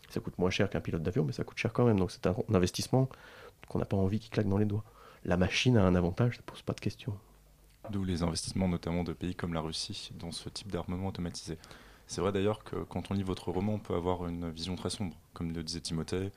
Ça 0.09 0.19
coûte 0.19 0.37
moins 0.39 0.49
cher 0.49 0.69
qu'un 0.69 0.81
pilote 0.81 1.03
d'avion, 1.03 1.23
mais 1.23 1.31
ça 1.33 1.43
coûte 1.43 1.57
cher 1.57 1.71
quand 1.73 1.85
même, 1.85 1.99
donc 1.99 2.11
c'est 2.11 2.25
un, 2.27 2.35
un 2.49 2.55
investissement 2.55 3.07
qu'on 3.67 3.79
n'a 3.79 3.85
pas 3.85 3.97
envie 3.97 4.19
qui 4.19 4.29
claque 4.29 4.47
dans 4.49 4.57
les 4.57 4.65
doigts. 4.65 4.83
La 5.23 5.37
machine 5.37 5.77
a 5.77 5.83
un 5.83 5.95
avantage, 5.95 6.35
ça 6.35 6.41
ne 6.41 6.45
pose 6.45 6.61
pas 6.63 6.73
de 6.73 6.79
questions. 6.79 7.17
D'où 7.91 8.03
les 8.03 8.23
investissements 8.23 8.67
notamment 8.67 9.03
de 9.03 9.13
pays 9.13 9.35
comme 9.35 9.53
la 9.53 9.61
Russie 9.61 10.11
dans 10.19 10.31
ce 10.31 10.49
type 10.49 10.71
d'armement 10.71 11.07
automatisé. 11.07 11.57
C'est 12.07 12.21
vrai 12.21 12.31
d'ailleurs 12.31 12.63
que 12.63 12.75
quand 12.77 13.09
on 13.11 13.13
lit 13.13 13.23
votre 13.23 13.49
roman, 13.49 13.73
on 13.73 13.79
peut 13.79 13.95
avoir 13.95 14.27
une 14.27 14.49
vision 14.51 14.75
très 14.75 14.89
sombre, 14.89 15.15
comme 15.33 15.51
le 15.53 15.63
disait 15.63 15.81
Timothée. 15.81 16.31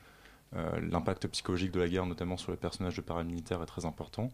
Euh, 0.57 0.81
L'impact 0.81 1.27
psychologique 1.29 1.73
de 1.73 1.81
la 1.81 1.89
guerre, 1.89 2.07
notamment 2.07 2.37
sur 2.39 2.51
les 2.53 2.57
personnages 2.57 2.97
de 2.97 3.03
paramilitaires, 3.03 3.63
est 3.63 3.67
très 3.67 3.85
important. 3.85 4.31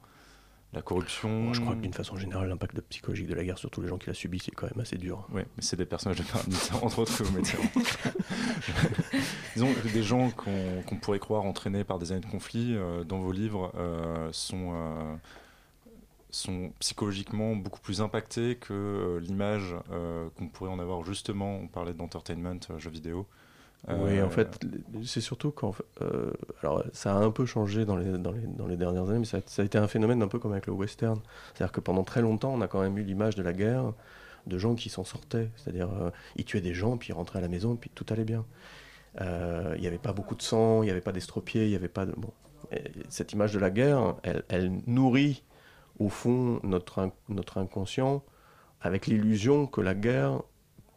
La 0.73 0.83
corruption. 0.83 1.53
Je 1.55 1.61
crois 1.61 1.75
que 1.77 1.81
d'une 1.81 1.93
façon 1.93 2.17
générale, 2.17 2.49
l'impact 2.49 2.81
psychologique 2.83 3.29
de 3.29 3.35
la 3.35 3.45
guerre 3.45 3.59
sur 3.59 3.71
tous 3.71 3.81
les 3.81 3.87
gens 3.89 3.97
qui 3.99 4.09
la 4.09 4.15
subissent 4.15 4.49
est 4.49 4.53
quand 4.53 4.67
même 4.67 4.81
assez 4.81 4.97
dur. 4.99 5.27
Oui, 5.33 5.43
mais 5.57 5.63
c'est 5.63 5.77
des 5.77 5.87
personnages 5.87 6.19
de 6.19 6.25
paramilitaires, 6.25 6.83
entre 6.85 6.99
autres, 7.01 7.17
que 7.17 7.23
vous 7.23 7.37
mettez 7.37 7.57
en- 7.59 7.81
Disons 9.55 9.73
que 9.73 9.89
des 9.93 10.03
gens 10.03 10.31
qu'on 10.31 10.97
pourrait 10.97 11.21
croire 11.21 11.45
entraînés 11.45 11.85
par 11.85 11.99
des 12.01 12.11
années 12.13 12.21
de 12.23 12.27
conflit, 12.31 12.75
euh, 12.75 13.05
dans 13.05 13.19
vos 13.21 13.31
livres, 13.33 13.73
euh, 13.77 14.29
sont, 14.33 14.75
sont 16.35 16.73
psychologiquement 16.81 17.55
beaucoup 17.57 17.81
plus 17.81 18.01
impactés 18.01 18.57
que 18.57 18.73
euh, 18.73 19.21
l'image 19.21 19.75
euh, 19.91 20.29
qu'on 20.37 20.49
pourrait 20.49 20.71
en 20.71 20.79
avoir 20.79 21.05
justement. 21.05 21.57
On 21.57 21.69
parlait 21.69 21.95
d'entertainment, 21.95 22.59
euh, 22.71 22.79
jeux 22.79 22.91
vidéo. 22.91 23.27
Oui, 23.87 24.23
en 24.23 24.31
fait, 24.31 24.59
c'est 25.05 25.21
surtout 25.21 25.53
euh, 26.01 26.33
alors 26.63 26.83
ça 26.95 27.17
a 27.17 27.19
un 27.19 27.31
peu 27.31 27.45
changé 27.45 27.85
dans 27.85 27.97
les, 27.97 28.17
dans 28.17 28.33
les, 28.33 28.41
dans 28.41 28.67
les 28.67 28.79
dernières 28.79 29.11
années, 29.11 29.19
mais 29.19 29.27
ça, 29.27 29.41
a- 29.59 29.63
été 29.63 29.77
un 29.77 29.89
phénomène 29.89 30.23
un 30.23 30.29
peu 30.29 30.39
comme 30.39 30.53
avec 30.53 30.67
le 30.67 30.73
western. 30.73 31.21
C'est-à-dire 31.53 31.71
que 31.71 31.81
pendant 31.81 32.03
très 32.03 32.23
longtemps, 32.23 32.55
on 32.55 32.63
a 32.63 32.67
quand 32.67 32.81
même 32.81 32.97
eu 32.97 33.03
l'image 33.03 33.35
de 33.35 33.43
la 33.43 33.53
guerre 33.53 33.93
de 34.47 34.59
gens 34.59 34.75
qui 34.75 34.89
s'en 34.89 35.05
sortaient. 35.05 35.51
C'est-à-dire, 35.57 35.91
ils 36.37 36.47
tuaient 36.47 36.63
des 36.63 36.73
gens, 36.73 36.97
puis 36.97 37.11
ils 37.11 37.13
rentraient 37.13 37.41
à 37.41 37.43
la 37.43 37.49
maison, 37.49 37.77
puis 37.77 37.91
tout 37.95 38.07
allait 38.09 38.25
bien. 38.25 38.47
Il 39.21 39.81
n'y 39.81 39.87
avait 39.87 39.99
pas 39.99 40.15
beaucoup 40.15 40.35
de 40.35 40.43
sang, 40.43 40.83
il 40.83 40.87
n'y 40.87 40.91
avait 40.91 41.03
pas 41.03 41.13
d'estropiés, 41.13 41.65
il 41.65 41.71
n'y 41.71 41.77
avait 41.77 41.89
pas 41.89 42.07
de... 42.07 42.13
Bon. 42.13 42.33
Et 42.73 42.85
cette 43.11 43.35
image 43.35 43.53
de 43.53 43.59
la 43.59 43.71
guerre, 43.71 44.17
elle 44.49 44.73
nourrit 44.87 45.43
au 45.99 46.09
fond 46.09 46.61
notre, 46.63 47.11
notre 47.29 47.59
inconscient 47.59 48.23
avec 48.81 49.07
l'illusion 49.07 49.67
que 49.67 49.81
la 49.81 49.95
guerre, 49.95 50.43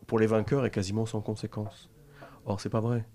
pour 0.07 0.19
les 0.19 0.27
vainqueurs, 0.27 0.65
est 0.65 0.71
quasiment 0.71 1.05
sans 1.05 1.21
conséquence. 1.21 1.89
Or, 2.45 2.59
c'est 2.59 2.69
pas 2.69 2.81
vrai. 2.81 3.05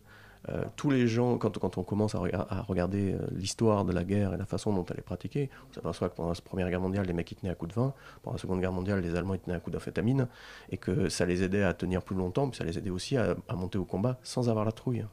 Euh, 0.49 0.65
tous 0.75 0.91
les 0.91 1.07
gens, 1.07 1.39
quand, 1.39 1.57
quand 1.59 1.79
on 1.79 1.85
commence 1.85 2.17
à, 2.17 2.19
rega- 2.19 2.47
à 2.51 2.63
regarder 2.63 3.13
euh, 3.13 3.19
l'histoire 3.31 3.85
de 3.85 3.93
la 3.93 4.03
guerre 4.03 4.35
et 4.35 4.37
la 4.37 4.45
façon 4.45 4.73
dont 4.73 4.85
elle 4.91 4.99
est 4.99 5.03
pratiquée, 5.03 5.51
on 5.71 5.73
s'aperçoit 5.75 6.09
que 6.09 6.17
pendant 6.17 6.31
la 6.31 6.35
Première 6.35 6.69
Guerre 6.69 6.81
mondiale, 6.81 7.07
les 7.07 7.13
mecs 7.13 7.31
ils 7.31 7.37
tenaient 7.37 7.53
à 7.53 7.55
coup 7.55 7.69
de 7.69 7.73
vin, 7.73 7.95
pendant 8.23 8.35
la 8.35 8.41
Seconde 8.41 8.61
Guerre 8.61 8.73
mondiale, 8.73 9.01
les 9.01 9.15
Allemands 9.15 9.35
ils 9.35 9.41
tenaient 9.41 9.57
à 9.57 9.61
coup 9.61 9.71
d'amphétamine, 9.71 10.27
et 10.71 10.79
que 10.79 11.09
ça 11.09 11.27
les 11.27 11.45
aidait 11.45 11.63
à 11.63 11.75
tenir 11.75 12.03
plus 12.03 12.17
longtemps, 12.17 12.49
puis 12.49 12.59
ça 12.59 12.65
les 12.65 12.77
aidait 12.77 12.91
aussi 12.91 13.17
à, 13.17 13.37
monter 13.55 13.79
au 13.79 13.85
combat 13.85 14.19
sans 14.25 14.49
avoir 14.49 14.65
la 14.65 14.73
trouille. 14.73 15.07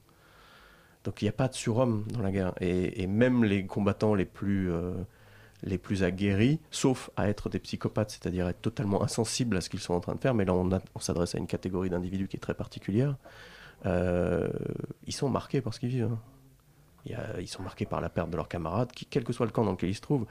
Donc 1.04 1.22
il 1.22 1.26
n'y 1.26 1.30
a 1.30 1.34
pas 1.34 1.48
de 1.48 1.54
surhomme 1.54 2.06
dans 2.12 2.24
la 2.24 2.32
guerre. 2.32 2.54
Et, 2.60 3.04
et 3.04 3.06
même 3.06 3.44
les 3.44 3.68
combattants 3.68 4.16
les 4.16 4.26
plus, 4.26 4.72
euh, 4.72 4.94
les 5.64 5.78
plus 5.78 6.04
aguerris, 6.04 6.60
sauf 6.72 7.10
à 7.18 7.28
être 7.30 7.50
des 7.50 7.60
psychopathes, 7.60 8.12
c'est-à-dire 8.12 8.48
être 8.48 8.62
totalement 8.62 9.04
insensibles 9.04 9.58
à 9.58 9.62
ce 9.62 9.70
qu'ils 9.70 9.80
sont 9.82 9.94
en 9.94 10.00
train 10.00 10.16
de 10.16 10.20
faire, 10.22 10.34
mais 10.34 10.46
là 10.46 10.54
on, 10.54 10.70
s'adresse 11.00 11.36
à 11.36 11.38
une 11.38 11.48
catégorie 11.48 11.90
d'individus 11.90 12.28
qui 12.28 12.38
est 12.38 12.40
très 12.40 12.54
particulière, 12.54 13.18
euh, 13.86 14.48
ils 15.06 15.14
sont 15.14 15.30
marqués 15.30 15.62
par 15.62 15.74
ce 15.74 15.80
qu'ils 15.80 15.90
vivent. 15.90 16.12
hein. 16.12 16.20
Il 17.06 17.12
y 17.14 17.16
a- 17.16 17.40
ils 17.40 17.48
sont 17.48 17.64
marqués 17.64 17.86
par 17.86 18.02
la 18.02 18.10
perte 18.10 18.30
de 18.30 18.36
leurs 18.36 18.50
camarades, 18.50 18.92
qui, 18.92 19.06
quel 19.06 19.24
que 19.24 19.34
soit 19.34 19.46
le 19.46 19.52
camp 19.52 19.64
dans 19.66 19.72
lequel 19.72 19.90
ils 19.90 19.96
se 19.96 20.02
trouvent. 20.02 20.26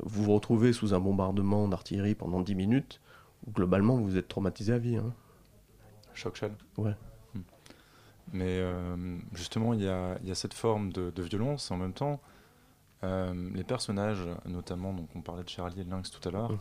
Vous 0.00 0.24
vous 0.24 0.34
retrouvez 0.34 0.72
sous 0.72 0.94
un 0.94 1.00
bombardement 1.00 1.66
d'artillerie 1.68 2.14
pendant 2.14 2.40
10 2.40 2.54
minutes, 2.54 3.00
globalement 3.52 3.96
vous 3.96 4.16
êtes 4.16 4.28
traumatisé 4.28 4.72
à 4.72 4.78
vie. 4.78 4.96
hein. 4.96 5.12
Choc. 6.14 6.40
Ouais. 6.76 6.94
Hmm. 7.34 7.40
Mais 8.32 8.58
euh, 8.58 8.96
justement, 9.34 9.74
il 9.74 9.82
y 9.82 9.88
a, 9.88 10.18
il 10.22 10.28
y 10.28 10.32
a 10.32 10.34
cette 10.34 10.54
forme 10.54 10.92
de, 10.92 11.10
de 11.10 11.22
violence 11.22 11.70
en 11.70 11.76
même 11.76 11.92
temps, 11.92 12.20
euh, 13.04 13.50
les 13.54 13.64
personnages, 13.64 14.26
notamment, 14.46 14.92
donc 14.92 15.08
on 15.14 15.20
parlait 15.20 15.44
de 15.44 15.48
Charlie 15.48 15.80
et 15.80 15.84
de 15.84 15.90
Lynx 15.90 16.10
tout 16.10 16.26
à 16.28 16.32
l'heure, 16.32 16.52
Mhm. 16.52 16.58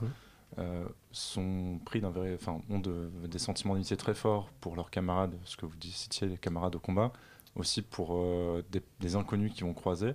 euh, 0.59 0.85
sont 1.11 1.79
pris 1.85 1.99
d'un 2.01 2.09
vrai, 2.09 2.33
enfin, 2.35 2.61
ont 2.69 2.79
de- 2.79 3.09
des 3.27 3.39
sentiments 3.39 3.73
d'amitié 3.73 3.97
très 3.97 4.13
forts 4.13 4.49
pour 4.61 4.75
leurs 4.75 4.89
camarades, 4.91 5.35
ce 5.43 5.57
que 5.57 5.65
vous 5.65 5.73
citiez, 5.81 6.27
les 6.27 6.37
camarades 6.37 6.75
au 6.75 6.79
combat, 6.79 7.11
aussi 7.55 7.81
pour 7.81 8.15
euh, 8.15 8.63
des, 8.71 8.81
des 8.99 9.15
inconnus 9.15 9.51
qui 9.53 9.63
vont 9.63 9.73
croiser. 9.73 10.13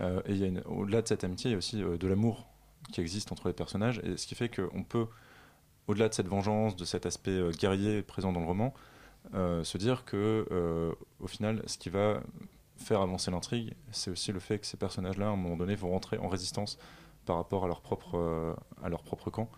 Et 0.00 0.04
il 0.32 0.36
y 0.36 0.44
a 0.44 0.46
une- 0.46 0.62
au-delà 0.66 1.02
de 1.02 1.08
cette 1.08 1.24
amitié, 1.24 1.50
il 1.50 1.52
y 1.52 1.54
a 1.56 1.58
aussi 1.58 1.76
de 1.82 2.06
l'amour 2.06 2.46
qui 2.92 3.00
existe 3.00 3.32
entre 3.32 3.48
les 3.48 3.52
personnages, 3.54 4.00
et 4.04 4.16
ce 4.16 4.28
qui 4.28 4.36
fait 4.36 4.48
qu'on 4.48 4.84
peut, 4.84 5.08
au-delà 5.88 6.08
de 6.08 6.14
cette 6.14 6.28
vengeance, 6.28 6.76
de 6.76 6.84
cet 6.84 7.04
aspect 7.04 7.50
guerrier 7.58 8.02
présent 8.02 8.32
dans 8.32 8.38
le 8.40 8.46
roman, 8.46 8.72
se 9.34 9.76
dire 9.76 10.04
que, 10.04 10.94
au 11.18 11.26
final, 11.26 11.62
ce 11.66 11.78
qui 11.78 11.90
va 11.90 12.20
faire 12.78 13.00
avancer 13.00 13.30
l'intrigue, 13.30 13.74
c'est 13.90 14.10
aussi 14.10 14.32
le 14.32 14.40
fait 14.40 14.58
que 14.58 14.66
ces 14.66 14.76
personnages-là, 14.76 15.26
à 15.26 15.30
un 15.30 15.36
moment 15.36 15.56
donné, 15.56 15.74
vont 15.74 15.90
rentrer 15.90 16.18
en 16.18 16.28
résistance 16.28 16.78
par 17.26 17.36
rapport 17.36 17.64
à 17.64 17.68
leur 17.68 17.80
propre, 17.80 18.16
euh, 18.16 18.54
à 18.82 18.88
leur 18.88 19.02
propre 19.02 19.30
camp. 19.30 19.50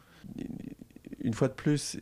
une 1.23 1.35
fois 1.35 1.49
de 1.49 1.53
plus, 1.53 1.99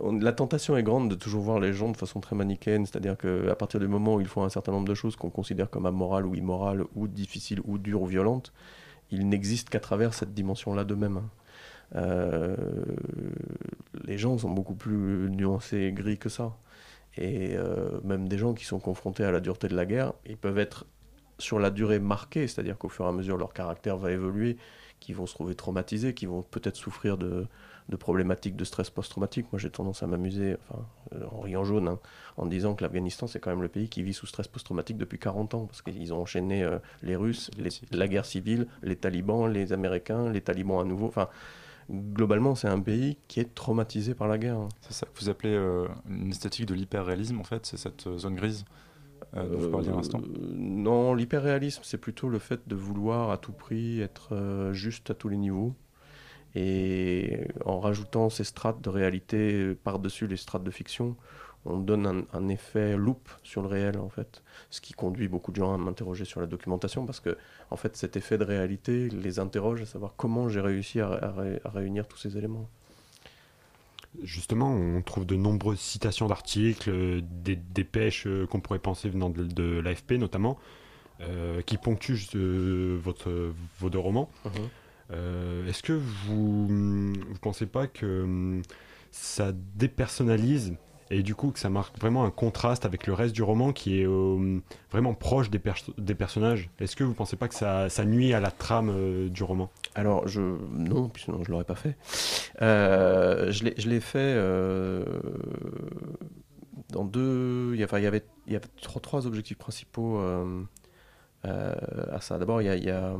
la 0.00 0.32
tentation 0.32 0.76
est 0.76 0.82
grande 0.82 1.08
de 1.08 1.14
toujours 1.14 1.42
voir 1.42 1.60
les 1.60 1.72
gens 1.72 1.90
de 1.90 1.96
façon 1.96 2.20
très 2.20 2.34
manichéenne, 2.34 2.86
c'est-à-dire 2.86 3.16
qu'à 3.16 3.54
partir 3.54 3.80
du 3.80 3.88
moment 3.88 4.14
où 4.16 4.20
ils 4.20 4.26
font 4.26 4.42
un 4.42 4.48
certain 4.48 4.72
nombre 4.72 4.88
de 4.88 4.94
choses 4.94 5.16
qu'on 5.16 5.30
considère 5.30 5.70
comme 5.70 5.86
amorales 5.86 6.26
ou 6.26 6.34
immorales, 6.34 6.84
ou 6.94 7.08
difficiles, 7.08 7.60
ou 7.64 7.78
dures, 7.78 8.02
ou 8.02 8.06
violentes, 8.06 8.52
ils 9.10 9.28
n'existent 9.28 9.70
qu'à 9.70 9.80
travers 9.80 10.14
cette 10.14 10.34
dimension-là 10.34 10.84
d'eux-mêmes. 10.84 11.18
hein. 11.18 11.30
Euh, 11.94 12.56
les 14.04 14.16
gens 14.16 14.38
sont 14.38 14.50
beaucoup 14.50 14.74
plus 14.74 15.30
nuancés 15.30 15.78
et 15.78 15.92
gris 15.92 16.18
que 16.18 16.28
ça. 16.28 16.56
Et 17.16 17.56
euh, 17.56 18.00
même 18.04 18.28
des 18.28 18.38
gens 18.38 18.54
qui 18.54 18.64
sont 18.64 18.78
confrontés 18.80 19.24
à 19.24 19.30
la 19.32 19.40
dureté 19.40 19.68
de 19.68 19.76
la 19.76 19.84
guerre, 19.86 20.12
ils 20.26 20.36
peuvent 20.36 20.58
être 20.58 20.86
sur 21.38 21.58
la 21.58 21.70
durée 21.70 21.98
marquée, 21.98 22.46
c'est-à-dire 22.46 22.78
qu'au 22.78 22.88
fur 22.88 23.04
et 23.04 23.08
à 23.08 23.12
mesure 23.12 23.36
leur 23.36 23.52
caractère 23.52 23.96
va 23.96 24.12
évoluer, 24.12 24.56
qu'ils 25.00 25.16
vont 25.16 25.26
se 25.26 25.34
trouver 25.34 25.54
traumatisés, 25.54 26.14
qu'ils 26.14 26.28
vont 26.28 26.42
peut-être 26.42 26.76
souffrir 26.76 27.18
de, 27.18 27.46
de 27.88 27.96
problématiques 27.96 28.56
de 28.56 28.64
stress 28.64 28.90
post-traumatique. 28.90 29.46
Moi 29.52 29.58
j'ai 29.58 29.70
tendance 29.70 30.02
à 30.02 30.06
m'amuser, 30.06 30.56
enfin, 30.70 30.86
euh, 31.14 31.24
en 31.32 31.40
riant 31.40 31.64
jaune, 31.64 31.88
hein, 31.88 31.98
en 32.36 32.46
disant 32.46 32.74
que 32.74 32.84
l'Afghanistan 32.84 33.26
c'est 33.26 33.40
quand 33.40 33.50
même 33.50 33.62
le 33.62 33.68
pays 33.68 33.88
qui 33.88 34.02
vit 34.02 34.14
sous 34.14 34.26
stress 34.26 34.46
post-traumatique 34.48 34.96
depuis 34.98 35.18
40 35.18 35.54
ans, 35.54 35.66
parce 35.66 35.82
qu'ils 35.82 36.14
ont 36.14 36.22
enchaîné 36.22 36.62
euh, 36.62 36.78
les 37.02 37.16
Russes, 37.16 37.50
les- 37.58 37.70
la 37.96 38.06
guerre 38.08 38.24
civile, 38.26 38.68
les 38.82 38.96
talibans, 38.96 39.48
les 39.52 39.72
Américains, 39.72 40.30
les 40.30 40.40
talibans 40.40 40.80
à 40.80 40.84
nouveau. 40.84 41.06
Enfin, 41.08 41.28
globalement 41.90 42.54
c'est 42.54 42.68
un 42.68 42.80
pays 42.80 43.18
qui 43.28 43.40
est 43.40 43.54
traumatisé 43.54 44.14
par 44.14 44.28
la 44.28 44.38
guerre. 44.38 44.68
C'est 44.80 44.92
ça 44.92 45.06
que 45.06 45.18
vous 45.20 45.28
appelez 45.28 45.54
euh, 45.54 45.88
une 46.08 46.30
esthétique 46.30 46.66
de 46.66 46.74
l'hyper-réalisme, 46.74 47.40
en 47.40 47.44
fait, 47.44 47.66
c'est 47.66 47.76
cette 47.76 48.06
euh, 48.06 48.18
zone 48.18 48.36
grise 48.36 48.64
euh, 49.36 49.48
dont 49.48 49.58
vous 49.58 49.70
parliez 49.70 49.88
à 49.90 49.92
l'instant. 49.92 50.20
Non, 50.54 51.14
l'hyperréalisme, 51.14 51.82
c'est 51.84 51.98
plutôt 51.98 52.28
le 52.28 52.38
fait 52.38 52.66
de 52.66 52.74
vouloir 52.74 53.30
à 53.30 53.38
tout 53.38 53.52
prix 53.52 54.00
être 54.00 54.70
juste 54.72 55.10
à 55.10 55.14
tous 55.14 55.28
les 55.28 55.36
niveaux. 55.36 55.74
Et 56.54 57.48
en 57.64 57.80
rajoutant 57.80 58.28
ces 58.28 58.44
strates 58.44 58.82
de 58.82 58.90
réalité 58.90 59.74
par-dessus 59.74 60.26
les 60.26 60.36
strates 60.36 60.62
de 60.62 60.70
fiction, 60.70 61.16
on 61.64 61.78
donne 61.78 62.06
un, 62.06 62.24
un 62.32 62.48
effet 62.48 62.96
loupe 62.96 63.28
sur 63.42 63.62
le 63.62 63.68
réel, 63.68 63.98
en 63.98 64.08
fait. 64.08 64.42
Ce 64.70 64.80
qui 64.80 64.92
conduit 64.94 65.28
beaucoup 65.28 65.50
de 65.52 65.56
gens 65.56 65.72
à 65.74 65.78
m'interroger 65.78 66.24
sur 66.24 66.40
la 66.40 66.46
documentation, 66.46 67.06
parce 67.06 67.20
que, 67.20 67.36
en 67.70 67.76
fait, 67.76 67.96
cet 67.96 68.16
effet 68.16 68.36
de 68.38 68.44
réalité 68.44 69.08
les 69.08 69.38
interroge 69.38 69.80
à 69.82 69.86
savoir 69.86 70.14
comment 70.16 70.48
j'ai 70.48 70.60
réussi 70.60 71.00
à, 71.00 71.08
à 71.08 71.30
ré- 71.32 71.60
à 71.64 71.68
réunir 71.70 72.08
tous 72.08 72.18
ces 72.18 72.36
éléments. 72.36 72.68
Justement, 74.22 74.70
on 74.70 75.00
trouve 75.00 75.24
de 75.24 75.36
nombreuses 75.36 75.80
citations 75.80 76.26
d'articles, 76.26 77.22
des 77.22 77.56
dépêches 77.56 78.26
euh, 78.26 78.46
qu'on 78.46 78.60
pourrait 78.60 78.78
penser 78.78 79.08
venant 79.08 79.30
de, 79.30 79.44
de 79.44 79.80
l'AFP 79.80 80.12
notamment, 80.12 80.58
euh, 81.22 81.62
qui 81.62 81.78
ponctuent 81.78 82.18
euh, 82.34 82.98
votre, 83.02 83.52
vos 83.78 83.88
deux 83.88 83.98
romans. 83.98 84.28
Mhm. 84.44 84.50
Euh, 85.12 85.66
Est-ce 85.68 85.82
que 85.82 85.92
vous 85.94 86.66
ne 86.70 87.36
pensez 87.40 87.66
pas 87.66 87.86
que 87.86 88.22
hum, 88.24 88.62
ça 89.10 89.52
dépersonnalise 89.76 90.74
et 91.12 91.22
du 91.22 91.34
coup 91.34 91.50
que 91.50 91.58
ça 91.58 91.68
marque 91.70 91.98
vraiment 92.00 92.24
un 92.24 92.30
contraste 92.30 92.84
avec 92.86 93.06
le 93.06 93.12
reste 93.12 93.34
du 93.34 93.42
roman 93.42 93.72
qui 93.72 94.00
est 94.00 94.06
euh, 94.06 94.58
vraiment 94.90 95.14
proche 95.14 95.50
des, 95.50 95.58
perso- 95.58 95.92
des 95.98 96.14
personnages 96.14 96.70
Est-ce 96.80 96.96
que 96.96 97.04
vous 97.04 97.10
ne 97.10 97.14
pensez 97.14 97.36
pas 97.36 97.48
que 97.48 97.54
ça, 97.54 97.88
nuit 98.04 98.32
à 98.32 98.40
la 98.40 98.50
trame 98.50 98.90
euh, 98.90 99.28
du 99.28 99.42
roman? 99.42 99.70
Alors, 99.94 100.26
je 100.26 100.40
non, 100.40 101.10
sinon 101.16 101.44
je 101.44 101.50
l'aurais 101.50 101.64
pas 101.64 101.74
fait. 101.74 101.96
Euh, 102.62 103.52
je 103.52 103.64
l'ai- 103.64 104.00
fait 104.00 104.18
euh, 104.18 105.04
dans 106.88 107.04
deux. 107.04 107.72
Il 107.74 107.80
y, 107.80 107.84
avait, 107.84 108.00
il 108.46 108.52
y 108.52 108.56
avait 108.56 108.68
trois, 108.80 109.00
objectifs 109.26 109.58
principaux 109.58 110.18
à 111.44 112.20
ça. 112.20 112.38
D'abord, 112.38 112.62
il 112.62 112.84
y 112.84 112.90
a, 112.90 113.16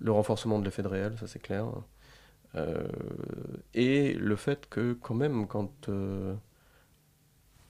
le 0.00 0.12
renforcement 0.12 0.58
de 0.58 0.64
l'effet 0.64 0.82
de 0.82 0.88
réel, 0.88 1.14
ça 1.18 1.26
c'est 1.26 1.38
clair. 1.38 1.66
Euh, 2.56 2.86
et 3.74 4.14
le 4.14 4.34
fait 4.36 4.66
que 4.68 4.94
quand 4.94 5.14
même, 5.14 5.46
quand 5.46 5.88
euh, 5.88 6.34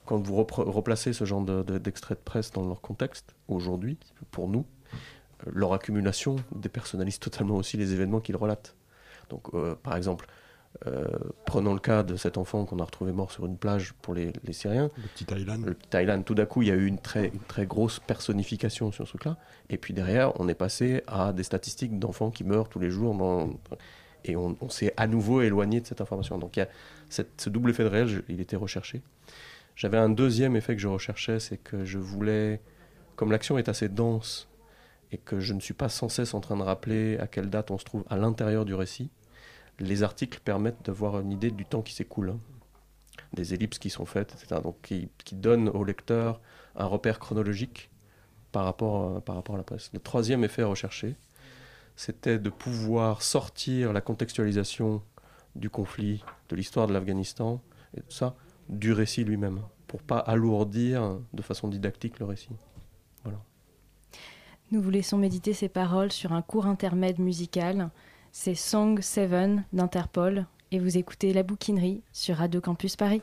quand 0.05 0.19
vous 0.19 0.37
replacez 0.37 1.13
ce 1.13 1.25
genre 1.25 1.41
de- 1.43 1.63
de- 1.65 1.79
d'extraits 1.79 2.19
de 2.19 2.23
presse 2.25 2.53
dans 2.53 2.65
leur 2.67 2.81
contexte, 2.81 3.35
aujourd'hui, 3.49 3.99
pour 4.31 4.47
nous, 4.49 4.65
euh, 5.47 5.51
leur 5.53 5.73
accumulation 5.73 6.37
dépersonnalise 6.55 7.19
totalement 7.19 7.57
aussi 7.57 7.77
les 7.77 7.93
événements 7.93 8.21
qu'ils 8.21 8.37
relatent. 8.37 8.77
Donc, 9.31 9.49
euh, 9.55 9.75
par 9.75 9.97
exemple, 9.97 10.29
euh, 10.87 11.07
prenons 11.47 11.75
le 11.75 11.81
cas 11.81 12.05
de 12.05 12.15
cet 12.15 12.39
enfant 12.39 12.65
qu'on 12.67 12.79
a 12.79 12.85
retrouvé 12.85 13.11
mort 13.11 13.33
sur 13.33 13.47
une 13.47 13.57
plage 13.57 13.95
pour 14.03 14.15
les, 14.15 14.33
les 14.45 14.53
Syriens. 14.53 14.91
Le 14.97 15.09
petit 15.09 15.25
Thaïlande. 15.25 15.65
Le 15.67 15.75
petit 15.75 15.89
Thaïlande, 15.89 16.25
tout 16.25 16.35
d'un 16.37 16.47
coup, 16.47 16.63
il 16.63 16.69
y 16.69 16.71
a 16.71 16.75
eu 16.77 16.87
une 16.87 16.99
très, 16.99 17.27
une 17.29 17.41
très 17.41 17.67
grosse 17.67 17.99
personnification 17.99 18.93
sur 18.93 19.05
ce 19.07 19.11
truc-là. 19.11 19.39
Et 19.71 19.79
puis 19.79 19.93
derrière, 19.95 20.39
on 20.39 20.47
est 20.49 20.55
passé 20.55 21.03
à 21.09 21.33
des 21.33 21.43
statistiques 21.43 21.99
d'enfants 21.99 22.31
qui 22.31 22.45
meurent 22.45 22.69
tous 22.69 22.79
les 22.79 22.91
jours. 22.91 23.17
dans- 23.17 23.51
Et 24.27 24.37
on, 24.37 24.69
s'est 24.69 24.93
à 24.97 25.07
nouveau 25.07 25.41
éloigné 25.41 25.81
de 25.81 25.87
cette 25.87 26.01
information. 26.01 26.37
Donc 26.39 26.57
il 26.57 26.61
y 26.61 26.63
a 26.63 26.69
ce 27.09 27.49
double 27.49 27.71
effet 27.71 27.85
de 27.85 27.89
réel, 27.89 28.25
il 28.29 28.41
était 28.41 28.57
recherché. 28.57 29.03
J'avais 29.77 29.99
un 29.99 30.09
deuxième 30.09 30.57
effet 30.57 30.75
que 30.75 30.83
je 30.83 30.89
recherchais, 30.89 31.39
c'est 31.39 31.59
que 31.59 31.85
je 31.85 31.99
voulais, 31.99 32.61
comme 33.15 33.31
l'action 33.31 33.57
est 33.59 33.69
assez 33.69 33.89
dense 33.89 34.49
et 35.13 35.19
que 35.19 35.39
je 35.39 35.53
ne 35.53 35.61
suis 35.61 35.75
pas 35.75 35.89
sans 35.89 36.09
cesse 36.09 36.35
en 36.35 36.41
train 36.41 36.57
de 36.57 36.63
rappeler 36.63 37.19
à 37.19 37.27
quelle 37.27 37.51
date 37.51 37.71
on 37.71 37.79
se 37.79 37.85
trouve 37.85 38.05
à 38.09 38.17
l'intérieur 38.17 38.65
du 38.65 38.75
récit, 38.75 39.11
les 39.79 40.03
articles 40.03 40.41
permettent 40.45 40.85
d'avoir 40.85 41.21
une 41.21 41.31
idée 41.31 41.51
du 41.51 41.65
temps 41.65 41.83
qui 41.83 41.95
s'écoule, 41.95 42.31
hein. 42.31 42.39
des 43.35 43.55
ellipses 43.55 43.79
qui 43.79 43.91
sont 43.91 44.07
faites, 44.07 44.33
etc. 44.35 44.61
Donc 44.63 44.77
qui, 44.83 45.09
qui 45.25 45.35
donnent 45.37 45.69
au 45.69 45.85
lecteur 45.85 46.41
un 46.75 46.87
repère 46.87 47.19
chronologique 47.19 47.91
par 48.53 48.65
rapport, 48.65 49.17
à- 49.17 49.21
par 49.21 49.37
rapport 49.37 49.55
à 49.55 49.59
la 49.59 49.65
presse. 49.65 49.91
Le 49.93 50.01
troisième 50.01 50.43
effet 50.43 50.63
recherché, 50.63 51.15
c'était 51.97 52.39
de 52.39 52.51
pouvoir 52.51 53.23
sortir 53.23 53.93
la 53.93 54.01
contextualisation 54.01 55.03
du 55.55 55.71
conflit, 55.71 56.23
de 56.49 56.57
l'histoire 56.57 56.87
de 56.87 56.93
l'Afghanistan 56.93 57.61
et 57.97 58.01
tout 58.03 58.13
ça 58.13 58.37
du 58.69 58.93
récit 58.93 59.25
lui-même, 59.25 59.61
pour 59.87 60.03
pas 60.03 60.19
alourdir 60.19 61.19
de 61.33 61.43
façon 61.43 61.69
didactique 61.69 62.19
le 62.19 62.27
récit. 62.27 62.51
Voilà. 63.25 63.39
Nous 64.73 64.83
vous 64.83 64.91
laissons 64.91 65.17
méditer 65.17 65.53
ces 65.53 65.69
paroles 65.69 66.13
sur 66.13 66.33
un 66.33 66.43
court 66.43 66.67
intermède 66.67 67.19
musical. 67.19 67.91
C'est 68.33 68.57
Song 68.57 69.01
7 69.01 69.65
d'Interpol 69.73 70.47
et 70.73 70.81
vous 70.81 70.99
écoutez 70.99 71.33
La 71.33 71.45
Bouquinerie 71.45 72.03
sur 72.13 72.37
Radio 72.37 72.61
Campus 72.61 72.97
Paris. 72.97 73.23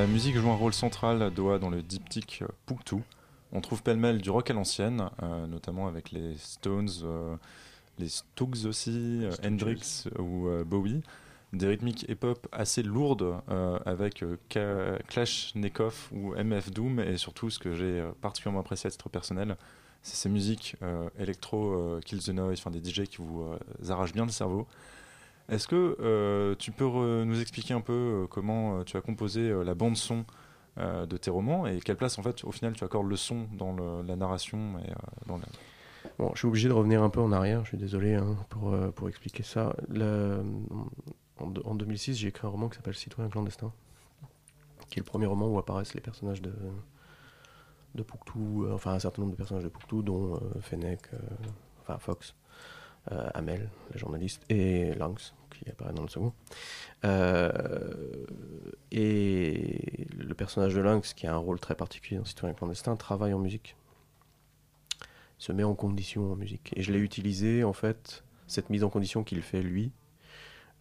La 0.00 0.06
musique 0.06 0.36
joue 0.36 0.50
un 0.50 0.56
rôle 0.56 0.74
central 0.74 1.30
doit 1.32 1.58
dans 1.58 1.70
le 1.70 1.82
diptyque 1.82 2.40
euh, 2.42 2.48
Punktu. 2.66 2.96
On 3.52 3.62
trouve 3.62 3.82
pêle-mêle 3.82 4.20
du 4.20 4.28
rock 4.28 4.50
à 4.50 4.52
l'ancienne, 4.52 5.08
euh, 5.22 5.46
notamment 5.46 5.86
avec 5.86 6.10
les 6.10 6.36
Stones, 6.36 6.90
euh, 7.02 7.36
les 7.98 8.08
Stooges 8.08 8.66
aussi, 8.66 9.20
euh, 9.24 9.32
Hendrix 9.42 10.04
ou 10.18 10.48
Bowie. 10.66 11.02
Des 11.54 11.66
rythmiques 11.68 12.04
hip-hop 12.08 12.46
assez 12.52 12.82
lourdes 12.82 13.36
avec 13.86 14.22
Clash 15.08 15.54
Nekov 15.54 16.10
ou 16.12 16.34
MF 16.34 16.70
Doom 16.70 17.00
et 17.00 17.16
surtout 17.16 17.48
ce 17.48 17.58
que 17.58 17.72
j'ai 17.72 18.04
particulièrement 18.20 18.60
apprécié 18.60 18.88
à 18.88 18.90
titre 18.90 19.08
personnel, 19.08 19.56
c'est 20.02 20.16
ces 20.16 20.28
musiques 20.28 20.76
électro, 21.18 21.98
Kill 22.04 22.18
the 22.18 22.30
Noise, 22.30 22.58
enfin 22.58 22.72
des 22.72 22.84
DJ 22.84 23.04
qui 23.04 23.18
vous 23.18 23.46
arrachent 23.88 24.12
bien 24.12 24.26
le 24.26 24.32
cerveau. 24.32 24.66
Est-ce 25.48 25.68
que 25.68 25.96
euh, 26.00 26.54
tu 26.56 26.72
peux 26.72 26.86
nous 27.24 27.40
expliquer 27.40 27.74
un 27.74 27.80
peu 27.80 27.92
euh, 27.92 28.26
comment 28.26 28.78
euh, 28.80 28.84
tu 28.84 28.96
as 28.96 29.00
composé 29.00 29.52
la 29.64 29.74
bande 29.74 29.96
son 29.96 30.24
de 30.78 31.16
tes 31.16 31.30
romans 31.30 31.66
et 31.66 31.80
quelle 31.80 31.96
place 31.96 32.18
en 32.18 32.22
fait 32.22 32.44
au 32.44 32.52
final 32.52 32.74
tu 32.74 32.84
accordes 32.84 33.08
le 33.08 33.16
son 33.16 33.46
dans 33.56 33.74
la 34.02 34.14
narration. 34.14 34.74
Bon, 36.18 36.30
je 36.34 36.38
suis 36.40 36.46
obligé 36.48 36.68
de 36.68 36.74
revenir 36.74 37.02
un 37.02 37.08
peu 37.08 37.20
en 37.20 37.32
arrière, 37.32 37.62
je 37.64 37.68
suis 37.68 37.78
désolé 37.78 38.14
hein, 38.14 38.36
pour, 38.50 38.76
pour 38.92 39.08
expliquer 39.08 39.42
ça. 39.42 39.74
En, 41.38 41.46
de- 41.46 41.62
en 41.64 41.74
2006, 41.74 42.16
j'ai 42.16 42.28
écrit 42.28 42.46
un 42.46 42.50
roman 42.50 42.68
qui 42.68 42.76
s'appelle 42.76 42.94
Citoyen 42.94 43.30
clandestin, 43.30 43.72
qui 44.90 44.98
est 44.98 45.02
le 45.02 45.06
premier 45.06 45.24
roman 45.24 45.48
où 45.48 45.58
apparaissent 45.58 45.94
les 45.94 46.00
personnages 46.02 46.42
de, 46.42 46.52
de 47.94 48.02
Pouctou, 48.02 48.66
enfin 48.70 48.92
un 48.92 48.98
certain 48.98 49.22
nombre 49.22 49.32
de 49.32 49.36
personnages 49.38 49.64
de 49.64 49.70
Pouctou, 49.70 50.02
dont 50.02 50.38
Fennec, 50.60 51.00
enfin 51.80 51.96
Fox, 51.98 52.34
Amel, 53.34 53.68
le 53.92 53.98
journaliste, 53.98 54.44
et 54.48 54.94
Lynx, 54.94 55.34
qui 55.50 55.70
apparaît 55.70 55.92
dans 55.92 56.02
le 56.02 56.08
second. 56.08 56.32
Euh, 57.04 58.26
et 58.90 60.06
le 60.16 60.34
personnage 60.34 60.74
de 60.74 60.80
Lynx, 60.80 61.14
qui 61.14 61.26
a 61.26 61.34
un 61.34 61.38
rôle 61.38 61.60
très 61.60 61.74
particulier 61.74 62.18
dans 62.18 62.24
Citoyen 62.24 62.54
clandestin, 62.54 62.96
travaille 62.96 63.34
en 63.34 63.38
musique 63.38 63.76
se 65.38 65.52
met 65.52 65.64
en 65.64 65.74
condition 65.74 66.32
en 66.32 66.36
musique. 66.36 66.72
Et 66.76 66.82
je 66.82 66.92
l'ai 66.92 66.98
utilisé, 66.98 67.64
en 67.64 67.72
fait, 67.72 68.24
cette 68.46 68.70
mise 68.70 68.84
en 68.84 68.90
condition 68.90 69.24
qu'il 69.24 69.42
fait 69.42 69.62
lui, 69.62 69.92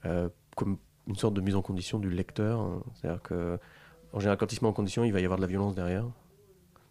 euh, 0.06 0.30
comme 0.56 0.78
une 1.08 1.16
sorte 1.16 1.34
de 1.34 1.42
mise 1.42 1.56
en 1.56 1.62
condition 1.62 2.00
du 2.00 2.10
lecteur. 2.10 2.60
hein. 2.60 2.84
C'est-à-dire 2.96 3.22
que, 3.22 3.60
en 4.14 4.20
général, 4.20 4.38
quand 4.38 4.52
il 4.52 4.56
se 4.56 4.64
met 4.64 4.70
en 4.70 4.74
condition, 4.74 5.04
il 5.04 5.12
va 5.12 5.20
y 5.20 5.26
avoir 5.26 5.38
de 5.38 5.42
la 5.42 5.48
violence 5.48 5.76
derrière. 5.76 6.06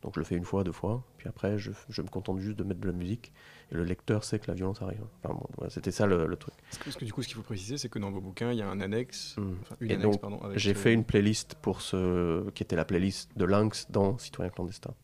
Donc 0.02 0.12
je 0.14 0.20
le 0.20 0.26
fais 0.26 0.36
une 0.36 0.44
fois, 0.44 0.64
deux 0.64 0.72
fois, 0.72 1.02
puis 1.16 1.28
après, 1.28 1.56
je 1.58 1.70
me 2.02 2.08
contente 2.08 2.38
juste 2.38 2.58
de 2.58 2.64
mettre 2.64 2.80
de 2.80 2.86
la 2.86 2.92
musique, 2.92 3.32
et 3.70 3.74
le 3.74 3.84
lecteur 3.84 4.24
sait 4.24 4.38
que 4.38 4.46
la 4.48 4.54
violence 4.54 4.82
arrive. 4.82 5.04
Enfin, 5.22 5.34
bon, 5.34 5.46
voilà, 5.56 5.70
C'était 5.70 5.90
ça 5.90 6.06
le, 6.06 6.26
le 6.26 6.36
truc. 6.36 6.54
Parce 6.84 6.96
que, 6.96 7.04
du 7.04 7.12
coup, 7.12 7.22
ce 7.22 7.28
qu'il 7.28 7.36
faut 7.36 7.42
préciser, 7.42 7.78
c'est 7.78 7.88
que 7.88 7.98
dans 7.98 8.10
vos 8.10 8.20
bouquins, 8.20 8.52
il 8.52 8.58
y 8.58 8.62
a 8.62 8.68
un 8.68 8.80
annexe, 8.80 9.36
enfin, 9.38 9.76
une. 9.80 9.90
Et 9.90 9.94
annexe, 9.94 10.10
donc, 10.10 10.20
pardon, 10.20 10.40
avec 10.42 10.58
j'ai 10.58 10.72
euh, 10.72 10.74
fait 10.74 10.92
une 10.92 11.04
playlist 11.04 11.54
pour 11.56 11.80
ce 11.80 12.48
qui 12.50 12.62
était 12.62 12.76
la 12.76 12.84
playlist 12.84 13.36
de 13.36 13.44
Lynx 13.44 13.86
dans 13.90 14.18
Citoyen 14.18 14.50
clandestin. 14.50 14.94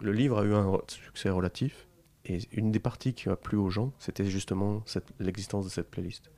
Le 0.00 0.12
livre 0.12 0.38
a 0.38 0.44
eu 0.44 0.54
un 0.54 0.78
succès 0.88 1.30
relatif 1.30 1.86
et 2.24 2.38
une 2.52 2.72
des 2.72 2.80
parties 2.80 3.14
qui 3.14 3.28
a 3.28 3.36
plu 3.36 3.56
aux 3.56 3.70
gens, 3.70 3.92
c'était 3.98 4.24
justement 4.24 4.82
l'existence 5.18 5.64
de 5.64 5.70
cette 5.70 5.90
playlist. 5.90 6.30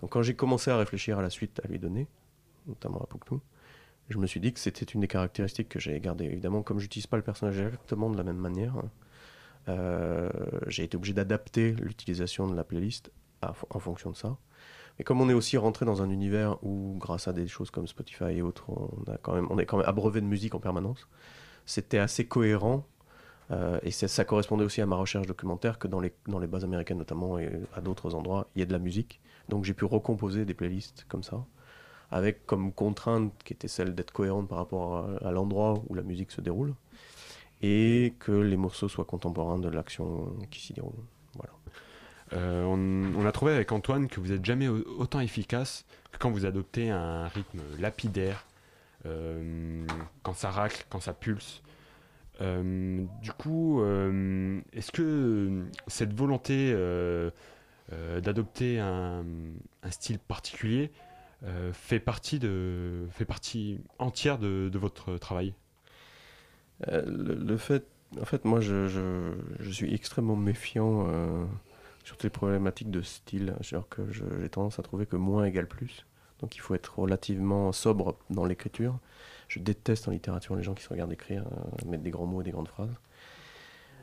Donc 0.00 0.10
quand 0.10 0.22
j'ai 0.22 0.34
commencé 0.34 0.70
à 0.70 0.76
réfléchir 0.76 1.18
à 1.18 1.22
la 1.22 1.30
suite 1.30 1.60
à 1.64 1.68
lui 1.68 1.78
donner, 1.78 2.08
notamment 2.66 2.98
à 3.00 3.06
Pouctou, 3.06 3.40
je 4.08 4.18
me 4.18 4.26
suis 4.26 4.40
dit 4.40 4.52
que 4.52 4.60
c'était 4.60 4.84
une 4.84 5.00
des 5.00 5.08
caractéristiques 5.08 5.68
que 5.68 5.78
j'ai 5.78 5.98
gardées. 6.00 6.26
Évidemment, 6.26 6.62
comme 6.62 6.78
j'utilise 6.78 7.06
pas 7.06 7.16
le 7.16 7.22
personnage 7.22 7.58
exactement 7.58 8.10
de 8.10 8.16
la 8.16 8.22
même 8.22 8.36
manière, 8.36 8.76
hein, 8.76 8.90
j'ai 9.66 10.84
été 10.84 10.96
obligé 10.96 11.14
d'adapter 11.14 11.72
l'utilisation 11.72 12.46
de 12.46 12.54
la 12.54 12.64
playlist 12.64 13.10
en 13.42 13.78
fonction 13.78 14.10
de 14.10 14.16
ça. 14.16 14.36
Mais 14.98 15.04
comme 15.04 15.20
on 15.20 15.28
est 15.28 15.34
aussi 15.34 15.56
rentré 15.56 15.84
dans 15.84 16.02
un 16.02 16.10
univers 16.10 16.62
où, 16.64 16.96
grâce 16.98 17.26
à 17.26 17.32
des 17.32 17.48
choses 17.48 17.70
comme 17.70 17.86
Spotify 17.86 18.32
et 18.36 18.42
autres, 18.42 18.70
on, 18.70 19.10
a 19.10 19.16
quand 19.18 19.34
même, 19.34 19.46
on 19.50 19.58
est 19.58 19.66
quand 19.66 19.78
même 19.78 19.88
abreuvé 19.88 20.20
de 20.20 20.26
musique 20.26 20.54
en 20.54 20.60
permanence, 20.60 21.08
c'était 21.66 21.98
assez 21.98 22.26
cohérent. 22.26 22.86
euh, 23.50 23.78
et 23.82 23.90
ça, 23.90 24.24
correspondait 24.24 24.64
aussi 24.64 24.80
à 24.80 24.86
ma 24.86 24.96
recherche 24.96 25.26
documentaire 25.26 25.78
que 25.78 25.88
dans 25.88 26.00
les, 26.00 26.12
dans 26.28 26.38
les 26.38 26.46
bases 26.46 26.64
américaines 26.64 26.98
notamment 26.98 27.38
et 27.38 27.50
à 27.74 27.80
d'autres 27.80 28.14
endroits, 28.14 28.48
il 28.54 28.60
y 28.60 28.62
a 28.62 28.66
de 28.66 28.72
la 28.72 28.78
musique. 28.78 29.20
Donc 29.48 29.64
j'ai 29.64 29.74
pu 29.74 29.84
recomposer 29.84 30.44
des 30.44 30.54
playlists 30.54 31.04
comme 31.08 31.22
ça, 31.22 31.44
avec 32.10 32.46
comme 32.46 32.72
contrainte 32.72 33.32
qui 33.44 33.52
était 33.52 33.68
celle 33.68 33.94
d'être 33.94 34.12
cohérente 34.12 34.48
par 34.48 34.58
rapport 34.58 35.08
à 35.22 35.30
l'endroit 35.32 35.82
où 35.88 35.94
la 35.94 36.02
musique 36.02 36.30
se 36.30 36.40
déroule, 36.40 36.74
et 37.66 38.12
que 38.18 38.30
les 38.30 38.58
morceaux 38.58 38.88
soient 38.88 39.06
contemporains 39.06 39.58
de 39.58 39.70
l'action 39.70 40.36
qui 40.50 40.60
s'y 40.60 40.74
déroule. 40.74 40.92
Voilà. 41.34 41.52
Euh, 42.34 42.62
on, 42.64 43.24
a 43.24 43.32
trouvé 43.32 43.54
avec 43.54 43.72
Antoine 43.72 44.06
que 44.06 44.20
vous 44.20 44.32
êtes 44.32 44.44
jamais 44.44 44.68
au- 44.68 44.84
autant 44.98 45.20
efficace 45.20 45.86
que 46.12 46.18
quand 46.18 46.30
vous 46.30 46.44
adoptez 46.44 46.90
un 46.90 47.26
rythme 47.28 47.60
lapidaire, 47.80 48.44
euh, 49.06 49.86
quand 50.22 50.34
ça 50.34 50.50
racle, 50.50 50.84
quand 50.90 51.00
ça 51.00 51.14
pulse. 51.14 51.62
Euh, 52.42 53.02
du 53.22 53.32
coup, 53.32 53.82
est-ce 54.74 54.92
que 54.92 55.64
cette 55.86 56.12
volonté 56.12 56.76
d'adopter 58.22 58.78
un, 58.78 59.24
style 59.90 60.18
particulier 60.18 60.90
fait 61.72 62.00
partie 62.00 62.38
de 62.38 63.06
fait 63.10 63.24
partie 63.24 63.80
entière 63.98 64.38
de 64.38 64.78
votre 64.78 65.16
travail? 65.16 65.54
Euh, 66.88 67.02
le, 67.06 67.56
fait, 67.56 67.86
en 68.20 68.24
fait, 68.24 68.44
moi, 68.44 68.60
je, 68.60 69.32
suis 69.70 69.94
extrêmement 69.94 70.36
méfiant 70.36 71.06
euh, 71.08 71.44
sur 72.04 72.16
toutes 72.16 72.24
les 72.24 72.30
problématiques 72.30 72.90
de 72.90 73.02
style. 73.02 73.54
Que 73.90 74.02
j'ai 74.10 74.48
tendance 74.48 74.78
à 74.78 74.82
trouver 74.82 75.06
que 75.06 75.16
moins 75.16 75.44
égale 75.44 75.68
plus. 75.68 76.04
Donc, 76.40 76.56
il 76.56 76.60
faut 76.60 76.74
être 76.74 76.98
relativement 76.98 77.72
sobre 77.72 78.16
dans 78.30 78.44
l'écriture. 78.44 78.98
Je 79.48 79.60
déteste 79.60 80.08
en 80.08 80.10
littérature 80.10 80.56
les 80.56 80.62
gens 80.62 80.74
qui 80.74 80.82
se 80.82 80.88
regardent 80.88 81.12
écrire, 81.12 81.44
euh, 81.46 81.88
mettre 81.88 82.02
des 82.02 82.10
grands 82.10 82.26
mots 82.26 82.40
et 82.40 82.44
des 82.44 82.50
grandes 82.50 82.68
phrases. 82.68 82.94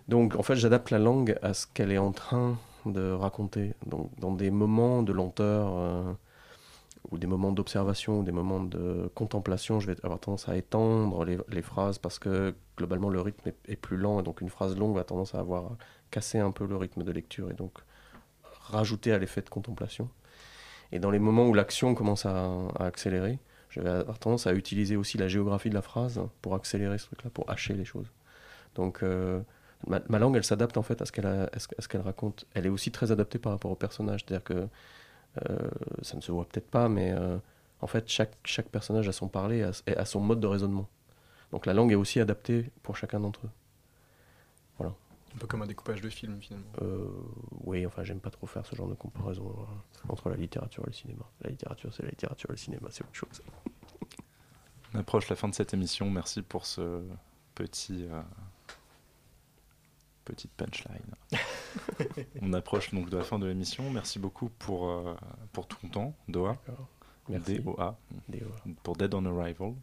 Donc, 0.07 0.36
en 0.36 0.43
fait, 0.43 0.55
j'adapte 0.55 0.89
la 0.91 0.99
langue 0.99 1.38
à 1.41 1.53
ce 1.53 1.67
qu'elle 1.67 1.91
est 1.91 1.97
en 1.97 2.11
train 2.11 2.57
de 2.86 3.11
raconter. 3.11 3.74
Donc, 3.86 4.09
dans 4.19 4.32
des 4.32 4.49
moments 4.49 5.03
de 5.03 5.13
lenteur 5.13 5.74
euh, 5.78 6.13
ou 7.12 7.18
des 7.18 7.28
moments 7.28 7.51
d'observation 7.51 8.20
ou 8.20 8.24
des 8.24 8.32
moments 8.32 8.64
de 8.64 9.12
contemplation, 9.16 9.80
je 9.80 9.88
vais 9.88 9.97
avoir 10.03 10.20
tendance 10.20 10.47
à 10.47 10.55
étendre 10.55 11.26
les, 11.26 11.62
phrases 11.62 11.97
parce 11.97 12.20
que 12.20 12.55
globalement 12.78 13.09
le 13.09 13.20
rythme 13.20 13.51
est, 13.68 13.76
plus 13.76 13.97
lent 13.97 14.22
et 14.22 14.24
donc 14.24 14.41
une 14.41 14.49
phrase 14.49 14.78
longue 14.78 14.95
va 14.95 15.03
tendance 15.03 15.36
à 15.36 15.39
avoir 15.39 15.76
cassé 16.09 16.39
un 16.39 16.51
peu 16.51 16.66
le 16.66 16.78
rythme 16.78 17.03
de 17.03 17.12
lecture 17.12 17.51
et 17.51 17.53
donc 17.53 17.80
rajouter 18.43 19.12
à 19.12 19.18
l'effet 19.18 19.41
de 19.41 19.49
contemplation. 19.49 20.09
Et 20.93 20.99
dans 20.99 21.12
les 21.12 21.20
moments 21.20 21.47
où 21.47 21.53
l'action 21.53 21.95
commence 21.95 22.26
à, 22.26 22.68
accélérer, 22.80 23.39
je 23.70 23.82
vais 23.82 23.89
avoir 23.89 24.18
tendance 24.18 24.47
à 24.47 24.53
utiliser 24.53 24.95
aussi 24.95 25.18
la 25.18 25.28
géographie 25.28 25.70
de 25.70 25.76
la 25.76 25.82
phrase 25.82 26.22
pour 26.41 26.55
accélérer 26.55 26.97
ce 26.97 27.07
truc-là, 27.07 27.30
pour 27.30 27.49
hacher 27.49 27.74
les 27.74 27.86
choses. 27.86 28.12
Donc 28.76 29.03
euh, 29.03 29.41
ma, 29.88 30.20
langue, 30.20 30.38
elle 30.38 30.43
s'adapte 30.43 30.78
en 30.78 30.84
fait 30.84 31.01
à 31.01 31.05
ce 31.05 31.12
qu'elle 31.12 31.26
a- 31.26 32.03
raconte. 32.03 32.45
Elle 32.53 32.66
est 32.66 32.70
aussi 32.70 32.91
très 32.91 33.12
adaptée 33.12 33.39
par 33.39 33.51
rapport 33.51 33.72
au 33.72 33.76
personnage, 33.76 34.24
c'est-à-dire 34.26 34.43
que 34.43 34.68
ça 36.02 36.16
ne 36.16 36.22
se 36.22 36.32
voit 36.32 36.46
peut-être 36.46 36.70
pas, 36.70 36.90
mais 36.90 37.12
euh, 37.12 37.38
en 37.82 37.88
fait, 37.88 38.08
chaque, 38.10 38.36
chaque 38.44 38.70
personnage 38.70 39.08
a 39.08 39.12
son 39.12 39.28
parler 39.28 39.58
et 39.58 39.64
a, 39.64 39.72
et 39.88 39.96
a 39.96 40.06
son 40.06 40.20
mode 40.20 40.40
de 40.40 40.48
raisonnement. 40.48 40.88
Donc 41.52 41.66
la 41.66 41.74
langue 41.74 41.92
est 41.92 41.96
aussi 41.96 42.20
adaptée 42.20 42.72
pour 42.84 42.96
chacun 42.96 43.20
d'entre 43.20 43.46
eux. 43.46 43.50
Voilà. 44.78 44.94
Un 45.36 45.38
peu 45.38 45.48
comme 45.48 45.62
un 45.62 45.68
découpage 45.68 46.02
de 46.02 46.10
film 46.10 46.40
finalement. 46.42 46.72
Euh, 46.82 47.08
oui, 47.64 47.86
enfin, 47.86 48.04
j'aime 48.04 48.20
pas 48.20 48.30
trop 48.30 48.48
faire 48.48 48.66
ce 48.66 48.76
genre 48.76 48.88
de 48.88 48.94
comparaison 48.94 49.50
euh, 49.50 50.10
entre 50.10 50.30
la 50.30 50.36
littérature 50.36 50.84
et 50.84 50.88
le 50.88 50.94
cinéma. 50.94 51.24
La 51.42 51.50
littérature, 51.50 51.94
c'est 51.94 52.04
la 52.04 52.10
littérature, 52.10 52.50
le 52.52 52.58
cinéma, 52.58 52.88
c'est 52.92 53.04
autre 53.04 53.16
chose. 53.16 53.42
On 54.94 55.00
approche 55.00 55.30
la 55.30 55.36
fin 55.38 55.48
de 55.48 55.56
cette 55.56 55.74
émission. 55.74 56.10
Merci 56.10 56.42
pour 56.42 56.66
ce 56.66 57.02
petit 57.56 58.06
euh, 58.10 58.22
petite 60.26 60.52
punchline. 60.52 61.16
On 62.42 62.54
approche 62.54 62.92
donc 62.94 63.10
de 63.10 63.18
la 63.18 63.24
fin 63.24 63.39
de 63.39 63.46
l'émission. 63.46 63.89
Merci 63.92 64.20
beaucoup 64.20 64.50
pour 64.60 64.89
euh, 64.89 65.16
pour 65.52 65.68
ton 65.68 65.88
temps, 65.88 66.14
Doha. 66.28 66.58
Merci. 67.30 67.60
DOA. 67.60 67.98
DOA. 68.30 68.74
Pour 68.84 68.96
Dead 68.96 69.14
on 69.14 69.26
Arrival. 69.26 69.74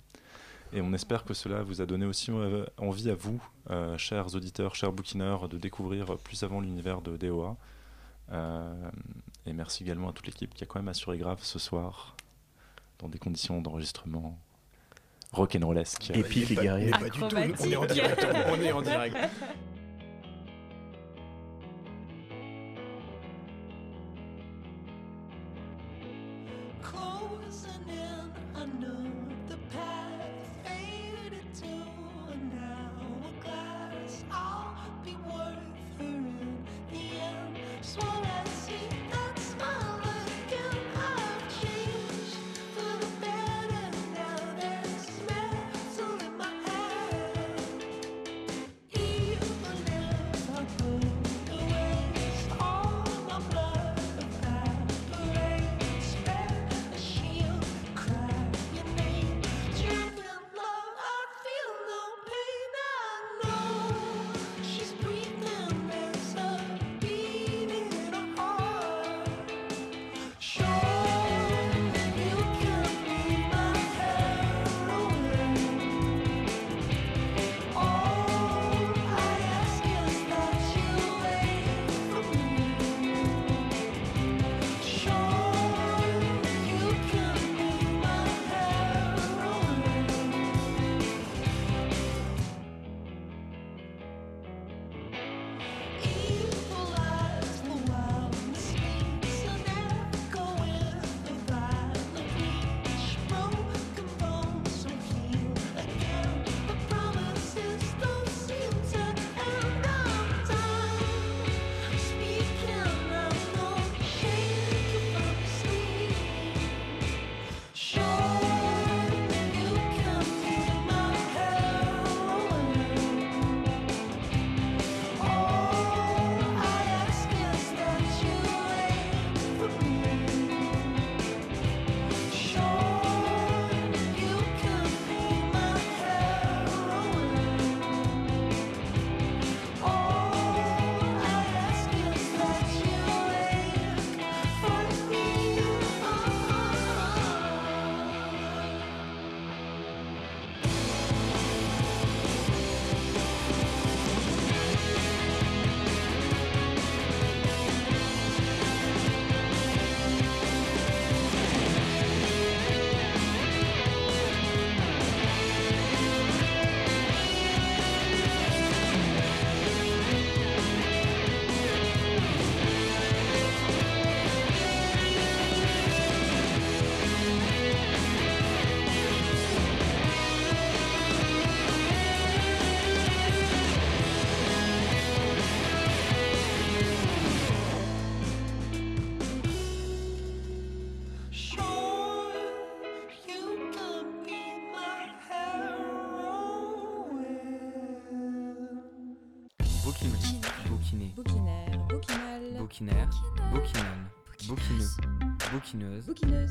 Et 0.73 0.81
on 0.83 0.93
espère 0.93 1.25
que 1.25 1.35
cela 1.35 1.63
vous 1.63 1.81
a 1.81 1.87
donné 1.87 2.05
aussi 2.05 2.31
euh, 2.31 2.67
envie 2.77 3.11
à 3.11 3.15
vous, 3.15 3.43
euh, 3.71 3.97
chers 3.97 4.35
auditeurs, 4.35 4.75
chers 4.75 4.93
bouquineurs, 4.93 5.49
de 5.49 5.57
découvrir 5.57 6.19
plus 6.19 6.43
avant 6.43 6.61
l'univers 6.61 7.01
de 7.01 7.17
DOA. 7.17 7.57
Euh, 8.33 8.91
et 9.47 9.55
merci 9.55 9.83
également 9.83 10.11
à 10.11 10.13
toute 10.13 10.27
l'équipe 10.27 10.53
qui 10.53 10.65
a 10.65 10.67
quand 10.67 10.79
même 10.79 10.89
assuré 10.89 11.17
grave 11.17 11.39
ce 11.43 11.59
soir 11.59 12.17
dans 12.99 13.09
des 13.09 13.19
conditions 13.19 13.63
d'enregistrement 13.63 14.39
rock'n'rollesques. 15.33 16.11
Épique 16.11 16.51
et 16.51 16.57
guerrier. 16.57 16.91
Mais 17.01 17.09
pas 17.09 17.09
du 17.09 17.19
tout, 17.19 17.63
on 17.65 17.71
est 17.71 17.77
en 17.77 17.87
direct. 17.87 18.27
On 18.51 18.61
est 18.61 18.73
en 18.73 18.83
direct. 18.83 19.17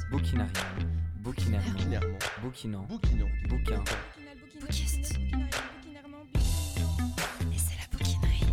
Bouquineuse. 0.09 0.47
Bouquinarienne. 1.19 2.17
Bouquinairement. 2.41 2.87
Bouquinant. 2.87 3.27
Bouquin. 3.49 3.83
Bouquiste. 4.61 5.19
Et 7.51 7.57
c'est 7.57 7.75
la 7.77 7.87
bouquinerie. 7.91 8.45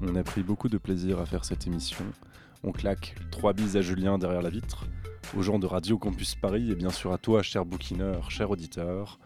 On 0.00 0.16
a 0.16 0.22
pris 0.22 0.42
beaucoup 0.42 0.70
de 0.70 0.78
plaisir 0.78 1.20
à 1.20 1.26
faire 1.26 1.44
cette 1.44 1.66
émission. 1.66 2.06
On 2.62 2.72
claque 2.72 3.14
trois 3.30 3.52
bises 3.52 3.76
à 3.76 3.82
Julien 3.82 4.16
derrière 4.16 4.40
la 4.40 4.48
vitre, 4.48 4.86
aux 5.36 5.42
gens 5.42 5.58
de 5.58 5.66
Radio 5.66 5.98
Campus 5.98 6.34
Paris 6.34 6.70
et 6.70 6.74
bien 6.74 6.90
sûr 6.90 7.12
à 7.12 7.18
toi, 7.18 7.42
cher 7.42 7.66
bouquineur, 7.66 8.30
cher 8.30 8.50
auditeur. 8.50 9.18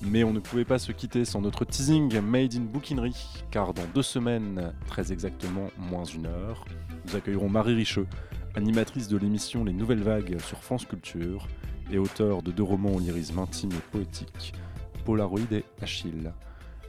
Mais 0.00 0.24
on 0.24 0.32
ne 0.32 0.40
pouvait 0.40 0.64
pas 0.64 0.78
se 0.78 0.92
quitter 0.92 1.26
sans 1.26 1.42
notre 1.42 1.66
teasing 1.66 2.18
Made 2.20 2.54
in 2.54 2.60
Bouquinerie, 2.60 3.44
car 3.50 3.74
dans 3.74 3.84
deux 3.94 4.02
semaines, 4.02 4.72
très 4.86 5.12
exactement 5.12 5.70
moins 5.76 6.04
une 6.04 6.26
heure, 6.26 6.64
nous 7.04 7.16
accueillerons 7.16 7.50
Marie 7.50 7.74
Richeux, 7.74 8.06
animatrice 8.54 9.08
de 9.08 9.16
l'émission 9.16 9.64
Les 9.64 9.72
Nouvelles 9.72 10.02
Vagues 10.02 10.40
sur 10.40 10.62
France 10.62 10.84
Culture 10.84 11.46
et 11.90 11.98
auteure 11.98 12.42
de 12.42 12.50
deux 12.50 12.62
romans 12.62 12.94
au 12.94 13.00
lyrisme 13.00 13.38
intime 13.38 13.72
et 13.72 13.90
poétique, 13.92 14.52
Polaroid 15.04 15.52
et 15.52 15.64
Achille. 15.80 16.32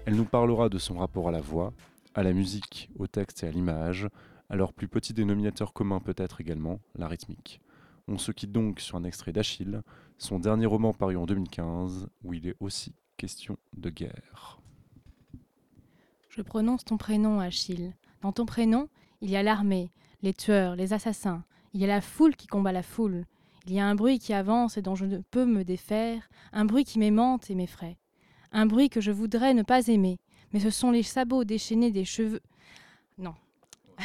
Elle 0.06 0.16
nous 0.16 0.26
parlera 0.26 0.70
de 0.70 0.78
son 0.78 0.98
rapport 0.98 1.28
à 1.28 1.32
la 1.32 1.42
voix, 1.42 1.74
à 2.16 2.24
la 2.24 2.34
musique, 2.34 2.90
au 2.98 3.08
texte 3.08 3.44
et 3.44 3.48
à 3.48 3.52
l'image, 3.52 4.08
à 4.50 4.56
leur 4.56 4.74
plus 4.74 4.88
petit 4.88 5.14
dénominateur 5.14 5.74
commun 5.74 6.00
peut-être 6.00 6.42
également, 6.42 6.80
la 6.96 7.08
rythmique. 7.08 7.62
On 8.08 8.18
se 8.18 8.32
quitte 8.32 8.52
donc 8.52 8.80
sur 8.80 8.98
un 8.98 9.04
extrait 9.04 9.32
d'Achille, 9.32 9.82
son 10.18 10.40
dernier 10.40 10.66
roman 10.66 10.94
paru 10.94 11.16
en 11.16 11.26
2015, 11.26 12.08
où 12.24 12.34
il 12.34 12.48
est 12.48 12.56
aussi 12.60 12.96
question 13.18 13.58
de 13.78 13.90
guerre. 13.90 14.60
Je 16.30 16.42
prononce 16.42 16.86
ton 16.86 16.98
prénom, 16.98 17.40
Achille. 17.40 17.94
Dans 18.22 18.32
ton 18.32 18.46
prénom, 18.46 18.90
il 19.22 19.30
y 19.30 19.36
a 19.36 19.44
l'armée, 19.44 19.92
les 20.22 20.34
tueurs, 20.34 20.76
les 20.76 20.94
assassins. 20.94 21.44
Il 21.74 21.82
y 21.82 21.84
a 21.84 21.88
la 21.88 22.02
foule 22.02 22.36
qui 22.36 22.48
combat 22.48 22.72
la 22.72 22.84
foule. 22.84 23.26
Il 23.68 23.74
y 23.74 23.80
a 23.80 23.86
un 23.86 23.96
bruit 23.96 24.20
qui 24.20 24.34
avance 24.34 24.78
et 24.78 24.82
dont 24.82 24.96
je 24.96 25.06
ne 25.06 25.20
peux 25.20 25.46
me 25.46 25.64
défaire, 25.64 26.30
un 26.54 26.66
bruit 26.66 26.86
qui 26.86 27.00
m'aimante 27.00 27.50
et 27.50 27.56
m'effraie. 27.56 27.98
Un 28.52 28.66
bruit 28.66 28.90
que 28.90 29.02
je 29.02 29.12
voudrais 29.12 29.54
ne 29.54 29.62
pas 29.62 29.88
aimer, 29.88 30.18
mais 30.52 30.60
ce 30.60 30.72
sont 30.72 30.92
les 30.92 31.04
sabots 31.04 31.44
déchaînés 31.44 31.92
des 31.92 32.06
cheveux. 32.06 32.42
Non. 33.18 33.36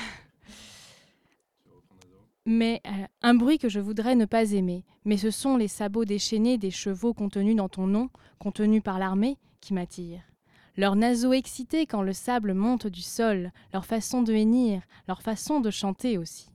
mais 2.47 2.83
euh, 2.87 3.07
un 3.23 3.35
bruit 3.35 3.59
que 3.59 3.71
je 3.71 3.81
voudrais 3.81 4.17
ne 4.17 4.27
pas 4.27 4.53
aimer, 4.53 4.85
mais 5.05 5.17
ce 5.17 5.31
sont 5.31 5.57
les 5.57 5.69
sabots 5.69 6.05
déchaînés 6.05 6.59
des 6.59 6.71
chevaux 6.71 7.15
contenus 7.15 7.57
dans 7.57 7.71
ton 7.71 7.87
nom, 7.87 8.11
contenus 8.39 8.83
par 8.83 8.99
l'armée, 8.99 9.39
qui 9.61 9.73
m'attirent. 9.73 10.34
Leurs 10.77 10.97
naseaux 10.97 11.33
excités 11.33 11.87
quand 11.87 12.03
le 12.03 12.13
sable 12.13 12.53
monte 12.53 12.89
du 12.89 13.01
sol, 13.01 13.53
leur 13.73 13.87
façon 13.87 14.23
de 14.23 14.33
hennir, 14.33 14.83
leur 15.07 15.23
façon 15.23 15.61
de 15.61 15.71
chanter 15.71 16.19
aussi. 16.19 16.49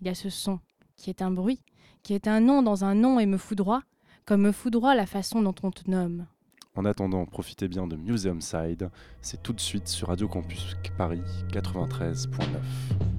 Il 0.00 0.06
y 0.06 0.10
a 0.10 0.14
ce 0.14 0.30
son, 0.30 0.58
qui 0.96 1.10
est 1.10 1.20
un 1.20 1.30
bruit, 1.30 1.60
qui 2.02 2.14
est 2.14 2.28
un 2.28 2.40
nom 2.40 2.62
dans 2.62 2.84
un 2.84 2.94
nom 2.94 3.20
et 3.20 3.26
me 3.26 3.36
foudroie, 3.36 3.82
comme 4.24 4.42
me 4.42 4.52
foudroie 4.52 4.94
la 4.94 5.06
façon 5.06 5.42
dont 5.42 5.54
on 5.62 5.70
te 5.70 5.90
nomme. 5.90 6.26
En 6.76 6.86
attendant, 6.86 7.26
profitez 7.26 7.68
bien 7.68 7.86
de 7.86 7.96
Museum 7.96 8.40
Side, 8.40 8.90
c'est 9.20 9.42
tout 9.42 9.52
de 9.52 9.60
suite 9.60 9.88
sur 9.88 10.08
Radio 10.08 10.28
Campus 10.28 10.74
Paris 10.96 11.22
93.9. 11.52 13.17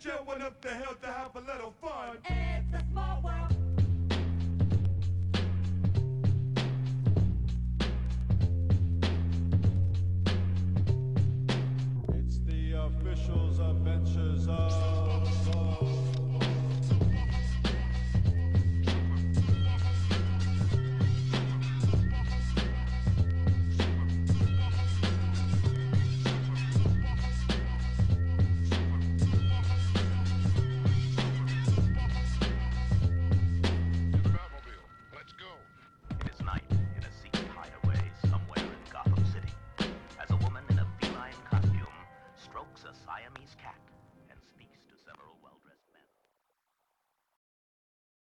future, 0.00 0.18
what 0.24 0.40
up 0.40 0.60
the 0.60 0.68
hell 0.68 0.94
to 1.02 1.06
have 1.08 1.34
a 1.34 1.40
little 1.40 1.72